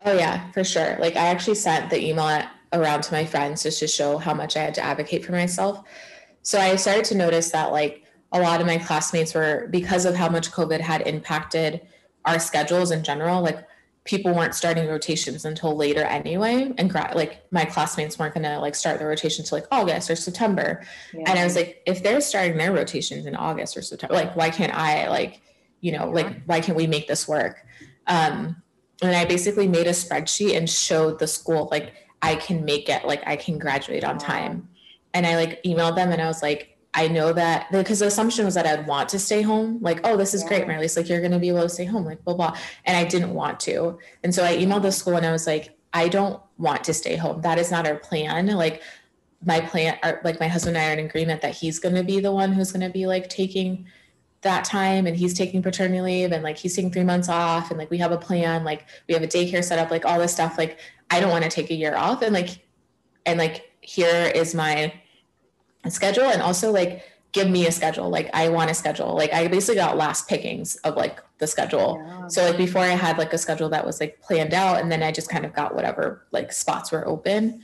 Oh, 0.04 0.14
yeah, 0.14 0.52
for 0.52 0.64
sure. 0.64 0.98
Like, 1.00 1.16
I 1.16 1.28
actually 1.28 1.56
sent 1.56 1.90
the 1.90 2.04
email 2.04 2.44
around 2.74 3.02
to 3.04 3.14
my 3.14 3.26
friends 3.26 3.64
just 3.64 3.80
to 3.80 3.88
show 3.88 4.18
how 4.18 4.34
much 4.34 4.58
I 4.58 4.62
had 4.62 4.74
to 4.76 4.82
advocate 4.82 5.26
for 5.26 5.34
myself. 5.34 5.84
So 6.42 6.60
I 6.60 6.76
started 6.76 7.06
to 7.06 7.16
notice 7.16 7.52
that 7.52 7.72
like 7.72 8.04
a 8.32 8.40
lot 8.40 8.62
of 8.62 8.68
my 8.68 8.78
classmates 8.78 9.34
were 9.34 9.68
because 9.70 10.06
of 10.06 10.16
how 10.16 10.30
much 10.30 10.52
COVID 10.52 10.80
had 10.80 11.02
impacted 11.02 11.82
our 12.26 12.40
schedules 12.40 12.92
in 12.92 13.04
general, 13.04 13.42
like 13.42 13.68
people 14.04 14.34
weren't 14.34 14.56
starting 14.56 14.88
rotations 14.88 15.46
until 15.46 15.76
later 15.76 16.02
anyway 16.02 16.74
and 16.78 16.90
gra- 16.90 17.12
like 17.14 17.46
my 17.52 17.64
classmates 17.66 18.18
weren't 18.18 18.34
going 18.34 18.44
to 18.44 18.58
like 18.58 18.74
start 18.74 18.98
their 18.98 19.08
rotation 19.08 19.44
until 19.44 19.60
like 19.60 19.68
august 19.72 20.10
or 20.10 20.16
september 20.16 20.82
yeah. 21.14 21.24
and 21.28 21.38
i 21.38 21.44
was 21.44 21.56
like 21.56 21.82
if 21.86 22.02
they're 22.02 22.20
starting 22.20 22.58
their 22.58 22.74
rotations 22.74 23.28
in 23.28 23.36
august 23.36 23.78
or 23.78 23.82
september 23.82 24.16
like 24.16 24.36
why 24.36 24.50
can't 24.50 24.74
i 24.74 25.08
like 25.08 25.42
you 25.82 25.92
know 25.92 26.08
yeah. 26.08 26.24
like 26.24 26.42
why 26.46 26.60
can't 26.60 26.76
we 26.76 26.88
make 26.88 27.08
this 27.08 27.28
work 27.28 27.64
um 28.08 28.56
and 29.02 29.16
i 29.16 29.26
basically 29.26 29.68
made 29.68 29.88
a 29.88 29.92
spreadsheet 29.92 30.56
and 30.56 30.70
showed 30.70 31.20
the 31.20 31.28
school 31.28 31.68
like 31.72 31.94
i 32.22 32.36
can 32.36 32.64
make 32.66 32.90
it 32.90 33.06
like 33.06 33.22
i 33.26 33.36
can 33.36 33.58
graduate 33.58 34.04
on 34.04 34.18
time 34.18 34.68
and 35.14 35.26
i 35.26 35.36
like 35.36 35.62
emailed 35.64 35.96
them 35.96 36.12
and 36.12 36.22
i 36.22 36.28
was 36.28 36.42
like 36.42 36.72
I 36.94 37.08
know 37.08 37.32
that 37.34 37.72
because 37.72 38.00
the 38.00 38.08
assumption 38.08 38.44
was 38.44 38.56
that 38.56 38.68
I'd 38.68 38.86
want 38.86 39.08
to 39.10 39.20
stay 39.20 39.42
home. 39.42 39.80
Like, 39.82 40.02
oh, 40.04 40.18
this 40.18 40.34
is 40.34 40.42
yeah. 40.44 40.48
great, 40.50 40.68
Marlise. 40.68 40.98
Like, 40.98 41.08
you're 41.08 41.22
going 41.22 41.32
to 41.32 41.40
be 41.40 41.48
able 41.48 41.62
to 41.62 41.70
stay 41.70 41.86
home, 41.86 42.04
like, 42.04 42.24
blah, 42.26 42.34
blah. 42.34 42.58
And 42.86 42.98
I 42.98 43.06
didn't 43.06 43.34
want 43.34 43.60
to. 43.62 43.98
And 44.24 44.36
so 44.36 44.44
I 44.44 44.58
emailed 44.58 44.82
the 44.82 44.92
school 44.92 45.16
and 45.16 45.26
I 45.26 45.32
was 45.32 45.48
like, 45.48 45.78
I 45.94 46.10
don't 46.10 46.42
want 46.58 46.84
to 46.86 46.94
stay 46.94 47.16
home. 47.16 47.42
That 47.42 47.58
is 47.58 47.72
not 47.72 47.88
our 47.88 47.96
plan. 47.96 48.48
Like, 48.48 48.82
my 49.44 49.62
plan, 49.62 49.98
like, 50.24 50.40
my 50.40 50.48
husband 50.48 50.76
and 50.76 50.86
I 50.86 50.90
are 50.90 50.94
in 50.94 51.06
agreement 51.06 51.42
that 51.42 51.56
he's 51.56 51.80
going 51.80 51.96
to 51.96 52.04
be 52.04 52.20
the 52.20 52.32
one 52.32 52.52
who's 52.52 52.74
going 52.74 52.86
to 52.86 52.90
be 52.90 53.08
like 53.08 53.30
taking 53.30 53.86
that 54.42 54.66
time 54.66 55.06
and 55.06 55.16
he's 55.16 55.34
taking 55.34 55.62
paternity 55.62 56.02
leave 56.02 56.32
and 56.32 56.44
like 56.44 56.58
he's 56.58 56.76
taking 56.76 56.92
three 56.92 57.04
months 57.04 57.30
off 57.30 57.70
and 57.70 57.78
like 57.78 57.92
we 57.92 57.98
have 57.98 58.12
a 58.12 58.18
plan 58.18 58.64
like 58.64 58.86
we 59.08 59.14
have 59.14 59.22
a 59.22 59.28
daycare 59.28 59.64
set 59.64 59.78
up 59.78 59.92
like 59.92 60.04
all 60.04 60.18
this 60.18 60.34
stuff 60.34 60.58
like 60.58 60.80
i 61.12 61.20
don't 61.20 61.30
want 61.30 61.44
to 61.44 61.50
take 61.50 61.70
a 61.70 61.76
year 61.76 61.96
off 61.96 62.24
and 62.24 62.34
like 62.34 62.66
and 63.28 63.38
like 63.38 63.72
here 63.82 64.32
is 64.34 64.56
my 64.56 64.92
schedule 65.90 66.26
and 66.26 66.42
also 66.42 66.72
like 66.72 67.04
give 67.32 67.50
me 67.50 67.66
a 67.68 67.72
schedule. 67.72 68.10
Like 68.10 68.30
I 68.34 68.50
want 68.50 68.72
a 68.72 68.74
schedule. 68.74 69.16
Like 69.16 69.34
I 69.34 69.48
basically 69.48 69.76
got 69.76 69.98
last 69.98 70.28
pickings 70.28 70.76
of 70.78 70.96
like 70.96 71.20
the 71.38 71.48
schedule. 71.48 72.02
Yeah. 72.06 72.28
So 72.28 72.46
like 72.46 72.58
before 72.58 72.82
I 72.82 72.90
had 72.90 73.18
like 73.18 73.34
a 73.34 73.38
schedule 73.38 73.70
that 73.70 73.86
was 73.86 74.00
like 74.00 74.22
planned 74.22 74.54
out 74.54 74.82
and 74.82 74.92
then 74.92 75.02
I 75.02 75.12
just 75.12 75.30
kind 75.30 75.46
of 75.46 75.54
got 75.54 75.74
whatever 75.74 76.26
like 76.32 76.52
spots 76.52 76.92
were 76.92 77.08
open. 77.08 77.62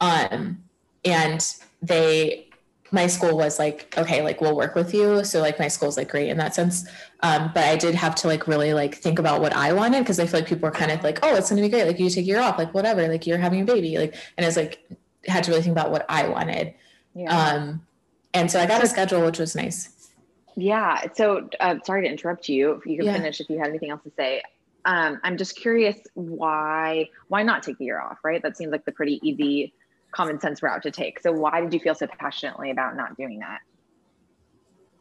Um 0.00 0.62
and 1.04 1.54
they 1.80 2.47
my 2.90 3.06
school 3.06 3.36
was 3.36 3.58
like, 3.58 3.94
okay, 3.98 4.22
like 4.22 4.40
we'll 4.40 4.56
work 4.56 4.74
with 4.74 4.94
you. 4.94 5.24
So 5.24 5.40
like 5.40 5.58
my 5.58 5.68
school's 5.68 5.96
like 5.96 6.08
great 6.08 6.28
in 6.28 6.38
that 6.38 6.54
sense. 6.54 6.88
Um, 7.20 7.50
but 7.54 7.64
I 7.64 7.76
did 7.76 7.94
have 7.94 8.14
to 8.16 8.28
like 8.28 8.46
really 8.46 8.72
like 8.72 8.94
think 8.94 9.18
about 9.18 9.40
what 9.40 9.54
I 9.54 9.72
wanted 9.72 10.00
because 10.00 10.18
I 10.18 10.26
feel 10.26 10.40
like 10.40 10.48
people 10.48 10.68
were 10.68 10.74
kind 10.74 10.90
of 10.90 11.02
like, 11.02 11.18
oh, 11.22 11.34
it's 11.34 11.50
gonna 11.50 11.62
be 11.62 11.68
great. 11.68 11.86
Like 11.86 11.98
you 11.98 12.08
take 12.08 12.18
a 12.18 12.22
year 12.22 12.40
off, 12.40 12.58
like 12.58 12.72
whatever, 12.72 13.06
like 13.08 13.26
you're 13.26 13.38
having 13.38 13.62
a 13.62 13.64
baby. 13.64 13.98
Like 13.98 14.14
and 14.36 14.46
it's 14.46 14.56
like 14.56 14.88
had 15.26 15.44
to 15.44 15.50
really 15.50 15.62
think 15.62 15.72
about 15.72 15.90
what 15.90 16.06
I 16.08 16.28
wanted. 16.28 16.74
Yeah. 17.14 17.36
Um, 17.36 17.86
and 18.34 18.50
so 18.50 18.60
I 18.60 18.66
got 18.66 18.82
a 18.82 18.86
schedule, 18.86 19.24
which 19.24 19.38
was 19.38 19.54
nice. 19.54 20.10
Yeah. 20.56 21.04
So 21.14 21.48
uh, 21.60 21.76
sorry 21.84 22.02
to 22.02 22.08
interrupt 22.08 22.48
you. 22.48 22.72
If 22.72 22.86
you 22.86 22.96
can 22.96 23.06
yeah. 23.06 23.12
finish 23.14 23.40
if 23.40 23.50
you 23.50 23.58
had 23.58 23.68
anything 23.68 23.90
else 23.90 24.02
to 24.04 24.12
say. 24.16 24.42
Um, 24.84 25.20
I'm 25.22 25.36
just 25.36 25.56
curious 25.56 25.98
why 26.14 27.10
why 27.28 27.42
not 27.42 27.62
take 27.62 27.80
a 27.80 27.84
year 27.84 28.00
off, 28.00 28.18
right? 28.24 28.42
That 28.42 28.56
seems 28.56 28.72
like 28.72 28.84
the 28.84 28.92
pretty 28.92 29.20
easy, 29.22 29.74
common 30.10 30.40
sense 30.40 30.62
route 30.62 30.82
to 30.82 30.90
take. 30.90 31.20
So 31.20 31.32
why 31.32 31.60
did 31.60 31.72
you 31.72 31.80
feel 31.80 31.94
so 31.94 32.06
passionately 32.06 32.70
about 32.70 32.96
not 32.96 33.16
doing 33.16 33.40
that? 33.40 33.60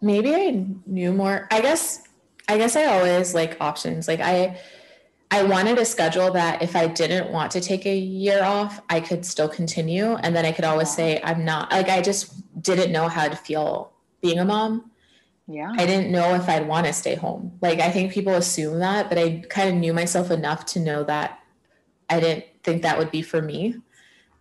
Maybe 0.02 0.36
I 0.36 0.66
knew 0.86 1.14
more. 1.14 1.48
I 1.52 1.62
guess 1.62 2.04
I 2.48 2.58
guess 2.58 2.76
I 2.76 2.86
always 2.86 3.34
like 3.34 3.58
options. 3.60 4.08
Like 4.08 4.22
I 4.22 4.60
I 5.30 5.44
wanted 5.44 5.78
a 5.78 5.86
schedule 5.86 6.32
that 6.34 6.62
if 6.62 6.76
I 6.76 6.88
didn't 6.88 7.32
want 7.32 7.52
to 7.52 7.62
take 7.62 7.86
a 7.86 7.98
year 7.98 8.44
off, 8.44 8.82
I 8.90 9.02
could 9.02 9.26
still 9.26 9.50
continue. 9.50 10.14
And 10.16 10.36
then 10.36 10.46
I 10.46 10.54
could 10.54 10.64
always 10.64 10.94
say, 10.94 11.20
I'm 11.24 11.44
not 11.44 11.70
like, 11.72 11.90
I 11.90 12.02
just 12.02 12.34
didn't 12.62 12.94
know 12.94 13.10
how 13.10 13.28
to 13.28 13.36
feel 13.36 13.92
being 14.22 14.40
a 14.40 14.46
mom. 14.46 14.90
Yeah. 15.48 15.72
I 15.78 15.86
didn't 15.86 16.12
know 16.12 16.34
if 16.36 16.48
I'd 16.48 16.68
want 16.68 16.88
to 16.88 16.94
stay 16.94 17.16
home. 17.16 17.58
Like, 17.62 17.80
I 17.80 17.92
think 17.92 18.14
people 18.14 18.34
assume 18.34 18.80
that, 18.80 19.10
but 19.10 19.18
I 19.18 19.44
kind 19.50 19.70
of 19.70 19.76
knew 19.76 19.94
myself 19.94 20.32
enough 20.32 20.66
to 20.68 20.80
know 20.80 21.04
that 21.04 21.40
I 22.10 22.20
didn't 22.20 22.46
think 22.64 22.82
that 22.84 22.98
would 22.98 23.12
be 23.12 23.22
for 23.22 23.42
me. 23.42 23.76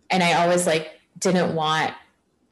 And 0.09 0.23
I 0.23 0.33
always 0.33 0.65
like 0.65 0.99
didn't 1.19 1.55
want 1.55 1.93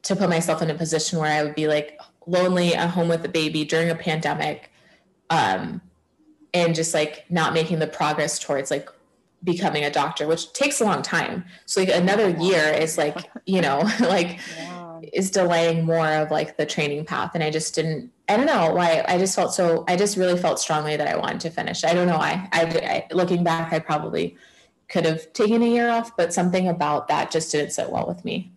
to 0.04 0.16
put 0.16 0.30
myself 0.30 0.62
in 0.62 0.70
a 0.70 0.76
position 0.76 1.20
where 1.20 1.32
I 1.32 1.44
would 1.44 1.56
be 1.56 1.68
like 1.68 2.00
lonely 2.28 2.76
at 2.76 2.90
home 2.90 3.08
with 3.08 3.24
a 3.26 3.30
baby 3.30 3.66
during 3.66 3.90
a 3.90 3.96
pandemic. 3.96 4.72
Um, 5.30 5.82
and 6.56 6.74
just 6.74 6.94
like 6.94 7.26
not 7.30 7.54
making 7.54 7.80
the 7.80 7.88
progress 7.88 8.40
towards 8.40 8.72
like 8.72 8.90
becoming 9.44 9.84
a 9.84 9.92
doctor 9.92 10.26
which 10.26 10.52
takes 10.54 10.82
a 10.82 10.84
long 10.84 11.04
time 11.04 11.46
so 11.68 11.80
like 11.80 11.90
another 11.90 12.30
year 12.30 12.64
is 12.64 12.98
like 12.98 13.30
you 13.46 13.62
know 13.62 13.80
like 14.00 14.40
yeah. 14.58 15.00
is 15.14 15.30
delaying 15.30 15.86
more 15.86 16.08
of 16.08 16.32
like 16.32 16.58
the 16.58 16.66
training 16.66 17.06
path 17.06 17.32
and 17.36 17.44
i 17.44 17.52
just 17.52 17.76
didn't 17.76 18.10
i 18.28 18.36
don't 18.36 18.48
know 18.48 18.74
why 18.74 19.06
i 19.08 19.18
just 19.20 19.36
felt 19.36 19.54
so 19.54 19.84
i 19.88 19.96
just 19.96 20.18
really 20.18 20.40
felt 20.40 20.60
strongly 20.60 20.96
that 20.96 21.08
i 21.08 21.16
wanted 21.16 21.40
to 21.40 21.50
finish 21.50 21.84
i 21.84 21.94
don't 21.94 22.08
know 22.08 22.18
why 22.18 22.50
I, 22.52 22.64
I 22.64 23.14
looking 23.14 23.44
back 23.44 23.72
i 23.72 23.78
probably 23.78 24.36
could 24.88 25.06
have 25.06 25.32
taken 25.34 25.62
a 25.62 25.68
year 25.68 25.90
off 25.90 26.16
but 26.16 26.34
something 26.34 26.68
about 26.68 27.08
that 27.08 27.32
just 27.32 27.52
didn't 27.52 27.72
sit 27.72 27.90
well 27.90 28.08
with 28.08 28.24
me 28.26 28.52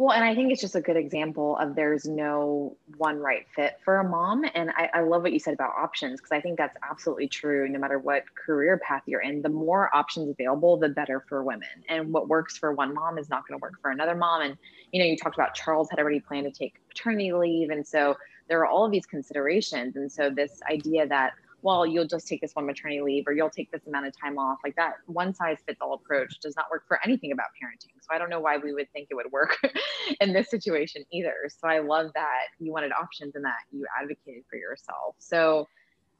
well, 0.00 0.12
and 0.12 0.24
I 0.24 0.34
think 0.34 0.50
it's 0.50 0.62
just 0.62 0.76
a 0.76 0.80
good 0.80 0.96
example 0.96 1.58
of 1.58 1.74
there's 1.74 2.06
no 2.06 2.74
one 2.96 3.18
right 3.18 3.46
fit 3.54 3.74
for 3.84 3.98
a 3.98 4.08
mom. 4.08 4.46
And 4.54 4.70
I, 4.70 4.88
I 4.94 5.00
love 5.02 5.20
what 5.20 5.34
you 5.34 5.38
said 5.38 5.52
about 5.52 5.74
options 5.76 6.18
because 6.18 6.32
I 6.32 6.40
think 6.40 6.56
that's 6.56 6.74
absolutely 6.82 7.28
true. 7.28 7.68
No 7.68 7.78
matter 7.78 7.98
what 7.98 8.24
career 8.34 8.78
path 8.78 9.02
you're 9.04 9.20
in, 9.20 9.42
the 9.42 9.50
more 9.50 9.94
options 9.94 10.30
available, 10.30 10.78
the 10.78 10.88
better 10.88 11.22
for 11.28 11.44
women. 11.44 11.68
And 11.90 12.14
what 12.14 12.28
works 12.28 12.56
for 12.56 12.72
one 12.72 12.94
mom 12.94 13.18
is 13.18 13.28
not 13.28 13.46
going 13.46 13.60
to 13.60 13.62
work 13.62 13.74
for 13.82 13.90
another 13.90 14.14
mom. 14.14 14.40
And, 14.40 14.56
you 14.90 15.02
know, 15.02 15.06
you 15.06 15.18
talked 15.18 15.36
about 15.36 15.52
Charles 15.52 15.90
had 15.90 15.98
already 15.98 16.20
planned 16.20 16.46
to 16.46 16.50
take 16.50 16.76
paternity 16.88 17.34
leave. 17.34 17.68
And 17.68 17.86
so 17.86 18.16
there 18.48 18.58
are 18.60 18.66
all 18.66 18.86
of 18.86 18.92
these 18.92 19.04
considerations. 19.04 19.96
And 19.96 20.10
so 20.10 20.30
this 20.30 20.62
idea 20.70 21.06
that, 21.08 21.34
well, 21.62 21.86
you'll 21.86 22.06
just 22.06 22.26
take 22.26 22.40
this 22.40 22.52
one 22.54 22.66
maternity 22.66 23.00
leave 23.00 23.24
or 23.26 23.32
you'll 23.32 23.50
take 23.50 23.70
this 23.70 23.86
amount 23.86 24.06
of 24.06 24.14
time 24.18 24.38
off. 24.38 24.58
Like 24.64 24.76
that 24.76 24.94
one 25.06 25.34
size 25.34 25.58
fits 25.66 25.80
all 25.80 25.94
approach 25.94 26.40
does 26.40 26.56
not 26.56 26.66
work 26.70 26.84
for 26.88 26.98
anything 27.04 27.32
about 27.32 27.48
parenting. 27.62 27.94
So 28.00 28.14
I 28.14 28.18
don't 28.18 28.30
know 28.30 28.40
why 28.40 28.56
we 28.56 28.72
would 28.72 28.90
think 28.92 29.08
it 29.10 29.14
would 29.14 29.30
work 29.30 29.58
in 30.20 30.32
this 30.32 30.50
situation 30.50 31.04
either. 31.12 31.34
So 31.48 31.68
I 31.68 31.80
love 31.80 32.10
that 32.14 32.46
you 32.58 32.72
wanted 32.72 32.92
options 32.92 33.34
and 33.36 33.44
that 33.44 33.58
you 33.72 33.86
advocated 34.00 34.44
for 34.50 34.56
yourself. 34.56 35.16
So 35.18 35.66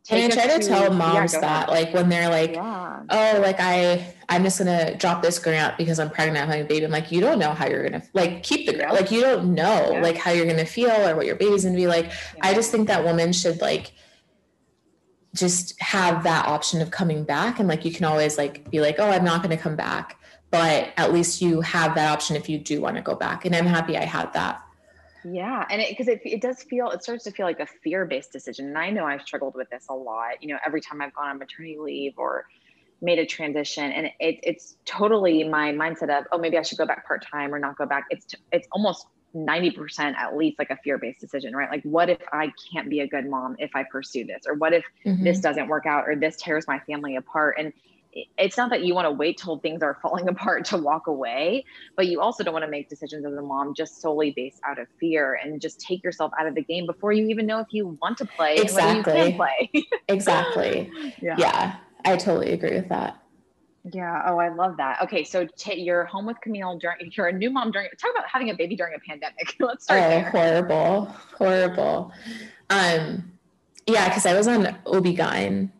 and 0.08 0.32
I 0.32 0.34
try 0.34 0.46
to, 0.46 0.58
to 0.60 0.66
tell 0.66 0.92
moms 0.92 1.34
yeah, 1.34 1.40
that, 1.40 1.68
like 1.68 1.92
when 1.92 2.08
they're 2.08 2.30
like, 2.30 2.54
yeah. 2.54 3.02
"Oh, 3.10 3.40
like 3.40 3.56
I, 3.60 4.14
I'm 4.28 4.44
just 4.44 4.58
gonna 4.58 4.96
drop 4.96 5.22
this 5.22 5.38
grant 5.38 5.76
because 5.76 5.98
I'm 6.00 6.08
pregnant, 6.08 6.38
I'm 6.38 6.48
having 6.48 6.64
a 6.64 6.68
baby." 6.68 6.84
I'm 6.86 6.90
like, 6.90 7.12
"You 7.12 7.20
don't 7.20 7.38
know 7.38 7.52
how 7.52 7.66
you're 7.66 7.82
gonna 7.82 8.02
like 8.14 8.42
keep 8.42 8.66
the 8.66 8.72
grant. 8.72 8.94
Like 8.94 9.10
you 9.10 9.20
don't 9.20 9.54
know 9.54 9.92
yeah. 9.92 10.00
like 10.02 10.16
how 10.16 10.30
you're 10.30 10.46
gonna 10.46 10.64
feel 10.64 10.90
or 10.90 11.16
what 11.16 11.26
your 11.26 11.36
baby's 11.36 11.64
gonna 11.64 11.76
be 11.76 11.86
like." 11.86 12.10
I 12.40 12.54
just 12.54 12.70
think 12.70 12.88
that 12.88 13.04
women 13.04 13.32
should 13.32 13.60
like 13.60 13.92
just 15.34 15.80
have 15.80 16.24
that 16.24 16.46
option 16.46 16.80
of 16.80 16.90
coming 16.90 17.24
back. 17.24 17.58
And 17.58 17.68
like 17.68 17.84
you 17.84 17.92
can 17.92 18.04
always 18.04 18.36
like 18.38 18.70
be 18.70 18.80
like 18.80 18.96
oh 18.98 19.08
i'm 19.08 19.24
not 19.24 19.42
going 19.42 19.56
to 19.56 19.62
come 19.62 19.76
back. 19.76 20.16
But 20.50 20.92
at 20.96 21.12
least 21.12 21.40
you 21.40 21.60
have 21.60 21.94
that 21.94 22.10
option 22.10 22.34
if 22.34 22.48
you 22.48 22.58
do 22.58 22.80
want 22.80 22.96
to 22.96 23.02
go 23.02 23.14
back. 23.14 23.44
And 23.44 23.54
i'm 23.54 23.66
happy 23.66 23.96
i 23.96 24.04
had 24.04 24.32
that. 24.32 24.62
Yeah. 25.22 25.66
And 25.68 25.84
because 25.86 26.08
it, 26.08 26.22
it, 26.24 26.34
it, 26.34 26.40
does 26.40 26.62
feel 26.62 26.88
it 26.90 27.02
starts 27.02 27.24
to 27.24 27.30
feel 27.30 27.44
like 27.44 27.60
a 27.60 27.66
fear-based 27.66 28.32
decision. 28.32 28.68
And 28.68 28.78
i 28.78 28.90
know 28.90 29.04
i've 29.04 29.22
struggled 29.22 29.54
with 29.54 29.70
this 29.70 29.86
a 29.88 29.94
lot. 29.94 30.42
You 30.42 30.48
know 30.48 30.58
every 30.66 30.80
time 30.80 31.00
i've 31.00 31.14
gone 31.14 31.28
on 31.28 31.38
maternity 31.38 31.78
leave 31.78 32.14
or 32.16 32.46
made 33.02 33.18
a 33.18 33.24
transition 33.24 33.90
and 33.92 34.06
it, 34.20 34.40
it's 34.42 34.76
totally 34.84 35.42
my 35.48 35.72
mindset 35.72 36.10
of 36.10 36.26
oh 36.32 36.38
maybe 36.38 36.58
i 36.58 36.62
should 36.62 36.76
go 36.76 36.84
back 36.84 37.06
part-time 37.06 37.54
or 37.54 37.58
not 37.58 37.78
go 37.78 37.86
back. 37.86 38.06
It's 38.10 38.34
it's 38.52 38.68
almost 38.72 39.06
90% 39.34 40.14
at 40.16 40.36
least 40.36 40.58
like 40.58 40.70
a 40.70 40.76
fear-based 40.82 41.20
decision 41.20 41.54
right? 41.54 41.70
Like 41.70 41.82
what 41.82 42.10
if 42.10 42.18
i 42.32 42.52
can't 42.72 42.88
be 42.88 43.00
a 43.00 43.06
good 43.06 43.28
mom 43.28 43.56
if 43.58 43.70
i 43.74 43.84
pursue 43.84 44.24
this? 44.24 44.42
Or 44.46 44.54
what 44.54 44.72
if 44.72 44.84
mm-hmm. 45.04 45.24
this 45.24 45.40
doesn't 45.40 45.68
work 45.68 45.86
out 45.86 46.08
or 46.08 46.16
this 46.16 46.36
tears 46.36 46.66
my 46.66 46.78
family 46.80 47.16
apart? 47.16 47.56
And 47.58 47.72
it's 48.36 48.56
not 48.56 48.70
that 48.70 48.82
you 48.82 48.92
want 48.92 49.06
to 49.06 49.10
wait 49.12 49.38
till 49.38 49.58
things 49.58 49.82
are 49.82 49.98
falling 50.02 50.28
apart 50.28 50.64
to 50.64 50.76
walk 50.76 51.06
away 51.06 51.64
but 51.96 52.08
you 52.08 52.20
also 52.20 52.42
don't 52.42 52.52
want 52.52 52.64
to 52.64 52.70
make 52.70 52.88
decisions 52.88 53.24
as 53.24 53.32
a 53.34 53.42
mom 53.42 53.72
just 53.72 54.00
solely 54.00 54.32
based 54.32 54.60
out 54.66 54.80
of 54.80 54.88
fear 54.98 55.38
and 55.42 55.60
just 55.60 55.80
take 55.80 56.02
yourself 56.02 56.32
out 56.38 56.46
of 56.46 56.56
the 56.56 56.62
game 56.62 56.86
before 56.86 57.12
you 57.12 57.28
even 57.28 57.46
know 57.46 57.60
if 57.60 57.68
you 57.70 57.96
want 58.02 58.18
to 58.18 58.24
play 58.24 58.56
exactly. 58.56 59.34
play. 59.34 59.70
Exactly. 60.08 60.90
Yeah. 61.22 61.36
Yeah 61.38 61.76
i 62.04 62.16
totally 62.16 62.52
agree 62.52 62.74
with 62.74 62.88
that 62.88 63.19
yeah. 63.84 64.22
Oh, 64.26 64.38
I 64.38 64.48
love 64.48 64.76
that. 64.76 65.00
Okay, 65.02 65.24
so 65.24 65.46
t- 65.56 65.80
you're 65.80 66.04
home 66.04 66.26
with 66.26 66.40
Camille 66.40 66.78
during. 66.78 67.10
You're 67.12 67.28
a 67.28 67.32
new 67.32 67.50
mom 67.50 67.70
during. 67.70 67.88
Talk 67.98 68.10
about 68.12 68.28
having 68.28 68.50
a 68.50 68.54
baby 68.54 68.76
during 68.76 68.94
a 68.94 68.98
pandemic. 68.98 69.56
Let's 69.60 69.84
start. 69.84 70.00
Oh, 70.00 70.08
there. 70.08 70.30
horrible, 70.30 71.04
horrible. 71.36 72.12
Um, 72.68 73.32
yeah, 73.86 74.08
because 74.08 74.26
I 74.26 74.34
was 74.34 74.46
on 74.46 74.66
OB-GYN 74.86 75.70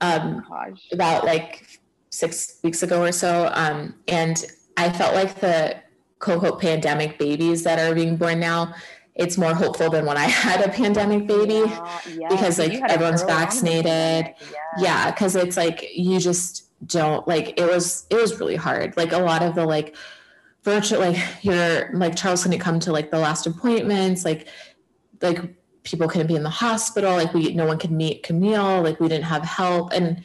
um, 0.00 0.44
oh 0.50 0.74
about 0.92 1.24
like 1.24 1.80
six 2.10 2.58
weeks 2.62 2.82
ago 2.82 3.02
or 3.02 3.12
so, 3.12 3.50
um, 3.54 3.94
and 4.08 4.44
I 4.76 4.90
felt 4.90 5.14
like 5.14 5.40
the 5.40 5.76
quote 6.18 6.60
pandemic 6.60 7.18
babies 7.18 7.62
that 7.62 7.78
are 7.78 7.94
being 7.94 8.16
born 8.16 8.40
now. 8.40 8.74
It's 9.14 9.36
more 9.36 9.52
hopeful 9.52 9.90
than 9.90 10.06
when 10.06 10.16
I 10.16 10.24
had 10.28 10.60
a 10.60 10.68
pandemic 10.68 11.26
baby 11.26 11.54
yeah, 11.54 12.00
yeah. 12.16 12.28
because 12.28 12.58
like 12.58 12.72
everyone's 12.72 13.22
vaccinated. 13.22 14.34
Yeah, 14.78 15.10
because 15.10 15.34
it's 15.36 15.56
like 15.56 15.84
you 15.94 16.18
just 16.20 16.67
don't 16.86 17.26
like 17.26 17.58
it 17.58 17.66
was 17.66 18.06
it 18.10 18.16
was 18.16 18.38
really 18.40 18.56
hard. 18.56 18.96
Like 18.96 19.12
a 19.12 19.18
lot 19.18 19.42
of 19.42 19.54
the 19.54 19.66
like 19.66 19.96
virtual 20.64 21.00
like 21.00 21.16
you're 21.42 21.90
like 21.94 22.16
charles 22.16 22.42
couldn't 22.42 22.58
come 22.58 22.80
to 22.80 22.92
like 22.92 23.10
the 23.10 23.18
last 23.18 23.46
appointments 23.46 24.24
like 24.24 24.48
like 25.22 25.54
people 25.84 26.08
couldn't 26.08 26.26
be 26.26 26.34
in 26.34 26.42
the 26.42 26.50
hospital 26.50 27.12
like 27.12 27.32
we 27.32 27.54
no 27.54 27.66
one 27.66 27.78
could 27.78 27.92
meet 27.92 28.22
camille 28.22 28.82
like 28.82 29.00
we 29.00 29.08
didn't 29.08 29.24
have 29.24 29.44
help. 29.44 29.92
And 29.92 30.22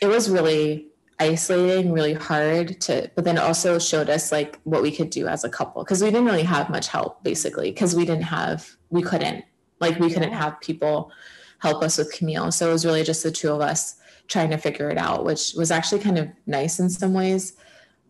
it 0.00 0.06
was 0.06 0.30
really 0.30 0.90
isolating, 1.20 1.92
really 1.92 2.14
hard 2.14 2.80
to, 2.80 3.10
but 3.14 3.24
then 3.24 3.38
also 3.38 3.78
showed 3.78 4.08
us 4.08 4.32
like 4.32 4.58
what 4.64 4.82
we 4.82 4.90
could 4.90 5.10
do 5.10 5.28
as 5.28 5.44
a 5.44 5.50
couple. 5.50 5.84
Because 5.84 6.02
we 6.02 6.10
didn't 6.10 6.24
really 6.24 6.42
have 6.42 6.70
much 6.70 6.88
help 6.88 7.22
basically 7.22 7.70
because 7.70 7.94
we 7.94 8.04
didn't 8.04 8.24
have, 8.24 8.68
we 8.88 9.02
couldn't, 9.02 9.44
like, 9.80 9.98
we 9.98 10.10
couldn't 10.10 10.32
have 10.32 10.60
people 10.60 11.12
help 11.60 11.82
us 11.82 11.98
with 11.98 12.12
Camille. 12.12 12.50
So 12.50 12.68
it 12.68 12.72
was 12.72 12.84
really 12.84 13.02
just 13.02 13.22
the 13.22 13.30
two 13.30 13.50
of 13.50 13.60
us 13.60 13.96
trying 14.28 14.50
to 14.50 14.56
figure 14.56 14.90
it 14.90 14.98
out, 14.98 15.24
which 15.24 15.54
was 15.56 15.70
actually 15.70 16.00
kind 16.00 16.18
of 16.18 16.28
nice 16.46 16.78
in 16.80 16.88
some 16.90 17.14
ways. 17.14 17.54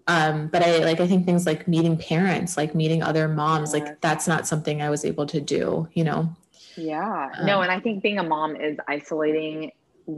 Um, 0.07 0.49
but 0.49 0.63
I 0.63 0.79
like 0.79 1.01
I 1.01 1.07
think 1.07 1.25
things 1.25 1.47
like 1.47 1.69
meeting 1.69 1.97
parents, 1.97 2.57
like 2.57 2.75
meeting 2.75 3.03
other 3.03 3.29
moms, 3.29 3.73
like 3.73 4.01
that's 4.01 4.27
not 4.27 4.47
something 4.47 4.83
I 4.83 4.91
was 4.91 5.05
able 5.05 5.27
to 5.27 5.41
do, 5.41 5.89
you 5.95 6.05
know. 6.05 6.35
Yeah. 6.77 7.31
Um, 7.39 7.47
no, 7.47 7.61
and 7.61 7.71
I 7.71 7.81
think 7.81 8.03
being 8.03 8.19
a 8.19 8.23
mom 8.23 8.57
is 8.57 8.79
isolating 8.89 9.73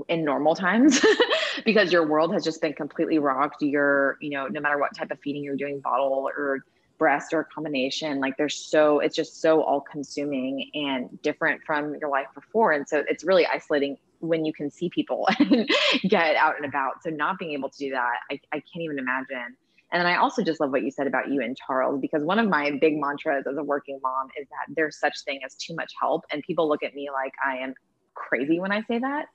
in 0.08 0.24
normal 0.24 0.54
times 0.54 1.04
because 1.64 1.92
your 1.92 2.06
world 2.06 2.32
has 2.32 2.44
just 2.44 2.60
been 2.60 2.72
completely 2.72 3.18
rocked. 3.18 3.62
You're, 3.62 4.16
you 4.20 4.30
know, 4.30 4.46
no 4.46 4.60
matter 4.60 4.78
what 4.78 4.96
type 4.96 5.10
of 5.10 5.18
feeding 5.20 5.44
you're 5.44 5.56
doing, 5.56 5.80
bottle 5.80 6.30
or 6.36 6.64
breast 7.02 7.34
or 7.34 7.40
a 7.40 7.44
combination, 7.46 8.20
like 8.20 8.36
there's 8.36 8.54
so, 8.54 9.00
it's 9.00 9.16
just 9.16 9.40
so 9.40 9.60
all 9.60 9.80
consuming 9.80 10.70
and 10.72 11.20
different 11.20 11.60
from 11.64 11.96
your 11.96 12.08
life 12.08 12.28
before. 12.32 12.70
And 12.70 12.88
so 12.88 13.02
it's 13.08 13.24
really 13.24 13.44
isolating 13.44 13.98
when 14.20 14.44
you 14.44 14.52
can 14.52 14.70
see 14.70 14.88
people 14.88 15.26
and 15.40 15.68
get 16.08 16.36
out 16.36 16.54
and 16.54 16.64
about. 16.64 17.02
So 17.02 17.10
not 17.10 17.40
being 17.40 17.54
able 17.54 17.70
to 17.70 17.76
do 17.76 17.90
that, 17.90 18.18
I, 18.30 18.40
I 18.52 18.58
can't 18.58 18.84
even 18.84 19.00
imagine. 19.00 19.56
And 19.90 20.00
then 20.00 20.06
I 20.06 20.14
also 20.14 20.44
just 20.44 20.60
love 20.60 20.70
what 20.70 20.84
you 20.84 20.92
said 20.92 21.08
about 21.08 21.28
you 21.28 21.40
and 21.40 21.56
Charles, 21.56 22.00
because 22.00 22.22
one 22.22 22.38
of 22.38 22.48
my 22.48 22.70
big 22.80 22.96
mantras 22.96 23.48
as 23.50 23.56
a 23.56 23.64
working 23.64 23.98
mom 24.00 24.28
is 24.40 24.46
that 24.50 24.72
there's 24.72 24.96
such 24.96 25.24
thing 25.24 25.40
as 25.44 25.56
too 25.56 25.74
much 25.74 25.94
help. 26.00 26.22
And 26.30 26.40
people 26.44 26.68
look 26.68 26.84
at 26.84 26.94
me 26.94 27.08
like 27.12 27.32
I 27.44 27.56
am 27.56 27.74
crazy 28.14 28.60
when 28.60 28.70
I 28.70 28.82
say 28.82 29.00
that. 29.00 29.26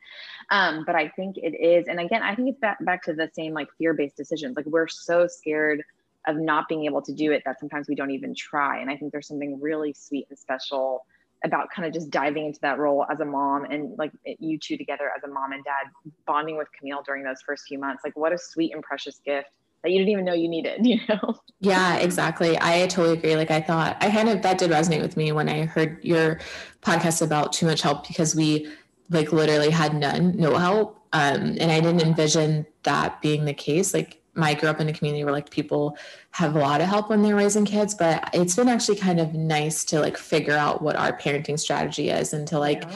Um, 0.52 0.86
but 0.86 0.96
I 0.96 1.10
think 1.10 1.36
it 1.36 1.54
is. 1.62 1.90
And 1.90 2.00
again, 2.00 2.24
I 2.24 2.34
think 2.34 2.48
it's 2.48 2.60
back, 2.62 2.78
back 2.86 3.04
to 3.04 3.14
the 3.14 3.30
same 3.34 3.54
like 3.54 3.68
fear 3.78 3.94
based 3.94 4.16
decisions. 4.16 4.56
Like 4.56 4.68
we're 4.68 4.88
so 4.88 5.28
scared 5.28 5.84
of 6.28 6.36
not 6.36 6.68
being 6.68 6.86
able 6.86 7.02
to 7.02 7.14
do 7.14 7.32
it 7.32 7.42
that 7.46 7.60
sometimes 7.60 7.88
we 7.88 7.96
don't 7.96 8.12
even 8.12 8.36
try. 8.36 8.80
And 8.80 8.90
I 8.90 8.98
think 8.98 9.12
there's 9.12 9.28
something 9.28 9.60
really 9.60 9.94
sweet 9.94 10.28
and 10.30 10.38
special 10.38 11.06
about 11.44 11.70
kind 11.72 11.88
of 11.88 11.94
just 11.94 12.10
diving 12.10 12.46
into 12.46 12.60
that 12.62 12.80
role 12.80 13.06
as 13.12 13.20
a 13.20 13.26
mom 13.26 13.66
and 13.66 13.98
like 13.98 14.12
you 14.40 14.58
two 14.58 14.76
together 14.76 15.12
as 15.16 15.24
a 15.24 15.28
mom 15.28 15.52
and 15.52 15.64
dad 15.64 15.86
bonding 16.26 16.58
with 16.58 16.68
Camille 16.78 17.04
during 17.06 17.24
those 17.24 17.42
first 17.46 17.66
few 17.68 17.80
months. 17.80 18.04
Like 18.04 18.18
what 18.18 18.34
a 18.34 18.38
sweet 18.38 18.74
and 18.74 18.84
precious 18.84 19.20
gift 19.24 19.50
that 19.84 19.92
you 19.92 20.00
didn't 20.00 20.12
even 20.12 20.26
know 20.26 20.34
you 20.34 20.50
needed, 20.50 20.80
you 20.86 21.00
know? 21.08 21.36
Yeah, 21.60 21.98
exactly. 21.98 22.58
I 22.60 22.88
totally 22.88 23.18
agree. 23.18 23.36
Like 23.36 23.52
I 23.52 23.62
thought 23.62 23.98
I 24.02 24.10
kind 24.10 24.30
of 24.30 24.42
that 24.42 24.58
did 24.58 24.72
resonate 24.72 25.02
with 25.02 25.16
me 25.16 25.32
when 25.32 25.48
I 25.48 25.66
heard 25.66 26.04
your 26.04 26.40
podcast 26.82 27.22
about 27.22 27.54
too 27.54 27.66
much 27.66 27.82
help 27.82 28.08
because 28.08 28.36
we 28.36 28.70
like 29.10 29.32
literally 29.32 29.70
had 29.70 29.96
none, 29.96 30.36
no 30.36 30.58
help. 30.58 30.96
Um, 31.14 31.56
and 31.60 31.72
I 31.72 31.80
didn't 31.80 32.02
envision 32.02 32.66
that 32.84 33.22
being 33.22 33.46
the 33.46 33.54
case. 33.54 33.94
Like 33.94 34.17
I 34.44 34.54
grew 34.54 34.70
up 34.70 34.80
in 34.80 34.88
a 34.88 34.94
community 34.94 35.24
where 35.24 35.34
like 35.34 35.50
people 35.50 35.98
have 36.32 36.56
a 36.56 36.60
lot 36.60 36.82
of 36.82 36.88
help 36.88 37.10
when 37.10 37.22
they're 37.22 37.36
raising 37.36 37.66
kids, 37.66 37.96
but 37.96 38.30
it's 38.34 38.56
been 38.56 38.70
actually 38.70 38.98
kind 38.98 39.20
of 39.20 39.34
nice 39.34 39.84
to 39.86 40.00
like 40.00 40.18
figure 40.18 40.56
out 40.56 40.82
what 40.82 40.96
our 40.96 41.18
parenting 41.18 41.60
strategy 41.60 42.10
is 42.10 42.34
and 42.34 42.48
to 42.48 42.60
like 42.60 42.84
yeah. 42.84 42.92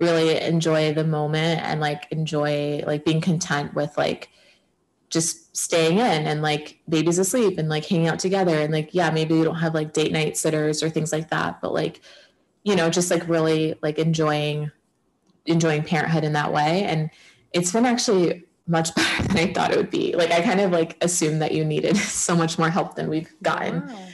really 0.00 0.40
enjoy 0.40 0.92
the 0.94 1.04
moment 1.04 1.60
and 1.62 1.80
like 1.80 2.06
enjoy 2.10 2.82
like 2.86 3.04
being 3.04 3.20
content 3.20 3.74
with 3.74 3.96
like 3.96 4.30
just 5.08 5.56
staying 5.56 5.98
in 5.98 6.26
and 6.26 6.42
like 6.42 6.80
babies 6.88 7.18
asleep 7.18 7.58
and 7.58 7.68
like 7.68 7.86
hanging 7.86 8.08
out 8.08 8.18
together 8.18 8.58
and 8.58 8.72
like 8.72 8.92
yeah 8.92 9.10
maybe 9.10 9.34
we 9.34 9.44
don't 9.44 9.54
have 9.56 9.74
like 9.74 9.92
date 9.92 10.12
night 10.12 10.36
sitters 10.36 10.82
or 10.82 10.90
things 10.90 11.12
like 11.12 11.30
that 11.30 11.60
but 11.60 11.72
like 11.72 12.00
you 12.64 12.74
know 12.74 12.90
just 12.90 13.10
like 13.10 13.26
really 13.28 13.74
like 13.82 13.98
enjoying 13.98 14.70
enjoying 15.46 15.82
parenthood 15.82 16.24
in 16.24 16.32
that 16.32 16.52
way 16.52 16.82
and 16.84 17.08
it's 17.52 17.72
been 17.72 17.86
actually 17.86 18.44
much 18.66 18.94
better 18.96 19.22
than 19.28 19.36
I 19.36 19.52
thought 19.52 19.72
it 19.72 19.76
would 19.76 19.90
be. 19.90 20.14
Like 20.14 20.30
I 20.30 20.40
kind 20.42 20.60
of 20.60 20.72
like 20.72 20.96
assumed 21.02 21.42
that 21.42 21.52
you 21.52 21.64
needed 21.64 21.96
so 21.96 22.36
much 22.36 22.58
more 22.58 22.70
help 22.70 22.94
than 22.94 23.08
we've 23.08 23.34
gotten. 23.42 23.86
Wow. 23.86 24.08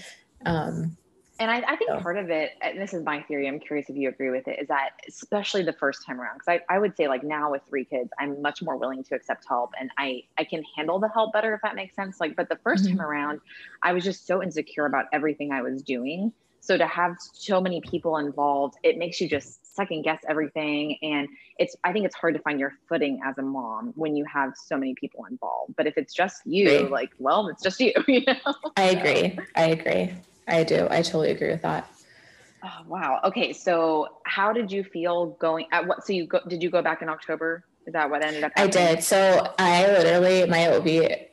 Um, 0.45 0.97
and 1.43 1.51
I, 1.51 1.57
I 1.67 1.75
think 1.75 1.91
so. 1.91 1.99
part 1.99 2.19
of 2.19 2.31
it, 2.31 2.53
and 2.61 2.81
this 2.81 2.95
is 2.95 3.03
my 3.03 3.21
theory, 3.23 3.49
I'm 3.49 3.59
curious 3.59 3.89
if 3.89 3.97
you 3.97 4.09
agree 4.09 4.31
with 4.31 4.47
it, 4.47 4.61
is 4.61 4.69
that 4.69 4.91
especially 5.09 5.65
the 5.65 5.73
first 5.73 6.07
time 6.07 6.21
around, 6.21 6.39
because 6.39 6.61
I, 6.71 6.75
I 6.75 6.79
would 6.79 6.97
say 6.97 7.09
like 7.09 7.25
now 7.25 7.51
with 7.51 7.63
three 7.69 7.85
kids, 7.85 8.11
I'm 8.21 8.41
much 8.41 8.63
more 8.63 8.77
willing 8.77 9.03
to 9.05 9.17
accept 9.17 9.45
help 9.49 9.73
and 9.81 9.91
I, 9.99 10.23
I 10.39 10.45
can 10.45 10.63
handle 10.77 11.01
the 11.01 11.09
help 11.09 11.33
better 11.33 11.53
if 11.53 11.61
that 11.63 11.75
makes 11.75 11.97
sense. 11.97 12.21
Like, 12.21 12.37
but 12.37 12.49
the 12.49 12.57
1st 12.57 12.75
mm-hmm. 12.75 12.87
time 12.91 13.01
around, 13.01 13.41
I 13.83 13.93
was 13.93 14.05
just 14.05 14.25
so 14.25 14.41
insecure 14.41 14.87
about 14.87 15.07
everything 15.13 15.51
I 15.51 15.63
was 15.63 15.83
doing. 15.83 16.33
So 16.61 16.79
to 16.79 16.87
have 16.87 17.17
so 17.19 17.61
many 17.61 17.81
people 17.81 18.19
involved, 18.19 18.77
it 18.85 18.97
makes 18.97 19.21
you 19.21 19.29
just 19.29 19.62
second 19.75 20.03
guess 20.03 20.21
everything. 20.29 20.99
And 21.03 21.29
it's, 21.59 21.77
I 21.85 21.93
think 21.93 22.05
it's 22.05 22.15
hard 22.15 22.35
to 22.35 22.41
find 22.41 22.61
your 22.61 22.75
footing 22.89 23.21
as 23.25 23.39
a 23.39 23.43
mom 23.43 23.93
when 23.95 24.17
you 24.17 24.25
have 24.33 24.53
so 24.57 24.77
many 24.77 24.95
people 24.95 25.25
involved. 25.31 25.75
But 25.77 25.87
if 25.87 25.97
it's 25.97 26.15
just 26.15 26.43
you, 26.45 26.83
right. 26.83 26.91
like, 26.91 27.11
well, 27.19 27.49
it's 27.49 27.63
just 27.63 27.81
you, 27.81 27.93
you 28.09 28.23
know? 28.27 28.55
I 28.77 28.91
agree. 28.91 29.39
I 29.57 29.67
agree. 29.67 30.13
I 30.49 30.65
do. 30.65 30.87
I 30.91 31.03
totally 31.03 31.31
agree 31.31 31.51
with 31.51 31.63
that. 31.63 31.89
Oh, 32.65 32.83
wow. 32.87 33.21
Okay. 33.25 33.53
So 33.53 34.09
how 34.25 34.53
did 34.53 34.71
you 34.71 34.85
feel 34.85 35.27
going 35.41 35.67
at 35.73 35.87
what, 35.87 36.07
so 36.07 36.13
you 36.13 36.27
go, 36.27 36.41
did 36.49 36.63
you 36.63 36.71
go 36.71 36.83
back 36.83 37.03
in 37.03 37.09
October? 37.09 37.65
Is 37.87 37.95
that 37.95 38.09
what 38.09 38.25
ended 38.25 38.45
up? 38.45 38.53
Happening? 38.55 38.85
I 38.85 38.95
did. 38.95 39.03
So 39.03 39.53
I 39.59 39.87
literally, 39.89 40.47
my 40.47 40.69
OB, 40.69 40.87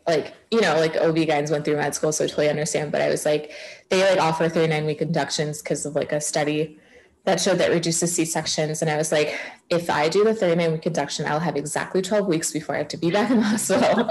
like, 0.07 0.33
you 0.49 0.61
know, 0.61 0.79
like 0.79 0.95
OB 0.95 1.27
guys 1.27 1.51
went 1.51 1.63
through 1.65 1.75
med 1.75 1.93
school, 1.93 2.11
so 2.11 2.23
I 2.23 2.27
totally 2.27 2.49
understand. 2.49 2.91
But 2.91 3.01
I 3.01 3.09
was 3.09 3.23
like, 3.23 3.51
they 3.89 4.01
like 4.09 4.19
offer 4.19 4.49
39 4.49 4.85
week 4.85 5.01
inductions 5.01 5.61
because 5.61 5.85
of 5.85 5.93
like 5.93 6.11
a 6.11 6.19
study 6.19 6.79
that 7.26 7.39
showed 7.39 7.57
that 7.57 7.72
reduces 7.72 8.13
C 8.13 8.26
sections. 8.26 8.82
And 8.82 8.89
I 8.89 8.97
was 8.97 9.11
like, 9.11 9.38
if 9.70 9.89
I 9.89 10.09
do 10.09 10.24
the 10.24 10.34
39 10.34 10.72
week 10.72 10.86
induction, 10.86 11.26
I'll 11.26 11.39
have 11.39 11.55
exactly 11.55 12.01
12 12.01 12.28
weeks 12.28 12.51
before 12.51 12.76
I 12.76 12.80
have 12.80 12.88
to 12.89 12.97
be 12.97 13.11
back 13.11 13.30
in 13.30 13.38
the 13.38 13.43
hospital. 13.43 14.09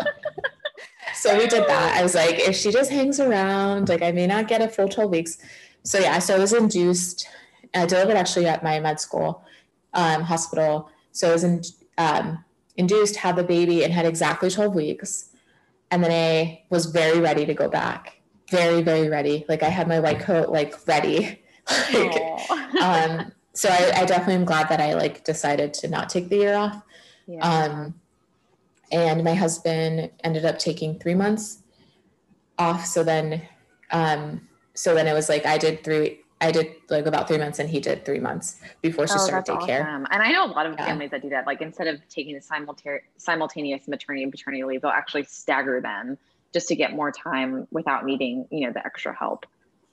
so 1.14 1.36
we 1.36 1.46
did 1.46 1.66
that. 1.66 1.96
I 1.96 2.02
was 2.02 2.14
like, 2.14 2.38
if 2.38 2.54
she 2.54 2.70
just 2.70 2.90
hangs 2.90 3.18
around, 3.18 3.88
like 3.88 4.02
I 4.02 4.12
may 4.12 4.26
not 4.26 4.46
get 4.46 4.60
a 4.60 4.68
full 4.68 4.88
12 4.88 5.10
weeks. 5.10 5.38
So 5.82 5.98
yeah, 5.98 6.18
so 6.18 6.36
I 6.36 6.38
was 6.38 6.52
induced. 6.52 7.28
I 7.74 7.86
delivered 7.86 8.16
actually 8.16 8.46
at 8.46 8.62
my 8.62 8.78
med 8.80 9.00
school 9.00 9.42
um, 9.94 10.22
hospital. 10.22 10.90
So 11.12 11.30
I 11.30 11.32
was 11.32 11.44
in, 11.44 11.62
um, 11.96 12.44
induced, 12.76 13.16
had 13.16 13.36
the 13.36 13.44
baby, 13.44 13.84
and 13.84 13.92
had 13.92 14.06
exactly 14.06 14.50
12 14.50 14.74
weeks. 14.74 15.30
And 15.90 16.04
then 16.04 16.12
I 16.12 16.64
was 16.70 16.86
very 16.86 17.20
ready 17.20 17.46
to 17.46 17.54
go 17.54 17.68
back. 17.68 18.20
Very, 18.50 18.82
very 18.82 19.08
ready. 19.08 19.44
Like 19.48 19.62
I 19.62 19.68
had 19.68 19.88
my 19.88 20.00
white 20.00 20.20
coat 20.20 20.50
like 20.50 20.86
ready. 20.86 21.42
like, 21.92 22.80
um, 22.82 23.32
so 23.52 23.68
I, 23.68 24.02
I, 24.02 24.04
definitely 24.04 24.36
am 24.36 24.44
glad 24.44 24.68
that 24.68 24.80
I 24.80 24.94
like 24.94 25.24
decided 25.24 25.74
to 25.74 25.88
not 25.88 26.08
take 26.08 26.28
the 26.28 26.36
year 26.36 26.54
off. 26.54 26.80
Yeah. 27.26 27.40
Um, 27.40 27.94
and 28.90 29.22
my 29.22 29.34
husband 29.34 30.10
ended 30.24 30.44
up 30.44 30.58
taking 30.58 30.98
three 30.98 31.14
months 31.14 31.62
off. 32.58 32.86
So 32.86 33.02
then, 33.04 33.42
um, 33.90 34.48
so 34.74 34.94
then 34.94 35.06
it 35.06 35.12
was 35.12 35.28
like 35.28 35.44
I 35.46 35.58
did 35.58 35.84
three. 35.84 36.20
I 36.40 36.52
did 36.52 36.68
like 36.88 37.06
about 37.06 37.26
three 37.26 37.38
months, 37.38 37.58
and 37.58 37.68
he 37.68 37.80
did 37.80 38.04
three 38.04 38.20
months 38.20 38.60
before 38.80 39.08
she 39.08 39.14
oh, 39.14 39.18
started 39.18 39.52
daycare. 39.52 39.82
Awesome. 39.82 40.06
And 40.10 40.22
I 40.22 40.30
know 40.30 40.46
a 40.46 40.52
lot 40.52 40.66
of 40.66 40.74
yeah. 40.74 40.86
families 40.86 41.10
that 41.10 41.20
do 41.20 41.30
that. 41.30 41.46
Like 41.46 41.60
instead 41.60 41.88
of 41.88 42.00
taking 42.08 42.34
the 42.34 42.40
simultaneous 42.40 43.02
simultaneous 43.16 43.88
maternity 43.88 44.22
and 44.22 44.32
paternity 44.32 44.62
leave, 44.64 44.82
they'll 44.82 44.90
actually 44.90 45.24
stagger 45.24 45.80
them 45.80 46.16
just 46.54 46.68
to 46.68 46.76
get 46.76 46.94
more 46.94 47.10
time 47.10 47.66
without 47.70 48.04
needing 48.06 48.46
you 48.50 48.66
know 48.66 48.72
the 48.72 48.84
extra 48.86 49.12
help. 49.14 49.46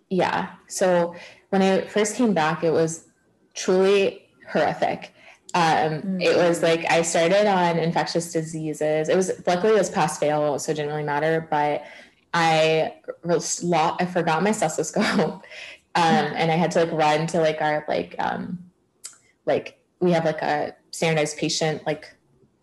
Yeah. 0.10 0.52
So 0.68 1.16
when 1.50 1.62
I 1.62 1.82
first 1.82 2.16
came 2.16 2.34
back, 2.34 2.64
it 2.64 2.72
was 2.72 3.08
truly 3.54 4.28
horrific. 4.52 5.14
Um, 5.54 5.62
mm-hmm. 5.64 6.22
It 6.22 6.36
was 6.36 6.62
like 6.62 6.86
I 6.92 7.02
started 7.02 7.48
on 7.48 7.80
infectious 7.80 8.32
diseases. 8.32 9.10
It 9.10 9.16
was 9.16 9.32
luckily 9.48 9.74
it 9.74 9.78
was 9.78 9.90
pass 9.90 10.20
fail, 10.20 10.60
so 10.60 10.72
it 10.72 10.76
didn't 10.76 10.92
really 10.92 11.04
matter. 11.04 11.48
But 11.50 11.86
I 12.34 12.96
lot 13.64 14.02
I 14.02 14.06
forgot 14.06 14.44
my 14.44 14.52
stethoscope, 14.52 15.06
um, 15.96 16.26
and 16.36 16.52
I 16.52 16.56
had 16.56 16.72
to 16.72 16.84
like 16.84 16.92
run 16.92 17.28
to 17.28 17.40
like 17.40 17.62
our 17.62 17.86
like 17.88 18.16
um, 18.20 18.60
like 19.46 19.80
we 20.02 20.12
have 20.12 20.26
like 20.26 20.42
a 20.42 20.76
standardized 20.92 21.38
patient 21.38 21.86
like 21.88 22.14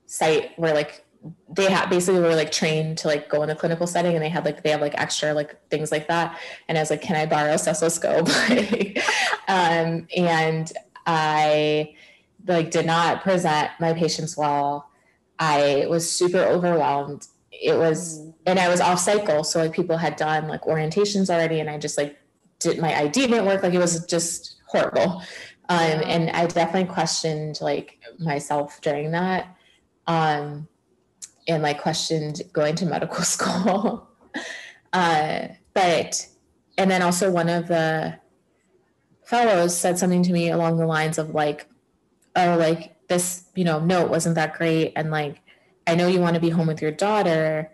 site 0.07 0.51
where 0.59 0.75
like 0.75 1.05
they 1.55 1.71
had 1.71 1.89
basically 1.89 2.21
were 2.21 2.35
like 2.35 2.51
trained 2.51 2.99
to 2.99 3.09
like 3.09 3.29
go 3.29 3.43
in 3.43 3.51
a 3.51 3.55
clinical 3.55 3.87
setting 3.87 4.15
and 4.15 4.23
they 4.23 4.29
had 4.29 4.45
like 4.45 4.63
they 4.63 4.71
have 4.71 4.81
like 4.81 4.99
extra 4.99 5.33
like 5.33 5.57
things 5.69 5.93
like 5.93 6.09
that 6.09 6.37
and 6.69 6.77
i 6.77 6.81
was 6.81 6.91
like 6.91 7.01
can 7.01 7.15
i 7.15 7.27
borrow 7.27 7.53
a 7.53 7.59
stethoscope 7.59 8.29
um, 9.49 10.07
and 10.17 10.73
i 11.07 11.95
like 12.47 12.71
did 12.71 12.87
not 12.87 13.23
present 13.23 13.71
my 13.81 13.93
patients 13.93 14.37
well. 14.37 14.89
I 15.39 15.87
was 15.89 16.11
super 16.11 16.39
overwhelmed. 16.39 17.27
It 17.51 17.77
was, 17.77 18.21
mm. 18.21 18.35
and 18.47 18.59
I 18.59 18.69
was 18.69 18.81
off 18.81 18.99
cycle. 18.99 19.45
So 19.45 19.61
like 19.61 19.73
people 19.73 19.97
had 19.97 20.17
done 20.17 20.49
like 20.49 20.63
orientations 20.63 21.31
already, 21.31 21.61
and 21.61 21.71
I 21.71 21.79
just 21.79 21.99
like 21.99 22.19
did 22.59 22.79
my 22.79 22.97
ID 22.97 23.27
didn't 23.27 23.47
work. 23.47 23.63
Like 23.63 23.75
it 23.75 23.79
was 23.79 24.05
just 24.07 24.57
horrible. 24.67 25.23
Um, 25.69 26.03
and 26.05 26.31
I 26.31 26.47
definitely 26.47 26.93
questioned 26.93 27.61
like 27.61 27.99
myself 28.19 28.81
during 28.81 29.13
that. 29.13 29.57
Um, 30.07 30.69
and 31.49 31.63
like 31.63 31.81
questioned 31.81 32.41
going 32.53 32.75
to 32.77 32.87
medical 32.87 33.25
school. 33.25 34.09
uh, 34.93 35.49
but, 35.75 36.27
and 36.79 36.91
then 36.91 37.03
also 37.03 37.31
one 37.31 37.49
of 37.49 37.69
the 37.69 38.19
fellows 39.25 39.77
said 39.77 39.99
something 39.99 40.23
to 40.23 40.33
me 40.33 40.51
along 40.51 40.77
the 40.77 40.87
lines 40.87 41.19
of 41.19 41.31
like, 41.31 41.67
oh, 42.37 42.57
like 42.59 42.95
this, 43.09 43.45
you 43.55 43.65
know, 43.65 43.81
note 43.81 44.11
wasn't 44.11 44.35
that 44.35 44.55
great. 44.57 44.93
And 44.97 45.11
like, 45.11 45.41
I 45.87 45.95
know 45.95 46.09
you 46.09 46.21
want 46.21 46.35
to 46.35 46.41
be 46.41 46.51
home 46.51 46.67
with 46.67 46.83
your 46.83 46.93
daughter, 46.93 47.71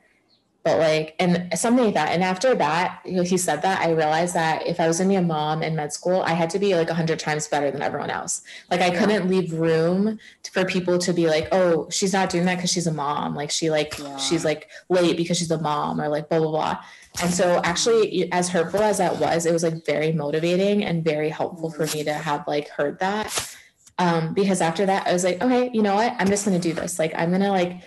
but 0.64 0.78
like, 0.78 1.14
and 1.18 1.56
something 1.58 1.84
like 1.84 1.94
that. 1.94 2.10
And 2.10 2.22
after 2.22 2.54
that, 2.54 3.00
you 3.04 3.12
know, 3.12 3.22
he 3.22 3.38
said 3.38 3.62
that, 3.62 3.80
I 3.80 3.92
realized 3.92 4.34
that 4.34 4.66
if 4.66 4.80
I 4.80 4.88
was 4.88 4.98
going 4.98 5.08
to 5.08 5.12
be 5.12 5.16
a 5.16 5.22
mom 5.22 5.62
in 5.62 5.76
med 5.76 5.92
school, 5.92 6.20
I 6.22 6.32
had 6.32 6.50
to 6.50 6.58
be 6.58 6.74
like 6.74 6.90
a 6.90 6.94
hundred 6.94 7.18
times 7.18 7.46
better 7.48 7.70
than 7.70 7.80
everyone 7.80 8.10
else. 8.10 8.42
Like, 8.70 8.80
I 8.80 8.88
yeah. 8.88 8.98
couldn't 8.98 9.28
leave 9.28 9.52
room 9.52 10.18
for 10.52 10.64
people 10.64 10.98
to 10.98 11.12
be 11.12 11.26
like, 11.26 11.48
oh, 11.52 11.88
she's 11.90 12.12
not 12.12 12.28
doing 12.28 12.44
that 12.46 12.56
because 12.56 12.72
she's 12.72 12.86
a 12.86 12.92
mom. 12.92 13.34
Like, 13.34 13.50
she 13.50 13.70
like, 13.70 13.98
yeah. 13.98 14.16
she's 14.16 14.44
like 14.44 14.68
late 14.88 15.16
because 15.16 15.38
she's 15.38 15.50
a 15.50 15.60
mom 15.60 16.00
or 16.00 16.08
like 16.08 16.28
blah, 16.28 16.40
blah, 16.40 16.50
blah. 16.50 16.78
And 17.22 17.32
so, 17.32 17.60
actually, 17.64 18.30
as 18.32 18.48
hurtful 18.48 18.82
as 18.82 18.98
that 18.98 19.18
was, 19.18 19.46
it 19.46 19.52
was 19.52 19.62
like 19.62 19.86
very 19.86 20.12
motivating 20.12 20.84
and 20.84 21.02
very 21.02 21.30
helpful 21.30 21.70
for 21.70 21.86
me 21.86 22.04
to 22.04 22.12
have 22.12 22.46
like 22.46 22.68
heard 22.68 22.98
that. 22.98 23.56
Um, 23.98 24.34
because 24.34 24.60
after 24.60 24.86
that, 24.86 25.06
I 25.06 25.12
was 25.12 25.24
like, 25.24 25.42
okay, 25.42 25.70
you 25.72 25.82
know 25.82 25.94
what? 25.94 26.14
I'm 26.18 26.28
just 26.28 26.44
going 26.44 26.60
to 26.60 26.68
do 26.68 26.74
this. 26.74 26.98
Like, 26.98 27.12
I'm 27.16 27.30
going 27.30 27.42
to 27.42 27.50
like 27.50 27.80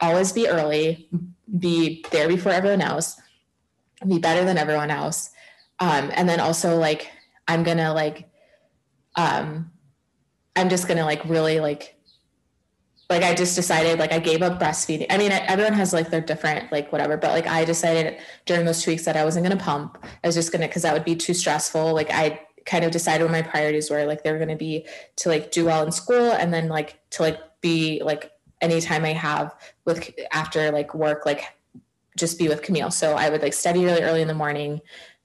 always 0.00 0.32
be 0.32 0.48
early, 0.48 1.08
be 1.58 2.04
there 2.10 2.28
before 2.28 2.52
everyone 2.52 2.82
else, 2.82 3.20
be 4.06 4.18
better 4.18 4.44
than 4.44 4.58
everyone 4.58 4.90
else. 4.90 5.30
Um, 5.78 6.10
and 6.14 6.28
then 6.28 6.40
also 6.40 6.76
like 6.76 7.10
I'm 7.48 7.62
gonna 7.62 7.92
like 7.92 8.28
um 9.14 9.70
I'm 10.54 10.68
just 10.68 10.88
gonna 10.88 11.04
like 11.04 11.24
really 11.24 11.60
like 11.60 11.96
like 13.08 13.22
I 13.22 13.34
just 13.34 13.54
decided 13.54 13.98
like 13.98 14.12
I 14.12 14.18
gave 14.18 14.42
up 14.42 14.58
breastfeeding. 14.58 15.06
I 15.10 15.18
mean, 15.18 15.30
everyone 15.30 15.74
has 15.74 15.92
like 15.92 16.10
their 16.10 16.20
different 16.20 16.72
like 16.72 16.90
whatever, 16.90 17.16
but 17.16 17.30
like 17.30 17.46
I 17.46 17.64
decided 17.64 18.18
during 18.46 18.64
those 18.64 18.82
two 18.82 18.90
weeks 18.90 19.04
that 19.04 19.16
I 19.16 19.24
wasn't 19.24 19.44
gonna 19.44 19.60
pump. 19.60 20.04
I 20.24 20.26
was 20.26 20.34
just 20.34 20.50
gonna 20.50 20.66
because 20.66 20.82
that 20.82 20.92
would 20.92 21.04
be 21.04 21.14
too 21.14 21.34
stressful. 21.34 21.94
Like 21.94 22.10
I 22.10 22.40
kind 22.64 22.84
of 22.84 22.90
decided 22.90 23.24
what 23.24 23.32
my 23.32 23.42
priorities 23.42 23.90
were. 23.90 24.04
Like 24.06 24.24
they 24.24 24.32
were 24.32 24.38
gonna 24.38 24.56
be 24.56 24.86
to 25.16 25.28
like 25.28 25.52
do 25.52 25.66
well 25.66 25.84
in 25.84 25.92
school 25.92 26.32
and 26.32 26.52
then 26.52 26.68
like 26.68 26.98
to 27.10 27.22
like 27.22 27.38
be 27.60 28.02
like 28.04 28.32
anytime 28.70 29.04
I 29.04 29.12
have 29.12 29.54
with 29.84 30.10
after 30.32 30.70
like 30.70 30.94
work, 30.94 31.24
like 31.26 31.44
just 32.16 32.38
be 32.38 32.48
with 32.48 32.62
Camille. 32.62 32.90
So 32.90 33.14
I 33.14 33.30
would 33.30 33.42
like 33.42 33.52
study 33.52 33.84
really 33.84 34.02
early 34.02 34.22
in 34.22 34.28
the 34.28 34.34
morning. 34.34 34.80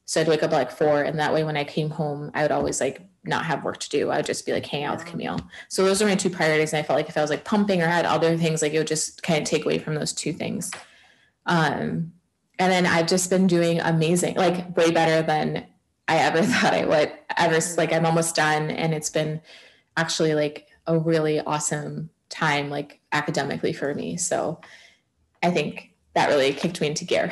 So 0.05 0.21
I'd 0.21 0.27
wake 0.27 0.43
up 0.43 0.51
at 0.51 0.55
like 0.55 0.71
four. 0.71 1.01
And 1.01 1.19
that 1.19 1.33
way 1.33 1.43
when 1.43 1.57
I 1.57 1.63
came 1.63 1.89
home, 1.89 2.31
I 2.33 2.41
would 2.41 2.51
always 2.51 2.79
like 2.79 3.01
not 3.23 3.45
have 3.45 3.63
work 3.63 3.77
to 3.77 3.89
do. 3.89 4.09
I 4.09 4.17
would 4.17 4.25
just 4.25 4.45
be 4.45 4.51
like 4.51 4.65
hang 4.65 4.83
out 4.83 4.97
with 4.97 5.05
Camille. 5.05 5.39
So 5.69 5.85
those 5.85 6.01
are 6.01 6.05
my 6.05 6.15
two 6.15 6.29
priorities. 6.29 6.73
And 6.73 6.83
I 6.83 6.83
felt 6.83 6.97
like 6.97 7.09
if 7.09 7.17
I 7.17 7.21
was 7.21 7.29
like 7.29 7.45
pumping 7.45 7.81
or 7.81 7.87
had 7.87 8.05
other 8.05 8.37
things, 8.37 8.61
like 8.61 8.73
it 8.73 8.77
would 8.77 8.87
just 8.87 9.23
kind 9.23 9.41
of 9.41 9.47
take 9.47 9.65
away 9.65 9.79
from 9.79 9.95
those 9.95 10.13
two 10.13 10.33
things. 10.33 10.71
Um, 11.45 12.13
and 12.59 12.71
then 12.71 12.85
I've 12.85 13.07
just 13.07 13.29
been 13.29 13.47
doing 13.47 13.79
amazing, 13.79 14.35
like 14.35 14.75
way 14.77 14.91
better 14.91 15.25
than 15.25 15.65
I 16.07 16.17
ever 16.17 16.41
thought 16.43 16.73
I 16.73 16.85
would. 16.85 17.11
Ever 17.37 17.59
like 17.77 17.93
I'm 17.93 18.05
almost 18.05 18.35
done, 18.35 18.69
and 18.69 18.93
it's 18.93 19.09
been 19.09 19.41
actually 19.97 20.35
like 20.35 20.67
a 20.85 20.97
really 20.97 21.39
awesome 21.39 22.09
time 22.31 22.69
like 22.69 22.99
academically 23.11 23.73
for 23.73 23.93
me. 23.93 24.17
So 24.17 24.59
i 25.43 25.51
think 25.51 25.91
that 26.13 26.29
really 26.29 26.53
kicked 26.53 26.81
me 26.81 26.87
into 26.87 27.05
gear. 27.05 27.31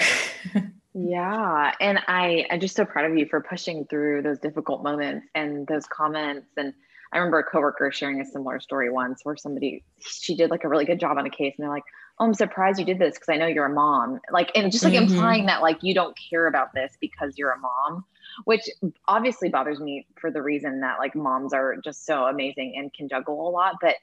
Yeah 0.94 1.72
and 1.80 2.00
i 2.08 2.46
i'm 2.50 2.60
just 2.60 2.76
so 2.76 2.84
proud 2.84 3.10
of 3.10 3.18
you 3.18 3.28
for 3.28 3.42
pushing 3.42 3.86
through 3.86 4.24
those 4.24 4.40
difficult 4.40 4.84
moments 4.84 5.28
and 5.36 5.68
those 5.68 5.86
comments. 5.86 6.48
And 6.58 6.74
i 7.14 7.18
remember 7.18 7.40
a 7.40 7.44
coworker 7.44 7.92
sharing 7.92 8.20
a 8.20 8.26
similar 8.26 8.60
story 8.60 8.90
once 8.90 9.22
where 9.24 9.38
somebody 9.38 9.84
she 10.00 10.36
did 10.36 10.50
like 10.50 10.64
a 10.64 10.68
really 10.68 10.86
good 10.86 11.00
job 11.00 11.18
on 11.18 11.26
a 11.26 11.30
case 11.30 11.54
and 11.58 11.64
they're 11.64 11.74
like 11.74 11.84
oh 12.20 12.26
i'm 12.26 12.34
surprised 12.34 12.80
you 12.80 12.86
did 12.86 12.98
this 12.98 13.14
because 13.14 13.30
i 13.30 13.38
know 13.38 13.46
you're 13.46 13.66
a 13.66 13.74
mom. 13.74 14.20
Like 14.32 14.52
and 14.56 14.72
just 14.72 14.84
like 14.84 14.94
mm-hmm. 14.94 15.14
implying 15.14 15.46
that 15.46 15.62
like 15.62 15.78
you 15.82 15.94
don't 15.94 16.18
care 16.30 16.48
about 16.48 16.74
this 16.74 16.98
because 17.00 17.38
you're 17.38 17.52
a 17.52 17.60
mom 17.60 18.04
which 18.46 18.68
obviously 19.08 19.50
bothers 19.50 19.80
me 19.80 20.08
for 20.20 20.32
the 20.32 20.42
reason 20.42 20.82
that 20.82 20.98
like 20.98 21.16
moms 21.16 21.54
are 21.54 21.78
just 21.84 22.06
so 22.06 22.26
amazing 22.26 22.74
and 22.78 22.92
can 22.94 23.08
juggle 23.08 23.48
a 23.48 23.52
lot 23.52 23.76
but 23.80 23.96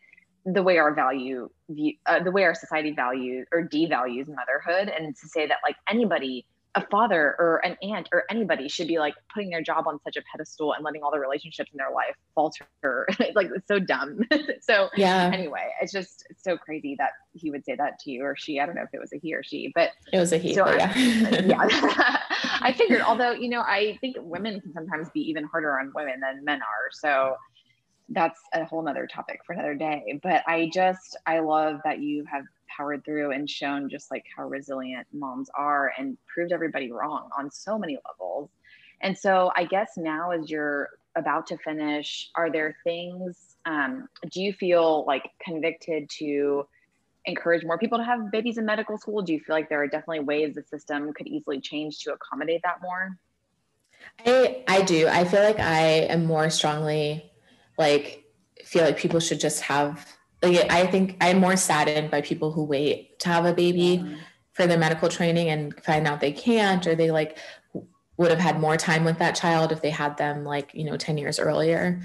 the 0.46 0.62
way 0.62 0.78
our 0.78 0.94
value 0.94 1.50
view, 1.68 1.94
uh, 2.06 2.22
the 2.22 2.30
way 2.30 2.44
our 2.44 2.54
society 2.54 2.92
values 2.92 3.46
or 3.52 3.66
devalues 3.66 4.28
motherhood 4.28 4.88
and 4.88 5.16
to 5.16 5.28
say 5.28 5.46
that 5.46 5.58
like 5.64 5.76
anybody 5.90 6.46
a 6.76 6.86
father 6.90 7.34
or 7.38 7.64
an 7.64 7.74
aunt 7.82 8.06
or 8.12 8.24
anybody 8.30 8.68
should 8.68 8.86
be 8.86 8.98
like 8.98 9.14
putting 9.32 9.48
their 9.48 9.62
job 9.62 9.88
on 9.88 9.98
such 10.04 10.16
a 10.16 10.22
pedestal 10.30 10.74
and 10.74 10.84
letting 10.84 11.02
all 11.02 11.10
the 11.10 11.18
relationships 11.18 11.70
in 11.72 11.78
their 11.78 11.90
life 11.90 12.14
falter. 12.34 12.66
Like 13.34 13.48
it's 13.54 13.66
so 13.66 13.78
dumb. 13.78 14.20
So 14.60 14.88
yeah. 14.96 15.30
anyway 15.32 15.70
it's 15.80 15.92
just 15.92 16.24
so 16.36 16.56
crazy 16.56 16.94
that 16.98 17.10
he 17.32 17.50
would 17.50 17.64
say 17.64 17.74
that 17.76 17.98
to 18.00 18.10
you 18.10 18.22
or 18.22 18.36
she. 18.36 18.60
I 18.60 18.66
don't 18.66 18.74
know 18.74 18.82
if 18.82 18.90
it 18.92 19.00
was 19.00 19.12
a 19.12 19.18
he 19.18 19.34
or 19.34 19.42
she 19.42 19.72
but 19.74 19.90
it 20.12 20.18
was 20.18 20.32
a 20.32 20.38
he 20.38 20.54
so 20.54 20.64
I, 20.64 20.76
yeah. 20.76 20.94
Yeah. 21.46 22.18
I 22.60 22.72
figured 22.72 23.00
although 23.00 23.32
you 23.32 23.48
know 23.48 23.60
i 23.60 23.98
think 24.00 24.16
women 24.20 24.60
can 24.60 24.72
sometimes 24.72 25.08
be 25.10 25.20
even 25.20 25.44
harder 25.44 25.78
on 25.78 25.92
women 25.94 26.20
than 26.20 26.44
men 26.44 26.60
are. 26.60 26.90
So 26.92 27.36
that's 28.08 28.40
a 28.54 28.64
whole 28.64 28.82
nother 28.82 29.06
topic 29.06 29.40
for 29.44 29.52
another 29.52 29.74
day. 29.74 30.18
But 30.22 30.42
I 30.46 30.70
just, 30.72 31.16
I 31.26 31.40
love 31.40 31.80
that 31.84 32.00
you 32.00 32.24
have 32.30 32.44
powered 32.76 33.04
through 33.04 33.32
and 33.32 33.48
shown 33.48 33.88
just 33.88 34.10
like 34.10 34.24
how 34.36 34.44
resilient 34.44 35.06
moms 35.12 35.48
are 35.56 35.92
and 35.98 36.16
proved 36.32 36.52
everybody 36.52 36.90
wrong 36.92 37.28
on 37.36 37.50
so 37.50 37.78
many 37.78 37.98
levels. 38.06 38.50
And 39.00 39.16
so 39.16 39.50
I 39.56 39.64
guess 39.64 39.92
now 39.96 40.30
as 40.30 40.50
you're 40.50 40.90
about 41.16 41.46
to 41.48 41.58
finish, 41.58 42.30
are 42.34 42.50
there 42.50 42.76
things, 42.84 43.56
um, 43.64 44.08
do 44.30 44.40
you 44.40 44.52
feel 44.52 45.04
like 45.06 45.30
convicted 45.42 46.08
to 46.18 46.66
encourage 47.24 47.64
more 47.64 47.78
people 47.78 47.98
to 47.98 48.04
have 48.04 48.30
babies 48.30 48.58
in 48.58 48.64
medical 48.64 48.98
school? 48.98 49.22
Do 49.22 49.32
you 49.32 49.40
feel 49.40 49.56
like 49.56 49.68
there 49.68 49.82
are 49.82 49.88
definitely 49.88 50.20
ways 50.20 50.54
the 50.54 50.62
system 50.62 51.12
could 51.12 51.26
easily 51.26 51.60
change 51.60 51.98
to 52.00 52.12
accommodate 52.12 52.60
that 52.62 52.80
more? 52.80 53.16
I 54.24 54.64
I 54.68 54.82
do. 54.82 55.08
I 55.08 55.24
feel 55.24 55.42
like 55.42 55.58
I 55.58 55.82
am 56.08 56.26
more 56.26 56.50
strongly 56.50 57.30
like 57.78 58.24
feel 58.64 58.84
like 58.84 58.96
people 58.96 59.20
should 59.20 59.40
just 59.40 59.62
have 59.62 60.06
like 60.42 60.70
I 60.70 60.86
think 60.86 61.16
I'm 61.20 61.38
more 61.38 61.56
saddened 61.56 62.10
by 62.10 62.20
people 62.20 62.52
who 62.52 62.64
wait 62.64 63.18
to 63.20 63.28
have 63.28 63.44
a 63.44 63.54
baby 63.54 63.98
mm-hmm. 63.98 64.16
for 64.52 64.66
their 64.66 64.78
medical 64.78 65.08
training 65.08 65.48
and 65.48 65.74
find 65.84 66.06
out 66.06 66.20
they 66.20 66.32
can't 66.32 66.86
or 66.86 66.94
they 66.94 67.10
like 67.10 67.38
would 68.16 68.30
have 68.30 68.40
had 68.40 68.60
more 68.60 68.76
time 68.76 69.04
with 69.04 69.18
that 69.18 69.34
child 69.34 69.72
if 69.72 69.82
they 69.82 69.90
had 69.90 70.16
them 70.16 70.44
like 70.44 70.70
you 70.74 70.84
know 70.84 70.96
10 70.96 71.18
years 71.18 71.38
earlier 71.38 72.02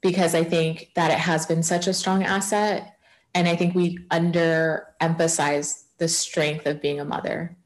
because 0.00 0.34
I 0.34 0.44
think 0.44 0.90
that 0.94 1.10
it 1.10 1.18
has 1.18 1.46
been 1.46 1.62
such 1.62 1.86
a 1.86 1.94
strong 1.94 2.22
asset 2.22 2.96
and 3.34 3.48
I 3.48 3.56
think 3.56 3.74
we 3.74 3.98
underemphasize 4.10 5.84
the 5.98 6.08
strength 6.08 6.66
of 6.66 6.80
being 6.80 7.00
a 7.00 7.04
mother 7.04 7.56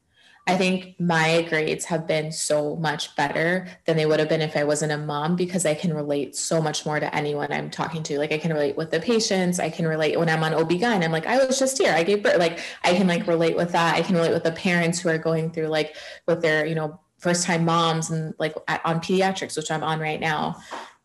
I 0.47 0.57
think 0.57 0.99
my 0.99 1.43
grades 1.49 1.85
have 1.85 2.07
been 2.07 2.31
so 2.31 2.75
much 2.75 3.15
better 3.15 3.67
than 3.85 3.95
they 3.95 4.07
would 4.07 4.19
have 4.19 4.27
been 4.27 4.41
if 4.41 4.57
I 4.57 4.63
wasn't 4.63 4.91
a 4.91 4.97
mom 4.97 5.35
because 5.35 5.65
I 5.65 5.75
can 5.75 5.93
relate 5.93 6.35
so 6.35 6.61
much 6.61 6.83
more 6.85 6.99
to 6.99 7.15
anyone 7.15 7.53
I'm 7.53 7.69
talking 7.69 8.01
to. 8.03 8.17
Like 8.17 8.31
I 8.31 8.39
can 8.39 8.51
relate 8.51 8.75
with 8.75 8.89
the 8.89 8.99
patients. 8.99 9.59
I 9.59 9.69
can 9.69 9.87
relate 9.87 10.17
when 10.17 10.29
I'm 10.29 10.43
on 10.43 10.53
OB-GYN. 10.53 11.03
I'm 11.03 11.11
like, 11.11 11.27
I 11.27 11.45
was 11.45 11.59
just 11.59 11.77
here. 11.77 11.93
I 11.93 12.03
gave 12.03 12.23
birth. 12.23 12.39
Like 12.39 12.59
I 12.83 12.95
can 12.95 13.07
like 13.07 13.27
relate 13.27 13.55
with 13.55 13.71
that. 13.73 13.95
I 13.95 14.01
can 14.01 14.15
relate 14.15 14.33
with 14.33 14.43
the 14.43 14.51
parents 14.51 14.99
who 14.99 15.09
are 15.09 15.19
going 15.19 15.51
through 15.51 15.67
like 15.67 15.95
with 16.27 16.41
their, 16.41 16.65
you 16.65 16.75
know, 16.75 16.99
first 17.19 17.45
time 17.45 17.63
moms 17.63 18.09
and 18.09 18.33
like 18.39 18.55
at, 18.67 18.83
on 18.83 18.99
pediatrics, 18.99 19.55
which 19.55 19.69
I'm 19.69 19.83
on 19.83 19.99
right 19.99 20.19
now. 20.19 20.57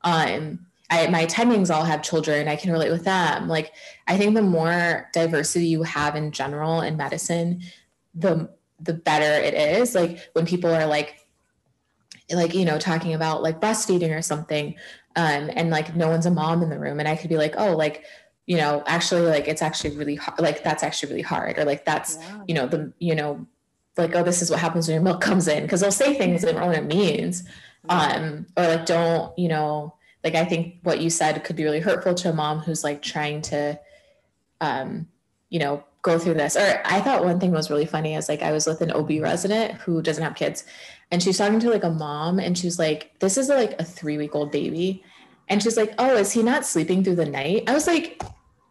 Um, 0.03 0.67
I, 0.89 1.09
my 1.09 1.27
attendings 1.27 1.75
all 1.75 1.85
have 1.85 2.03
children. 2.03 2.49
I 2.49 2.57
can 2.57 2.73
relate 2.73 2.91
with 2.91 3.05
them. 3.05 3.49
Like, 3.49 3.73
I 4.07 4.17
think 4.17 4.35
the 4.35 4.43
more 4.43 5.09
diversity 5.13 5.67
you 5.67 5.83
have 5.83 6.15
in 6.15 6.31
general 6.31 6.81
in 6.81 6.97
medicine, 6.97 7.63
the 8.15 8.49
the 8.81 8.95
better 8.95 9.25
it 9.25 9.55
is. 9.55 9.95
Like 9.95 10.29
when 10.33 10.47
people 10.47 10.75
are 10.75 10.87
like 10.87 11.27
like 12.33 12.55
you 12.55 12.65
know 12.65 12.79
talking 12.79 13.15
about 13.15 13.43
like 13.43 13.61
breastfeeding 13.61 14.17
or 14.17 14.21
something 14.21 14.75
um 15.15 15.49
and 15.55 15.71
like 15.71 15.95
no 15.95 16.09
one's 16.09 16.27
a 16.27 16.31
mom 16.31 16.63
in 16.63 16.69
the 16.69 16.79
room 16.79 16.99
and 16.99 17.09
i 17.09 17.15
could 17.15 17.31
be 17.31 17.37
like 17.37 17.55
oh 17.57 17.77
like 17.77 18.05
you 18.47 18.57
know 18.57 18.83
actually 18.87 19.23
like 19.23 19.47
it's 19.47 19.63
actually 19.63 19.97
really 19.97 20.17
hard 20.17 20.41
like 20.41 20.65
that's 20.65 20.83
actually 20.83 21.11
really 21.11 21.23
hard 21.23 21.59
or 21.59 21.65
like 21.65 21.85
that's 21.85 22.17
yeah. 22.17 22.43
you 22.49 22.55
know 22.55 22.67
the 22.67 22.93
you 22.99 23.15
know 23.15 23.47
like 23.97 24.15
oh 24.15 24.23
this 24.23 24.43
is 24.43 24.51
what 24.51 24.61
happens 24.61 24.89
when 24.89 24.95
your 24.95 25.03
milk 25.03 25.21
comes 25.21 25.49
in 25.49 25.63
because 25.63 25.81
they'll 25.81 25.93
say 25.93 26.15
things 26.15 26.43
they 26.43 26.53
don't 26.53 26.61
know 26.61 26.67
what 26.67 26.77
it 26.77 26.87
means. 26.87 27.45
Um 27.89 28.47
or 28.57 28.67
like 28.67 28.87
don't 28.87 29.37
you 29.39 29.49
know 29.49 29.95
like 30.25 30.35
i 30.35 30.45
think 30.45 30.79
what 30.83 31.01
you 31.01 31.09
said 31.09 31.43
could 31.45 31.55
be 31.55 31.65
really 31.65 31.81
hurtful 31.81 32.15
to 32.15 32.31
a 32.31 32.33
mom 32.33 32.59
who's 32.59 32.83
like 32.83 33.01
trying 33.01 33.43
to 33.43 33.79
um 34.61 35.07
you 35.51 35.61
know 35.61 35.85
go 36.07 36.19
through 36.19 36.35
this. 36.35 36.57
Or 36.57 36.81
I 36.85 37.01
thought 37.01 37.25
one 37.25 37.39
thing 37.41 37.51
was 37.51 37.69
really 37.69 37.85
funny 37.85 38.15
is 38.15 38.29
like 38.29 38.41
I 38.41 38.53
was 38.53 38.67
with 38.67 38.81
an 38.81 38.93
OB 38.93 39.11
resident 39.21 39.75
who 39.75 40.01
doesn't 40.01 40.23
have 40.23 40.37
kids 40.37 40.65
and 41.11 41.23
she's 41.23 41.37
talking 41.37 41.61
to 41.61 41.71
like 41.71 41.85
a 41.85 41.91
mom 41.91 42.39
and 42.39 42.57
she's 42.57 42.79
like, 42.79 43.13
this 43.19 43.37
is 43.37 43.49
like 43.49 43.79
a 43.81 43.85
three 43.85 44.17
week 44.17 44.35
old 44.35 44.53
baby. 44.53 45.05
And 45.49 45.63
she's 45.63 45.77
like, 45.77 45.95
oh, 45.99 46.17
is 46.17 46.33
he 46.33 46.43
not 46.43 46.65
sleeping 46.65 47.05
through 47.05 47.17
the 47.17 47.27
night? 47.27 47.65
I 47.67 47.75
was 47.75 47.87
like, 47.87 48.23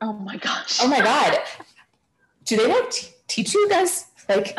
oh 0.01 0.13
my 0.13 0.37
gosh. 0.37 0.79
Oh 0.81 0.87
my 0.87 0.99
God. 1.11 1.37
Do 2.45 2.57
they 2.57 2.67
not 2.67 2.91
t- 2.91 3.11
teach 3.27 3.53
you 3.53 3.69
guys 3.69 4.07
like 4.29 4.57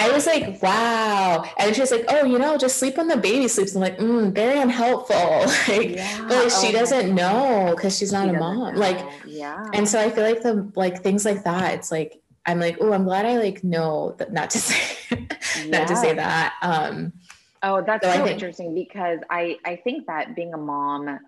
I 0.00 0.10
was 0.12 0.26
like, 0.26 0.62
wow. 0.62 1.44
And 1.58 1.74
she's 1.74 1.90
like, 1.90 2.04
oh, 2.08 2.24
you 2.24 2.38
know, 2.38 2.56
just 2.56 2.78
sleep 2.78 2.96
when 2.96 3.08
the 3.08 3.16
baby 3.16 3.48
sleeps. 3.48 3.74
I'm 3.74 3.80
like, 3.80 3.98
mm, 3.98 4.32
very 4.32 4.60
unhelpful. 4.60 5.16
like, 5.68 5.96
yeah. 5.96 6.24
but 6.28 6.44
like, 6.44 6.50
she 6.50 6.68
oh 6.68 6.72
doesn't 6.72 7.14
know 7.14 7.72
because 7.74 7.96
she's 7.96 8.12
not 8.12 8.28
she 8.28 8.34
a 8.34 8.38
mom. 8.38 8.74
Know. 8.74 8.80
Like, 8.80 9.04
yeah. 9.26 9.66
And 9.72 9.88
so 9.88 10.00
I 10.00 10.10
feel 10.10 10.24
like 10.24 10.42
the 10.42 10.70
like 10.74 11.02
things 11.02 11.24
like 11.24 11.44
that. 11.44 11.74
It's 11.74 11.90
like 11.90 12.20
I'm 12.46 12.60
like, 12.60 12.78
oh, 12.80 12.92
I'm 12.92 13.04
glad 13.04 13.26
I 13.26 13.38
like 13.38 13.64
know 13.64 14.14
that 14.18 14.32
not 14.32 14.50
to 14.50 14.58
say, 14.60 15.18
yeah. 15.64 15.78
not 15.78 15.88
to 15.88 15.96
say 15.96 16.14
that. 16.14 16.54
Um, 16.62 17.12
oh, 17.62 17.82
that's 17.82 18.06
so, 18.06 18.12
so 18.12 18.18
think, 18.24 18.30
interesting 18.30 18.74
because 18.74 19.20
I 19.30 19.58
I 19.64 19.76
think 19.76 20.06
that 20.06 20.36
being 20.36 20.54
a 20.54 20.58
mom 20.58 21.18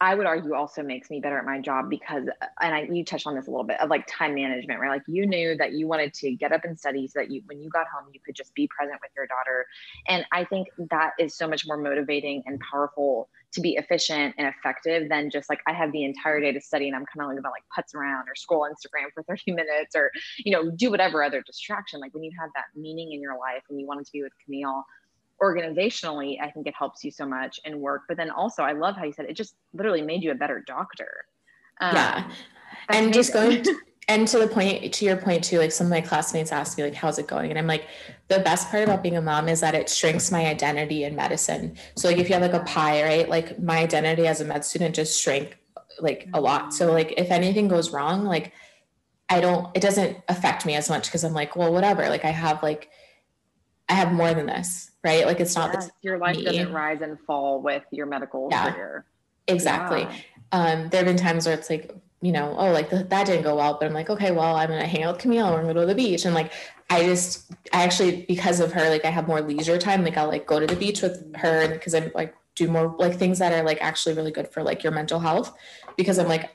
I 0.00 0.14
would 0.14 0.26
argue 0.26 0.54
also 0.54 0.82
makes 0.82 1.10
me 1.10 1.20
better 1.20 1.38
at 1.38 1.44
my 1.44 1.60
job 1.60 1.90
because, 1.90 2.24
and 2.60 2.74
I, 2.74 2.88
you 2.90 3.04
touched 3.04 3.26
on 3.26 3.34
this 3.34 3.46
a 3.48 3.50
little 3.50 3.66
bit 3.66 3.78
of 3.80 3.90
like 3.90 4.06
time 4.06 4.34
management, 4.34 4.80
right? 4.80 4.88
Like 4.88 5.02
you 5.06 5.26
knew 5.26 5.54
that 5.56 5.72
you 5.72 5.86
wanted 5.86 6.14
to 6.14 6.32
get 6.32 6.52
up 6.52 6.64
and 6.64 6.78
study 6.78 7.06
so 7.06 7.18
that 7.18 7.30
you, 7.30 7.42
when 7.46 7.60
you 7.60 7.68
got 7.68 7.86
home, 7.86 8.10
you 8.14 8.20
could 8.24 8.34
just 8.34 8.54
be 8.54 8.66
present 8.68 8.98
with 9.02 9.10
your 9.14 9.26
daughter. 9.26 9.66
And 10.08 10.24
I 10.32 10.44
think 10.44 10.68
that 10.90 11.12
is 11.18 11.36
so 11.36 11.46
much 11.46 11.66
more 11.66 11.76
motivating 11.76 12.42
and 12.46 12.58
powerful 12.60 13.28
to 13.52 13.60
be 13.60 13.74
efficient 13.74 14.34
and 14.38 14.46
effective 14.46 15.08
than 15.10 15.28
just 15.28 15.50
like 15.50 15.60
I 15.66 15.72
have 15.72 15.92
the 15.92 16.04
entire 16.04 16.40
day 16.40 16.52
to 16.52 16.60
study 16.60 16.86
and 16.86 16.96
I'm 16.96 17.04
kind 17.04 17.22
of 17.22 17.28
like 17.28 17.38
about 17.38 17.52
like 17.52 17.64
putz 17.76 17.94
around 17.94 18.28
or 18.28 18.34
scroll 18.36 18.62
Instagram 18.62 19.12
for 19.12 19.22
30 19.24 19.52
minutes 19.52 19.94
or, 19.94 20.10
you 20.38 20.52
know, 20.52 20.70
do 20.70 20.90
whatever 20.90 21.22
other 21.22 21.42
distraction. 21.42 22.00
Like 22.00 22.14
when 22.14 22.22
you 22.22 22.30
have 22.40 22.50
that 22.54 22.66
meaning 22.74 23.12
in 23.12 23.20
your 23.20 23.38
life 23.38 23.64
and 23.68 23.78
you 23.78 23.86
wanted 23.86 24.06
to 24.06 24.12
be 24.12 24.22
with 24.22 24.32
Camille, 24.44 24.84
organizationally, 25.42 26.40
I 26.40 26.50
think 26.50 26.66
it 26.66 26.74
helps 26.78 27.02
you 27.04 27.10
so 27.10 27.26
much 27.26 27.60
in 27.64 27.80
work. 27.80 28.02
But 28.08 28.16
then 28.16 28.30
also, 28.30 28.62
I 28.62 28.72
love 28.72 28.96
how 28.96 29.04
you 29.04 29.12
said 29.12 29.26
it 29.26 29.34
just 29.34 29.54
literally 29.72 30.02
made 30.02 30.22
you 30.22 30.30
a 30.30 30.34
better 30.34 30.62
doctor. 30.66 31.24
Um, 31.80 31.94
yeah. 31.94 32.30
And 32.88 33.06
amazing. 33.06 33.12
just 33.12 33.32
going 33.32 33.62
to, 33.62 33.74
and 34.08 34.28
to 34.28 34.38
the 34.38 34.48
point, 34.48 34.92
to 34.92 35.04
your 35.04 35.16
point 35.16 35.44
too, 35.44 35.58
like 35.58 35.72
some 35.72 35.86
of 35.86 35.90
my 35.90 36.00
classmates 36.00 36.52
ask 36.52 36.76
me, 36.76 36.84
like, 36.84 36.94
how's 36.94 37.18
it 37.18 37.26
going? 37.26 37.50
And 37.50 37.58
I'm 37.58 37.66
like, 37.66 37.86
the 38.28 38.40
best 38.40 38.70
part 38.70 38.84
about 38.84 39.02
being 39.02 39.16
a 39.16 39.22
mom 39.22 39.48
is 39.48 39.60
that 39.60 39.74
it 39.74 39.88
shrinks 39.88 40.30
my 40.30 40.46
identity 40.46 41.04
in 41.04 41.16
medicine. 41.16 41.76
So, 41.96 42.08
like, 42.08 42.18
if 42.18 42.28
you 42.28 42.34
have 42.34 42.42
like 42.42 42.52
a 42.52 42.64
pie, 42.64 43.02
right? 43.02 43.28
Like, 43.28 43.58
my 43.60 43.78
identity 43.78 44.26
as 44.26 44.40
a 44.40 44.44
med 44.44 44.64
student 44.64 44.94
just 44.94 45.20
shrank 45.20 45.56
like 46.00 46.28
a 46.34 46.40
lot. 46.40 46.74
So, 46.74 46.92
like, 46.92 47.14
if 47.16 47.30
anything 47.30 47.68
goes 47.68 47.90
wrong, 47.90 48.24
like, 48.24 48.52
I 49.28 49.40
don't, 49.40 49.74
it 49.76 49.80
doesn't 49.80 50.18
affect 50.28 50.66
me 50.66 50.74
as 50.74 50.90
much 50.90 51.06
because 51.06 51.24
I'm 51.24 51.32
like, 51.32 51.54
well, 51.56 51.72
whatever. 51.72 52.08
Like, 52.08 52.24
I 52.24 52.30
have 52.30 52.62
like, 52.62 52.90
I 53.88 53.94
have 53.94 54.12
more 54.12 54.34
than 54.34 54.46
this, 54.46 54.89
right? 55.02 55.26
Like 55.26 55.40
it's 55.40 55.54
not 55.54 55.72
yes, 55.74 55.90
your 56.02 56.18
life 56.18 56.36
me. 56.36 56.44
doesn't 56.44 56.72
rise 56.72 57.00
and 57.00 57.18
fall 57.20 57.60
with 57.62 57.84
your 57.90 58.06
medical 58.06 58.48
yeah, 58.50 58.72
career. 58.72 59.04
Exactly. 59.48 60.02
Yeah. 60.02 60.12
Um, 60.52 60.88
there 60.90 61.04
have 61.04 61.06
been 61.06 61.16
times 61.16 61.46
where 61.46 61.54
it's 61.54 61.70
like, 61.70 61.94
you 62.22 62.32
know, 62.32 62.54
oh, 62.58 62.70
like 62.72 62.90
the, 62.90 63.04
that 63.04 63.26
didn't 63.26 63.44
go 63.44 63.56
well, 63.56 63.78
but 63.80 63.86
I'm 63.86 63.94
like, 63.94 64.10
okay, 64.10 64.30
well, 64.30 64.56
I'm 64.56 64.68
gonna 64.68 64.86
hang 64.86 65.04
out 65.04 65.14
with 65.14 65.22
Camille. 65.22 65.50
We're 65.50 65.62
gonna 65.62 65.74
go 65.74 65.80
to 65.80 65.86
the 65.86 65.94
beach, 65.94 66.24
and 66.26 66.34
like, 66.34 66.52
I 66.90 67.04
just, 67.04 67.50
I 67.72 67.82
actually, 67.82 68.26
because 68.26 68.60
of 68.60 68.72
her, 68.72 68.90
like, 68.90 69.04
I 69.04 69.10
have 69.10 69.26
more 69.26 69.40
leisure 69.40 69.78
time. 69.78 70.04
Like, 70.04 70.18
I'll 70.18 70.28
like 70.28 70.46
go 70.46 70.60
to 70.60 70.66
the 70.66 70.76
beach 70.76 71.00
with 71.00 71.34
her 71.36 71.68
because 71.68 71.94
I'm 71.94 72.10
like 72.14 72.34
do 72.56 72.68
more 72.68 72.94
like 72.98 73.16
things 73.16 73.38
that 73.38 73.52
are 73.52 73.62
like 73.62 73.78
actually 73.80 74.14
really 74.14 74.32
good 74.32 74.48
for 74.48 74.62
like 74.62 74.82
your 74.82 74.92
mental 74.92 75.20
health, 75.20 75.56
because 75.96 76.18
I'm 76.18 76.28
like, 76.28 76.50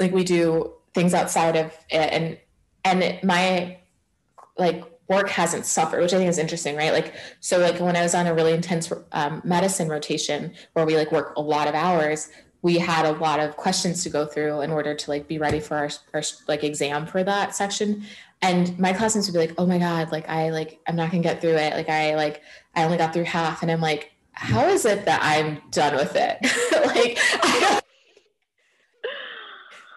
like 0.00 0.12
we 0.14 0.24
do 0.24 0.72
things 0.94 1.12
outside 1.12 1.56
of 1.56 1.66
it, 1.90 2.12
and 2.12 2.38
and 2.84 3.22
my 3.22 3.78
like 4.56 4.84
work 5.08 5.28
hasn't 5.28 5.66
suffered, 5.66 6.00
which 6.00 6.12
I 6.12 6.18
think 6.18 6.30
is 6.30 6.38
interesting, 6.38 6.76
right? 6.76 6.92
Like, 6.92 7.14
so 7.40 7.58
like 7.58 7.78
when 7.80 7.96
I 7.96 8.02
was 8.02 8.14
on 8.14 8.26
a 8.26 8.34
really 8.34 8.52
intense 8.52 8.92
um, 9.12 9.42
medicine 9.44 9.88
rotation 9.88 10.54
where 10.72 10.86
we 10.86 10.96
like 10.96 11.12
work 11.12 11.34
a 11.36 11.42
lot 11.42 11.68
of 11.68 11.74
hours, 11.74 12.30
we 12.62 12.78
had 12.78 13.04
a 13.04 13.12
lot 13.12 13.40
of 13.40 13.56
questions 13.58 14.02
to 14.02 14.08
go 14.08 14.24
through 14.24 14.62
in 14.62 14.70
order 14.70 14.94
to 14.94 15.10
like 15.10 15.28
be 15.28 15.36
ready 15.36 15.60
for 15.60 15.76
our, 15.76 15.90
our 16.14 16.22
like 16.48 16.64
exam 16.64 17.06
for 17.06 17.22
that 17.22 17.54
section. 17.54 18.04
And 18.40 18.78
my 18.78 18.94
classmates 18.94 19.26
would 19.28 19.34
be 19.34 19.46
like, 19.46 19.54
"Oh 19.58 19.66
my 19.66 19.78
god, 19.78 20.10
like 20.10 20.28
I 20.28 20.48
like 20.48 20.80
I'm 20.86 20.96
not 20.96 21.10
gonna 21.10 21.22
get 21.22 21.42
through 21.42 21.56
it. 21.56 21.74
Like 21.74 21.90
I 21.90 22.14
like 22.14 22.42
I 22.74 22.84
only 22.84 22.96
got 22.96 23.12
through 23.12 23.24
half." 23.24 23.62
And 23.62 23.70
I'm 23.70 23.82
like, 23.82 24.12
"How 24.32 24.66
is 24.66 24.86
it 24.86 25.04
that 25.04 25.20
I'm 25.22 25.60
done 25.70 25.94
with 25.94 26.16
it? 26.16 26.38
like 26.86 27.18
I 27.42 27.80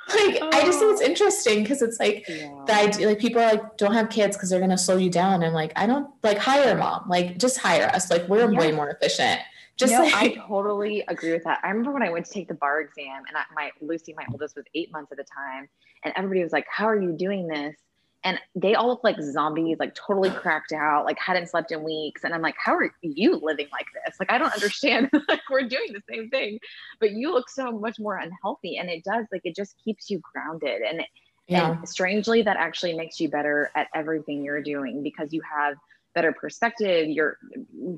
like 0.10 0.40
oh. 0.42 0.50
I 0.54 0.64
just 0.64 0.80
think 0.80 0.94
it's 0.94 1.02
oh. 1.02 1.06
interesting 1.06 1.64
because 1.64 1.82
it's 1.82 2.00
like 2.00 2.28
yeah. 2.28 2.64
the 2.66 2.74
idea 2.74 3.08
like 3.08 3.20
people 3.20 3.42
are 3.42 3.54
like 3.54 3.78
don't 3.78 3.94
have 3.94 4.10
kids 4.10 4.36
because 4.36 4.50
they're 4.50 4.60
gonna 4.60 4.78
slow 4.78 4.98
you 4.98 5.10
down. 5.10 5.44
I'm 5.44 5.54
like, 5.54 5.74
I 5.76 5.86
don't 5.86 6.10
like 6.24 6.38
hire 6.38 6.76
mom, 6.76 7.08
like 7.08 7.38
just 7.38 7.58
hire 7.58 7.88
us. 7.94 8.10
Like 8.10 8.28
we're 8.28 8.52
yeah. 8.52 8.58
way 8.58 8.72
more 8.72 8.90
efficient. 8.90 9.42
Just 9.78 9.94
no, 9.94 10.02
like, 10.02 10.16
I 10.16 10.28
totally 10.48 11.04
agree 11.08 11.32
with 11.32 11.44
that. 11.44 11.60
I 11.64 11.70
remember 11.70 11.92
when 11.92 12.04
I 12.04 12.10
went 12.10 12.26
to 12.26 12.32
take 12.32 12.48
the 12.48 12.56
bar 12.56 12.82
exam 12.82 13.24
and 13.28 13.38
I, 13.38 13.44
my 13.56 13.72
Lucy, 13.80 14.14
my 14.18 14.26
oldest, 14.32 14.56
was 14.56 14.66
eight 14.74 14.92
months 14.92 15.12
at 15.12 15.18
the 15.18 15.24
time, 15.24 15.70
and 16.04 16.14
everybody 16.16 16.44
was 16.44 16.52
like, 16.52 16.66
"How 16.70 16.86
are 16.86 17.00
you 17.00 17.14
doing 17.14 17.48
this?" 17.48 17.76
And 18.24 18.40
they 18.56 18.76
all 18.76 18.88
look 18.88 19.04
like 19.04 19.22
zombies, 19.22 19.78
like 19.80 19.96
totally 19.96 20.30
cracked 20.30 20.74
out, 20.74 21.06
like 21.06 21.20
hadn't 21.20 21.48
slept 21.48 21.72
in 21.72 21.84
weeks. 21.84 22.24
And 22.24 22.34
I'm 22.34 22.42
like, 22.42 22.56
how 22.64 22.76
are 22.76 22.92
you 23.02 23.36
living 23.36 23.68
like 23.72 23.86
this? 24.06 24.20
Like, 24.20 24.32
I 24.32 24.38
don't 24.38 24.54
understand. 24.54 25.10
like, 25.28 25.42
we're 25.50 25.68
doing 25.68 25.94
the 25.94 26.02
same 26.10 26.30
thing, 26.30 26.60
but 27.00 27.12
you 27.12 27.32
look 27.32 27.50
so 27.50 27.72
much 27.72 28.00
more 28.00 28.18
unhealthy. 28.18 28.78
And 28.78 28.90
it 28.90 29.04
does, 29.04 29.26
like, 29.32 29.42
it 29.44 29.56
just 29.56 29.76
keeps 29.84 30.10
you 30.10 30.20
grounded. 30.34 30.82
And, 30.82 31.04
yeah. 31.48 31.72
and 31.72 31.88
strangely, 31.88 32.42
that 32.42 32.58
actually 32.58 32.96
makes 32.98 33.20
you 33.20 33.30
better 33.30 33.72
at 33.76 33.88
everything 33.94 34.44
you're 34.44 34.64
doing 34.64 35.04
because 35.04 35.32
you 35.32 35.42
have 35.42 35.76
better 36.16 36.34
perspective. 36.34 37.08
You're 37.08 37.38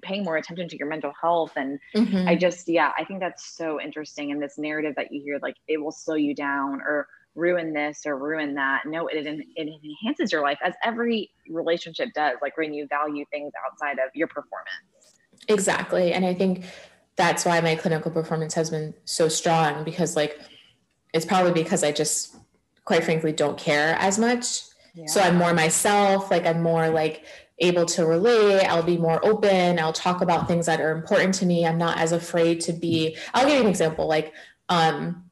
paying 0.01 0.25
more 0.25 0.35
attention 0.35 0.67
to 0.67 0.77
your 0.77 0.89
mental 0.89 1.13
health. 1.19 1.53
And 1.55 1.79
mm-hmm. 1.95 2.27
I 2.27 2.35
just, 2.35 2.67
yeah, 2.67 2.91
I 2.97 3.05
think 3.05 3.21
that's 3.21 3.55
so 3.55 3.79
interesting. 3.81 4.31
And 4.31 4.41
this 4.41 4.57
narrative 4.57 4.95
that 4.97 5.11
you 5.11 5.21
hear, 5.21 5.39
like, 5.41 5.55
it 5.67 5.81
will 5.81 5.93
slow 5.93 6.15
you 6.15 6.35
down 6.35 6.81
or, 6.81 7.07
ruin 7.35 7.73
this 7.73 8.01
or 8.05 8.17
ruin 8.17 8.55
that. 8.55 8.83
No, 8.85 9.07
it, 9.07 9.25
it 9.25 9.47
enhances 9.57 10.31
your 10.31 10.41
life 10.41 10.57
as 10.63 10.73
every 10.83 11.31
relationship 11.49 12.09
does, 12.13 12.37
like 12.41 12.57
when 12.57 12.73
you 12.73 12.87
value 12.87 13.25
things 13.31 13.51
outside 13.65 13.99
of 13.99 14.09
your 14.13 14.27
performance. 14.27 15.15
Exactly. 15.47 16.13
And 16.13 16.25
I 16.25 16.33
think 16.33 16.65
that's 17.15 17.45
why 17.45 17.61
my 17.61 17.75
clinical 17.75 18.11
performance 18.11 18.53
has 18.53 18.69
been 18.69 18.93
so 19.05 19.27
strong 19.27 19.83
because, 19.83 20.15
like, 20.15 20.39
it's 21.13 21.25
probably 21.25 21.51
because 21.51 21.83
I 21.83 21.91
just, 21.91 22.35
quite 22.85 23.03
frankly, 23.03 23.31
don't 23.31 23.57
care 23.57 23.95
as 23.99 24.19
much. 24.19 24.61
Yeah. 24.93 25.05
So 25.07 25.21
I'm 25.21 25.37
more 25.37 25.53
myself. 25.53 26.29
Like, 26.29 26.45
I'm 26.45 26.61
more 26.61 26.89
like, 26.89 27.25
able 27.61 27.85
to 27.85 28.05
relate. 28.05 28.63
I'll 28.65 28.83
be 28.83 28.97
more 28.97 29.19
open. 29.25 29.79
I'll 29.79 29.91
talk 29.91 30.21
about 30.21 30.47
things 30.47 30.65
that 30.67 30.79
are 30.79 30.91
important 30.91 31.33
to 31.35 31.45
me. 31.45 31.65
I'm 31.65 31.77
not 31.77 31.97
as 31.97 32.13
afraid 32.13 32.61
to 32.61 32.71
be. 32.71 33.17
I'll 33.33 33.45
give 33.45 33.55
you 33.55 33.61
an 33.61 33.67
example. 33.67 34.07
Like, 34.07 34.33
um, 34.69 35.28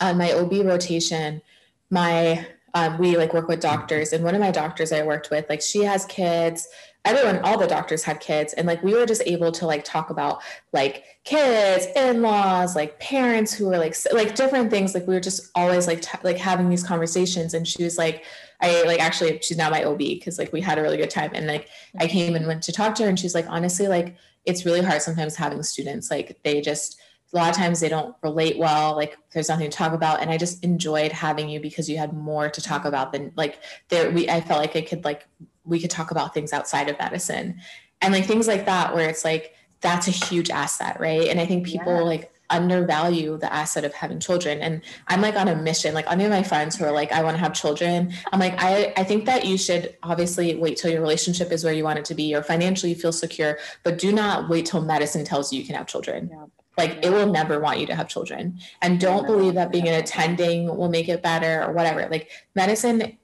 on 0.00 0.18
my 0.18 0.32
OB 0.32 0.52
rotation, 0.64 1.42
my 1.90 2.46
um, 2.74 2.98
we 2.98 3.16
like 3.16 3.32
work 3.32 3.48
with 3.48 3.60
doctors, 3.60 4.12
and 4.12 4.22
one 4.22 4.34
of 4.34 4.40
my 4.40 4.50
doctors 4.50 4.92
I 4.92 5.02
worked 5.02 5.30
with, 5.30 5.48
like 5.48 5.62
she 5.62 5.82
has 5.84 6.04
kids. 6.04 6.68
Everyone, 7.06 7.38
all 7.38 7.56
the 7.56 7.66
doctors 7.66 8.02
had 8.02 8.20
kids, 8.20 8.52
and 8.52 8.66
like 8.66 8.82
we 8.82 8.92
were 8.92 9.06
just 9.06 9.22
able 9.24 9.50
to 9.52 9.66
like 9.66 9.82
talk 9.82 10.10
about 10.10 10.42
like 10.72 11.04
kids, 11.24 11.86
in-laws, 11.96 12.76
like 12.76 13.00
parents 13.00 13.54
who 13.54 13.68
were 13.68 13.78
like 13.78 13.96
like 14.12 14.34
different 14.34 14.70
things. 14.70 14.92
Like 14.92 15.06
we 15.06 15.14
were 15.14 15.20
just 15.20 15.50
always 15.54 15.86
like 15.86 16.02
t- 16.02 16.18
like 16.22 16.36
having 16.36 16.68
these 16.68 16.84
conversations, 16.84 17.54
and 17.54 17.66
she 17.66 17.82
was 17.82 17.96
like, 17.96 18.24
I 18.60 18.82
like 18.82 19.00
actually 19.00 19.38
she's 19.40 19.56
now 19.56 19.70
my 19.70 19.84
OB 19.84 19.98
because 19.98 20.38
like 20.38 20.52
we 20.52 20.60
had 20.60 20.78
a 20.78 20.82
really 20.82 20.98
good 20.98 21.10
time, 21.10 21.30
and 21.32 21.46
like 21.46 21.70
I 21.98 22.06
came 22.06 22.34
and 22.34 22.46
went 22.46 22.62
to 22.64 22.72
talk 22.72 22.94
to 22.96 23.04
her, 23.04 23.08
and 23.08 23.18
she's 23.18 23.34
like, 23.34 23.46
honestly, 23.48 23.88
like 23.88 24.16
it's 24.44 24.66
really 24.66 24.82
hard 24.82 25.00
sometimes 25.00 25.34
having 25.34 25.62
students 25.62 26.10
like 26.10 26.38
they 26.44 26.60
just 26.60 27.00
a 27.32 27.36
lot 27.36 27.50
of 27.50 27.56
times 27.56 27.80
they 27.80 27.88
don't 27.88 28.14
relate 28.22 28.58
well 28.58 28.94
like 28.94 29.16
there's 29.32 29.48
nothing 29.48 29.68
to 29.68 29.76
talk 29.76 29.92
about 29.92 30.20
and 30.20 30.30
i 30.30 30.36
just 30.36 30.62
enjoyed 30.64 31.12
having 31.12 31.48
you 31.48 31.60
because 31.60 31.88
you 31.88 31.98
had 31.98 32.12
more 32.12 32.48
to 32.48 32.60
talk 32.60 32.84
about 32.84 33.12
than 33.12 33.32
like 33.36 33.60
there 33.88 34.10
we 34.10 34.28
i 34.28 34.40
felt 34.40 34.60
like 34.60 34.76
i 34.76 34.80
could 34.80 35.04
like 35.04 35.26
we 35.64 35.80
could 35.80 35.90
talk 35.90 36.10
about 36.10 36.32
things 36.32 36.52
outside 36.52 36.88
of 36.88 36.98
medicine 36.98 37.60
and 38.00 38.12
like 38.12 38.24
things 38.24 38.46
like 38.46 38.66
that 38.66 38.94
where 38.94 39.08
it's 39.08 39.24
like 39.24 39.54
that's 39.80 40.08
a 40.08 40.10
huge 40.10 40.50
asset 40.50 40.98
right 41.00 41.28
and 41.28 41.40
i 41.40 41.46
think 41.46 41.66
people 41.66 41.94
yeah. 41.94 42.00
like 42.00 42.32
undervalue 42.48 43.36
the 43.38 43.52
asset 43.52 43.84
of 43.84 43.92
having 43.92 44.20
children 44.20 44.60
and 44.60 44.80
i'm 45.08 45.20
like 45.20 45.34
on 45.34 45.48
a 45.48 45.56
mission 45.56 45.92
like 45.94 46.08
any 46.08 46.24
of 46.24 46.30
my 46.30 46.44
friends 46.44 46.76
who 46.76 46.84
are 46.84 46.92
like 46.92 47.10
i 47.10 47.20
want 47.20 47.36
to 47.36 47.42
have 47.42 47.52
children 47.52 48.12
i'm 48.32 48.38
like 48.38 48.54
i 48.58 48.92
i 48.96 49.02
think 49.02 49.24
that 49.24 49.44
you 49.44 49.58
should 49.58 49.96
obviously 50.04 50.54
wait 50.54 50.76
till 50.76 50.88
your 50.88 51.00
relationship 51.00 51.50
is 51.50 51.64
where 51.64 51.72
you 51.72 51.82
want 51.82 51.98
it 51.98 52.04
to 52.04 52.14
be 52.14 52.36
or 52.36 52.44
financially 52.44 52.92
you 52.92 52.96
feel 52.96 53.10
secure 53.10 53.58
but 53.82 53.98
do 53.98 54.12
not 54.12 54.48
wait 54.48 54.64
till 54.64 54.80
medicine 54.80 55.24
tells 55.24 55.52
you 55.52 55.58
you 55.58 55.66
can 55.66 55.74
have 55.74 55.88
children 55.88 56.30
yeah. 56.30 56.44
Like 56.76 57.04
it 57.04 57.10
will 57.10 57.30
never 57.30 57.58
want 57.58 57.80
you 57.80 57.86
to 57.86 57.94
have 57.94 58.08
children. 58.08 58.58
And 58.82 59.00
don't 59.00 59.26
believe 59.26 59.54
that 59.54 59.72
being 59.72 59.88
an 59.88 59.94
attending 59.94 60.66
will 60.76 60.88
make 60.88 61.08
it 61.08 61.22
better 61.22 61.64
or 61.64 61.72
whatever. 61.72 62.06
Like 62.10 62.30
medicine 62.54 63.16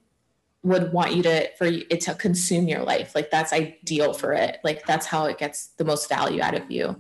would 0.63 0.93
want 0.93 1.15
you 1.15 1.23
to 1.25 1.49
for 1.57 1.67
it 1.67 2.01
to 2.03 2.15
consume 2.15 2.69
your 2.69 2.83
life. 2.83 3.15
Like 3.15 3.31
that's 3.31 3.53
ideal 3.53 4.15
for 4.15 4.33
it. 4.33 4.59
Like 4.65 4.87
that's 4.87 5.07
how 5.07 5.27
it 5.27 5.39
gets 5.39 5.69
the 5.77 5.85
most 5.85 6.09
value 6.09 6.41
out 6.41 6.55
of 6.55 6.71
you. 6.71 6.97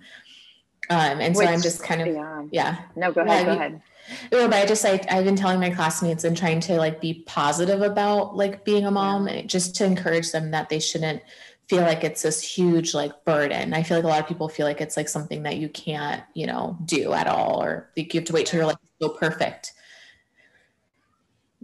Um, 0.90 1.20
and 1.20 1.34
Which, 1.34 1.46
so 1.46 1.52
I'm 1.52 1.62
just 1.62 1.82
kind 1.82 2.02
of 2.02 2.08
yeah. 2.08 2.42
yeah. 2.50 2.78
No, 2.96 3.12
go 3.12 3.22
ahead. 3.22 3.46
Yeah, 3.46 3.54
go 3.54 3.58
ahead. 3.58 3.82
No, 4.32 4.48
but 4.48 4.56
I 4.56 4.66
just 4.66 4.82
like 4.82 5.10
I've 5.10 5.24
been 5.24 5.36
telling 5.36 5.60
my 5.60 5.70
classmates 5.70 6.24
and 6.24 6.36
trying 6.36 6.60
to 6.60 6.76
like 6.76 7.00
be 7.00 7.22
positive 7.26 7.82
about 7.82 8.36
like 8.36 8.64
being 8.64 8.84
a 8.84 8.90
mom, 8.90 9.28
yeah. 9.28 9.42
just 9.42 9.76
to 9.76 9.84
encourage 9.84 10.32
them 10.32 10.50
that 10.50 10.68
they 10.68 10.80
shouldn't 10.80 11.22
feel 11.68 11.82
like 11.82 12.04
it's 12.04 12.22
this 12.22 12.42
huge 12.42 12.94
like 12.94 13.24
burden. 13.24 13.72
I 13.72 13.82
feel 13.82 13.98
like 13.98 14.04
a 14.04 14.08
lot 14.08 14.20
of 14.20 14.26
people 14.26 14.48
feel 14.48 14.66
like 14.66 14.80
it's 14.80 14.96
like 14.96 15.08
something 15.08 15.42
that 15.44 15.56
you 15.56 15.68
can't, 15.68 16.22
you 16.34 16.46
know, 16.46 16.76
do 16.84 17.12
at 17.12 17.26
all, 17.26 17.62
or 17.62 17.90
like 17.96 18.12
you 18.12 18.20
have 18.20 18.26
to 18.26 18.32
wait 18.32 18.46
till 18.46 18.58
you're 18.58 18.66
like 18.66 18.78
so 19.00 19.08
perfect. 19.08 19.72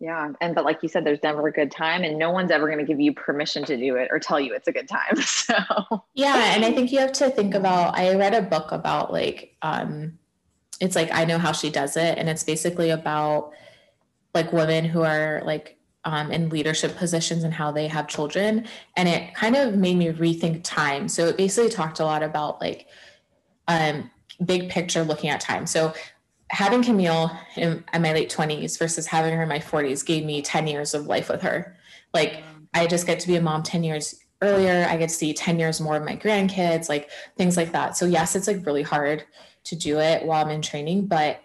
Yeah. 0.00 0.32
And 0.40 0.54
but 0.54 0.64
like 0.64 0.82
you 0.82 0.88
said, 0.88 1.04
there's 1.04 1.22
never 1.22 1.46
a 1.48 1.52
good 1.52 1.70
time 1.70 2.04
and 2.04 2.18
no 2.18 2.30
one's 2.30 2.50
ever 2.50 2.66
going 2.66 2.78
to 2.78 2.84
give 2.84 3.00
you 3.00 3.12
permission 3.12 3.64
to 3.64 3.76
do 3.76 3.96
it 3.96 4.08
or 4.10 4.18
tell 4.18 4.38
you 4.38 4.54
it's 4.54 4.68
a 4.68 4.72
good 4.72 4.88
time. 4.88 5.16
So 5.16 6.04
Yeah. 6.14 6.54
And 6.54 6.64
I 6.64 6.72
think 6.72 6.92
you 6.92 7.00
have 7.00 7.12
to 7.12 7.30
think 7.30 7.54
about 7.54 7.96
I 7.96 8.14
read 8.14 8.34
a 8.34 8.42
book 8.42 8.70
about 8.70 9.12
like 9.12 9.56
um 9.62 10.18
it's 10.80 10.94
like 10.94 11.10
I 11.12 11.24
know 11.24 11.38
how 11.38 11.52
she 11.52 11.70
does 11.70 11.96
it. 11.96 12.18
And 12.18 12.28
it's 12.28 12.44
basically 12.44 12.90
about 12.90 13.52
like 14.34 14.52
women 14.52 14.84
who 14.84 15.02
are 15.02 15.42
like 15.44 15.77
um, 16.08 16.32
in 16.32 16.48
leadership 16.48 16.96
positions 16.96 17.44
and 17.44 17.52
how 17.52 17.70
they 17.70 17.86
have 17.86 18.08
children. 18.08 18.66
And 18.96 19.08
it 19.08 19.34
kind 19.34 19.56
of 19.56 19.76
made 19.76 19.96
me 19.98 20.06
rethink 20.06 20.62
time. 20.64 21.06
So 21.06 21.26
it 21.26 21.36
basically 21.36 21.70
talked 21.70 22.00
a 22.00 22.04
lot 22.04 22.22
about 22.22 22.60
like 22.62 22.86
um, 23.68 24.10
big 24.44 24.70
picture 24.70 25.04
looking 25.04 25.28
at 25.28 25.40
time. 25.40 25.66
So 25.66 25.92
having 26.48 26.82
Camille 26.82 27.30
in, 27.56 27.84
in 27.92 28.02
my 28.02 28.14
late 28.14 28.30
20s 28.30 28.78
versus 28.78 29.06
having 29.06 29.34
her 29.34 29.42
in 29.42 29.48
my 29.50 29.58
40s 29.58 30.04
gave 30.04 30.24
me 30.24 30.40
10 30.40 30.66
years 30.66 30.94
of 30.94 31.06
life 31.06 31.28
with 31.28 31.42
her. 31.42 31.76
Like 32.14 32.42
I 32.72 32.86
just 32.86 33.06
get 33.06 33.20
to 33.20 33.26
be 33.26 33.36
a 33.36 33.42
mom 33.42 33.62
10 33.62 33.84
years 33.84 34.14
earlier. 34.40 34.86
I 34.88 34.96
get 34.96 35.10
to 35.10 35.14
see 35.14 35.34
10 35.34 35.58
years 35.58 35.78
more 35.78 35.96
of 35.96 36.04
my 36.04 36.16
grandkids, 36.16 36.88
like 36.88 37.10
things 37.36 37.58
like 37.58 37.72
that. 37.72 37.98
So 37.98 38.06
yes, 38.06 38.34
it's 38.34 38.46
like 38.46 38.64
really 38.64 38.82
hard 38.82 39.24
to 39.64 39.76
do 39.76 39.98
it 39.98 40.24
while 40.24 40.42
I'm 40.42 40.50
in 40.50 40.62
training, 40.62 41.06
but 41.06 41.42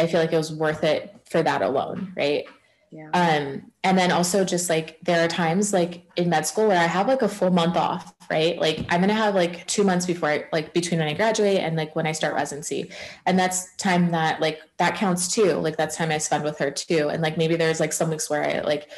I 0.00 0.06
feel 0.06 0.20
like 0.20 0.32
it 0.32 0.38
was 0.38 0.50
worth 0.50 0.82
it 0.82 1.14
for 1.28 1.42
that 1.42 1.60
alone, 1.60 2.14
right? 2.16 2.46
Yeah. 2.92 3.08
Um, 3.14 3.72
and 3.84 3.96
then 3.96 4.12
also 4.12 4.44
just 4.44 4.68
like 4.68 4.98
there 5.02 5.24
are 5.24 5.28
times 5.28 5.72
like 5.72 6.04
in 6.16 6.28
med 6.28 6.46
school 6.46 6.68
where 6.68 6.78
I 6.78 6.86
have 6.86 7.08
like 7.08 7.22
a 7.22 7.28
full 7.28 7.50
month 7.50 7.74
off, 7.74 8.14
right? 8.30 8.58
Like 8.58 8.80
I'm 8.90 9.00
gonna 9.00 9.14
have 9.14 9.34
like 9.34 9.66
two 9.66 9.82
months 9.82 10.04
before 10.04 10.28
I 10.28 10.44
like 10.52 10.74
between 10.74 11.00
when 11.00 11.08
I 11.08 11.14
graduate 11.14 11.60
and 11.60 11.74
like 11.74 11.96
when 11.96 12.06
I 12.06 12.12
start 12.12 12.34
residency. 12.34 12.92
And 13.24 13.38
that's 13.38 13.74
time 13.76 14.10
that 14.10 14.42
like 14.42 14.60
that 14.76 14.94
counts 14.96 15.34
too. 15.34 15.54
Like 15.54 15.78
that's 15.78 15.96
time 15.96 16.10
I 16.10 16.18
spend 16.18 16.44
with 16.44 16.58
her 16.58 16.70
too. 16.70 17.08
And 17.08 17.22
like 17.22 17.38
maybe 17.38 17.56
there's 17.56 17.80
like 17.80 17.94
some 17.94 18.10
weeks 18.10 18.28
where 18.28 18.44
I 18.44 18.60
like 18.60 18.90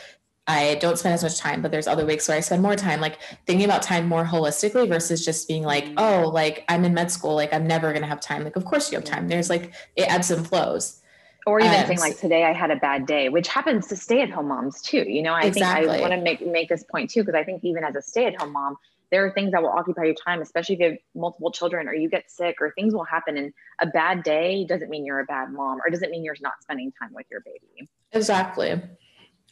I 0.48 0.74
don't 0.80 0.98
spend 0.98 1.14
as 1.14 1.22
much 1.22 1.38
time, 1.38 1.62
but 1.62 1.70
there's 1.70 1.86
other 1.86 2.04
weeks 2.04 2.26
where 2.26 2.36
I 2.36 2.40
spend 2.40 2.62
more 2.62 2.76
time, 2.76 3.00
like 3.00 3.18
thinking 3.46 3.64
about 3.64 3.82
time 3.82 4.08
more 4.08 4.24
holistically 4.24 4.88
versus 4.88 5.24
just 5.24 5.46
being 5.46 5.62
like, 5.62 5.86
mm. 5.86 5.94
oh, 5.98 6.28
like 6.28 6.64
I'm 6.68 6.84
in 6.84 6.94
med 6.94 7.12
school, 7.12 7.36
like 7.36 7.52
I'm 7.54 7.66
never 7.66 7.92
gonna 7.92 8.08
have 8.08 8.20
time. 8.20 8.42
Like, 8.42 8.56
of 8.56 8.64
course 8.64 8.90
you 8.90 8.98
have 8.98 9.04
time. 9.04 9.28
There's 9.28 9.48
like 9.48 9.72
it 9.94 10.12
ebbs 10.12 10.32
and 10.32 10.46
flows. 10.46 11.00
Or 11.46 11.60
even 11.60 11.74
um, 11.74 11.86
saying 11.86 11.98
like 11.98 12.18
today 12.18 12.44
I 12.44 12.52
had 12.52 12.70
a 12.70 12.76
bad 12.76 13.06
day, 13.06 13.28
which 13.28 13.48
happens 13.48 13.86
to 13.88 13.96
stay 13.96 14.22
at 14.22 14.30
home 14.30 14.48
moms 14.48 14.80
too. 14.80 15.04
You 15.06 15.22
know, 15.22 15.34
I 15.34 15.42
exactly. 15.42 15.88
think 15.88 15.98
I 15.98 16.00
want 16.00 16.12
to 16.14 16.20
make 16.20 16.46
make 16.46 16.68
this 16.68 16.84
point 16.84 17.10
too, 17.10 17.22
because 17.22 17.34
I 17.34 17.44
think 17.44 17.62
even 17.64 17.84
as 17.84 17.96
a 17.96 18.02
stay 18.02 18.24
at 18.26 18.40
home 18.40 18.52
mom, 18.52 18.76
there 19.10 19.24
are 19.26 19.30
things 19.32 19.52
that 19.52 19.62
will 19.62 19.70
occupy 19.70 20.04
your 20.04 20.14
time, 20.14 20.40
especially 20.40 20.74
if 20.74 20.80
you 20.80 20.86
have 20.90 20.98
multiple 21.14 21.52
children 21.52 21.86
or 21.86 21.94
you 21.94 22.08
get 22.08 22.30
sick 22.30 22.56
or 22.60 22.72
things 22.72 22.94
will 22.94 23.04
happen. 23.04 23.36
And 23.36 23.52
a 23.80 23.86
bad 23.86 24.22
day 24.22 24.64
doesn't 24.64 24.88
mean 24.88 25.04
you're 25.04 25.20
a 25.20 25.24
bad 25.24 25.52
mom 25.52 25.78
or 25.84 25.90
doesn't 25.90 26.10
mean 26.10 26.24
you're 26.24 26.34
not 26.40 26.54
spending 26.62 26.92
time 27.00 27.12
with 27.12 27.26
your 27.30 27.40
baby. 27.42 27.88
Exactly. 28.12 28.80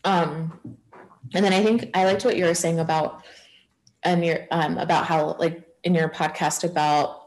Um, 0.05 0.59
and 1.34 1.45
then 1.45 1.53
I 1.53 1.62
think 1.62 1.90
I 1.95 2.05
liked 2.05 2.24
what 2.24 2.36
you 2.36 2.45
were 2.45 2.55
saying 2.55 2.80
about 2.80 3.22
and 4.03 4.24
your 4.24 4.47
um, 4.51 4.78
about 4.78 5.07
how 5.07 5.36
like 5.38 5.64
in 5.84 5.95
your 5.95 6.09
podcast 6.09 6.64
about 6.64 7.22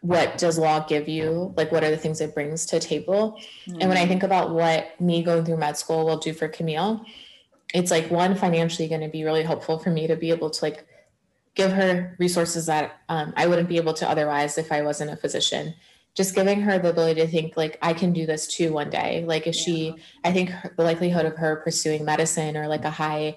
what 0.00 0.38
does 0.38 0.58
law 0.58 0.80
give 0.80 1.08
you 1.08 1.52
like 1.56 1.70
what 1.72 1.84
are 1.84 1.90
the 1.90 1.96
things 1.96 2.20
it 2.20 2.34
brings 2.34 2.66
to 2.66 2.78
table 2.78 3.38
mm-hmm. 3.66 3.80
and 3.80 3.88
when 3.88 3.96
i 3.96 4.00
mm-hmm. 4.00 4.10
think 4.10 4.22
about 4.22 4.50
what 4.50 4.98
me 5.00 5.22
going 5.22 5.44
through 5.44 5.56
med 5.56 5.76
school 5.76 6.04
will 6.04 6.18
do 6.18 6.32
for 6.32 6.48
camille 6.48 7.04
it's 7.72 7.90
like 7.90 8.10
one 8.10 8.34
financially 8.34 8.88
going 8.88 9.00
to 9.00 9.08
be 9.08 9.24
really 9.24 9.42
helpful 9.42 9.78
for 9.78 9.90
me 9.90 10.06
to 10.06 10.16
be 10.16 10.30
able 10.30 10.50
to 10.50 10.64
like 10.64 10.86
give 11.54 11.72
her 11.72 12.16
resources 12.18 12.66
that 12.66 13.00
um, 13.08 13.32
i 13.36 13.46
wouldn't 13.46 13.68
be 13.68 13.76
able 13.76 13.94
to 13.94 14.08
otherwise 14.08 14.58
if 14.58 14.70
i 14.72 14.82
wasn't 14.82 15.10
a 15.10 15.16
physician 15.16 15.74
just 16.14 16.34
giving 16.34 16.60
her 16.60 16.78
the 16.78 16.90
ability 16.90 17.20
to 17.20 17.26
think 17.26 17.56
like 17.56 17.78
i 17.82 17.92
can 17.92 18.12
do 18.12 18.26
this 18.26 18.46
too 18.46 18.72
one 18.72 18.90
day 18.90 19.24
like 19.26 19.46
if 19.46 19.56
yeah. 19.56 19.62
she 19.62 19.94
i 20.24 20.32
think 20.32 20.50
her, 20.50 20.72
the 20.76 20.84
likelihood 20.84 21.26
of 21.26 21.36
her 21.36 21.56
pursuing 21.56 22.04
medicine 22.04 22.56
or 22.56 22.68
like 22.68 22.84
a 22.84 22.90
high 22.90 23.36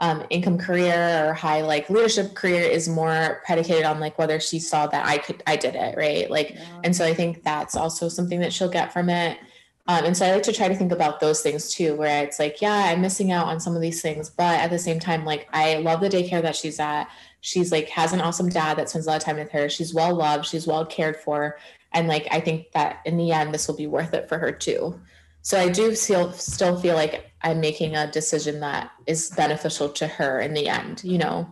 um, 0.00 0.24
income 0.30 0.56
career 0.56 1.26
or 1.28 1.34
high 1.34 1.60
like 1.60 1.90
leadership 1.90 2.34
career 2.34 2.62
is 2.62 2.88
more 2.88 3.42
predicated 3.44 3.84
on 3.84 4.00
like 4.00 4.18
whether 4.18 4.40
she 4.40 4.58
saw 4.58 4.86
that 4.86 5.06
i 5.06 5.18
could 5.18 5.42
i 5.46 5.56
did 5.56 5.74
it 5.74 5.94
right? 5.96 6.30
Like 6.30 6.50
yeah. 6.50 6.80
and 6.84 6.96
so 6.96 7.04
i 7.04 7.12
think 7.12 7.42
that's 7.44 7.76
also 7.76 8.08
something 8.08 8.40
that 8.40 8.52
she'll 8.52 8.70
get 8.70 8.92
from 8.92 9.10
it. 9.10 9.38
Um, 9.86 10.04
and 10.04 10.16
so 10.16 10.24
i 10.24 10.32
like 10.32 10.42
to 10.44 10.52
try 10.52 10.68
to 10.68 10.74
think 10.74 10.92
about 10.92 11.20
those 11.20 11.42
things 11.42 11.72
too 11.72 11.94
where 11.96 12.24
it's 12.24 12.38
like 12.38 12.60
yeah 12.60 12.84
i'm 12.86 13.00
missing 13.00 13.32
out 13.32 13.46
on 13.46 13.60
some 13.60 13.74
of 13.74 13.82
these 13.82 14.00
things 14.00 14.30
but 14.30 14.60
at 14.60 14.70
the 14.70 14.78
same 14.78 15.00
time 15.00 15.24
like 15.24 15.48
i 15.52 15.76
love 15.76 16.00
the 16.00 16.08
daycare 16.08 16.42
that 16.42 16.56
she's 16.56 16.80
at. 16.80 17.08
She's 17.42 17.72
like 17.72 17.88
has 17.88 18.12
an 18.12 18.20
awesome 18.20 18.48
dad 18.48 18.76
that 18.76 18.90
spends 18.90 19.06
a 19.06 19.10
lot 19.10 19.16
of 19.16 19.22
time 19.22 19.36
with 19.36 19.50
her. 19.52 19.68
She's 19.68 19.94
well 19.94 20.14
loved. 20.14 20.46
She's 20.46 20.66
well 20.66 20.84
cared 20.84 21.16
for. 21.16 21.58
And 21.92 22.06
like 22.06 22.28
i 22.30 22.40
think 22.40 22.72
that 22.72 23.00
in 23.04 23.16
the 23.16 23.32
end 23.32 23.52
this 23.52 23.66
will 23.66 23.76
be 23.76 23.86
worth 23.86 24.14
it 24.14 24.28
for 24.28 24.38
her 24.38 24.52
too. 24.52 25.00
So 25.42 25.58
i 25.58 25.68
do 25.68 25.94
still 25.94 26.32
still 26.32 26.78
feel 26.78 26.94
like 26.94 27.29
i'm 27.42 27.60
making 27.60 27.96
a 27.96 28.10
decision 28.10 28.60
that 28.60 28.90
is 29.06 29.30
beneficial 29.30 29.88
to 29.88 30.06
her 30.06 30.40
in 30.40 30.54
the 30.54 30.68
end 30.68 31.02
you 31.04 31.18
know? 31.18 31.50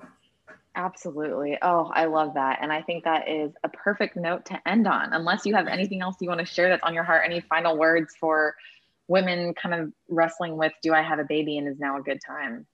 Absolutely. 0.75 1.59
Oh 1.61 1.91
i 1.93 2.05
love 2.05 2.35
that. 2.35 2.59
And 2.63 2.73
i 2.73 2.83
think 2.83 3.03
that 3.05 3.29
is 3.29 3.53
a 3.65 3.69
perfect 3.69 4.17
note 4.17 4.45
to 4.47 4.69
end 4.69 4.87
on 4.87 5.13
unless 5.13 5.45
you 5.45 5.55
have 5.55 5.67
anything 5.67 6.03
else 6.03 6.17
you 6.21 6.29
want 6.29 6.41
to 6.41 6.47
share 6.47 6.69
that's 6.69 6.85
on 6.85 6.95
your 6.95 7.03
heart 7.03 7.23
any 7.25 7.41
final 7.41 7.77
words 7.77 8.15
for 8.21 8.55
women 9.09 9.55
kind 9.55 9.75
of 9.75 9.93
wrestling 10.09 10.57
with 10.57 10.73
do 10.83 10.95
i 10.95 11.03
have 11.03 11.19
a 11.19 11.25
baby 11.25 11.59
and 11.59 11.67
is 11.67 11.81
now 11.81 11.99
a 11.99 12.03
good 12.03 12.21
time? 12.25 12.67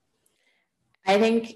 I 1.07 1.17
think 1.17 1.55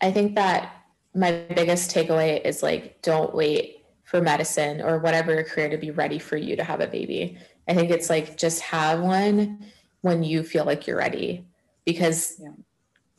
i 0.00 0.12
think 0.12 0.36
that 0.36 0.72
my 1.14 1.44
biggest 1.54 1.90
takeaway 1.90 2.44
is 2.44 2.62
like 2.62 3.02
don't 3.02 3.34
wait 3.34 3.80
for 4.04 4.20
medicine 4.20 4.80
or 4.80 4.98
whatever 4.98 5.42
career 5.44 5.68
to 5.70 5.76
be 5.76 5.90
ready 5.92 6.18
for 6.18 6.36
you 6.36 6.56
to 6.56 6.64
have 6.64 6.80
a 6.80 6.86
baby. 6.88 7.38
I 7.68 7.74
think 7.74 7.90
it's 7.90 8.10
like 8.10 8.36
just 8.36 8.60
have 8.60 9.00
one 9.00 9.64
when 10.02 10.22
you 10.22 10.42
feel 10.42 10.64
like 10.64 10.86
you're 10.86 10.96
ready 10.96 11.44
because 11.84 12.40
yeah. 12.40 12.50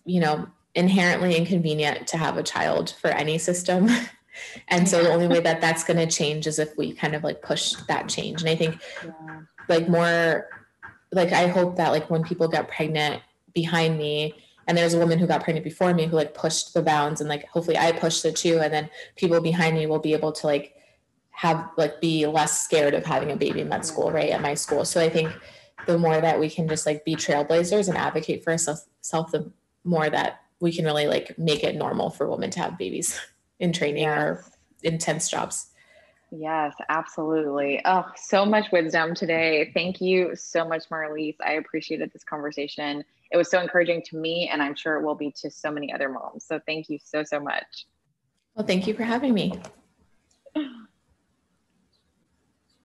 you 0.05 0.19
know, 0.19 0.47
inherently 0.75 1.35
inconvenient 1.35 2.07
to 2.07 2.17
have 2.17 2.37
a 2.37 2.43
child 2.43 2.95
for 3.01 3.09
any 3.09 3.37
system. 3.37 3.89
and 4.67 4.87
so 4.87 5.03
the 5.03 5.11
only 5.11 5.27
way 5.27 5.39
that 5.39 5.61
that's 5.61 5.83
going 5.83 5.97
to 5.97 6.07
change 6.07 6.47
is 6.47 6.59
if 6.59 6.75
we 6.77 6.93
kind 6.93 7.15
of 7.15 7.23
like 7.23 7.41
push 7.41 7.73
that 7.87 8.07
change. 8.07 8.41
And 8.41 8.49
I 8.49 8.55
think 8.55 8.81
yeah. 9.03 9.41
like 9.67 9.89
more 9.89 10.47
like 11.11 11.33
I 11.33 11.47
hope 11.47 11.75
that 11.75 11.91
like 11.91 12.09
when 12.09 12.23
people 12.23 12.47
get 12.47 12.69
pregnant 12.69 13.21
behind 13.53 13.97
me 13.97 14.33
and 14.67 14.77
there's 14.77 14.93
a 14.93 14.99
woman 14.99 15.19
who 15.19 15.27
got 15.27 15.43
pregnant 15.43 15.65
before 15.65 15.93
me 15.93 16.05
who 16.05 16.15
like 16.15 16.33
pushed 16.33 16.73
the 16.73 16.81
bounds 16.81 17.19
and 17.19 17.29
like 17.29 17.47
hopefully 17.49 17.77
I 17.77 17.91
pushed 17.91 18.23
it 18.23 18.37
too 18.37 18.59
and 18.59 18.73
then 18.73 18.89
people 19.17 19.41
behind 19.41 19.75
me 19.75 19.87
will 19.87 19.99
be 19.99 20.13
able 20.13 20.31
to 20.31 20.47
like 20.47 20.75
have 21.31 21.69
like 21.77 21.99
be 21.99 22.25
less 22.25 22.63
scared 22.63 22.93
of 22.93 23.05
having 23.05 23.31
a 23.31 23.35
baby 23.35 23.61
in 23.61 23.69
med 23.69 23.85
school, 23.85 24.11
right? 24.11 24.29
At 24.29 24.41
my 24.41 24.53
school. 24.53 24.85
So 24.85 25.01
I 25.01 25.09
think 25.09 25.33
the 25.85 25.97
more 25.97 26.19
that 26.19 26.39
we 26.39 26.49
can 26.49 26.67
just 26.67 26.85
like 26.85 27.05
be 27.05 27.15
trailblazers 27.15 27.87
and 27.87 27.97
advocate 27.97 28.43
for 28.43 28.51
ourselves, 28.51 28.85
the 29.31 29.51
more 29.83 30.09
that 30.09 30.41
we 30.59 30.71
can 30.71 30.85
really 30.85 31.07
like 31.07 31.37
make 31.37 31.63
it 31.63 31.75
normal 31.75 32.09
for 32.09 32.29
women 32.29 32.51
to 32.51 32.59
have 32.59 32.77
babies 32.77 33.19
in 33.59 33.73
training 33.73 34.03
yes. 34.03 34.17
or 34.17 34.45
intense 34.83 35.29
jobs. 35.29 35.67
Yes, 36.31 36.73
absolutely. 36.87 37.81
Oh, 37.83 38.05
so 38.15 38.45
much 38.45 38.71
wisdom 38.71 39.13
today. 39.13 39.69
Thank 39.73 39.99
you 39.99 40.33
so 40.33 40.65
much, 40.65 40.89
Marlise. 40.89 41.35
I 41.45 41.53
appreciated 41.53 42.11
this 42.13 42.23
conversation. 42.23 43.03
It 43.31 43.37
was 43.37 43.51
so 43.51 43.59
encouraging 43.59 44.01
to 44.03 44.17
me, 44.17 44.49
and 44.51 44.63
I'm 44.63 44.75
sure 44.75 44.95
it 44.95 45.03
will 45.03 45.15
be 45.15 45.33
to 45.41 45.51
so 45.51 45.71
many 45.71 45.91
other 45.91 46.07
moms. 46.07 46.45
So 46.45 46.59
thank 46.65 46.89
you 46.89 46.99
so, 47.03 47.23
so 47.23 47.39
much. 47.39 47.85
Well, 48.55 48.65
thank 48.65 48.87
you 48.87 48.93
for 48.93 49.03
having 49.03 49.33
me. 49.33 49.59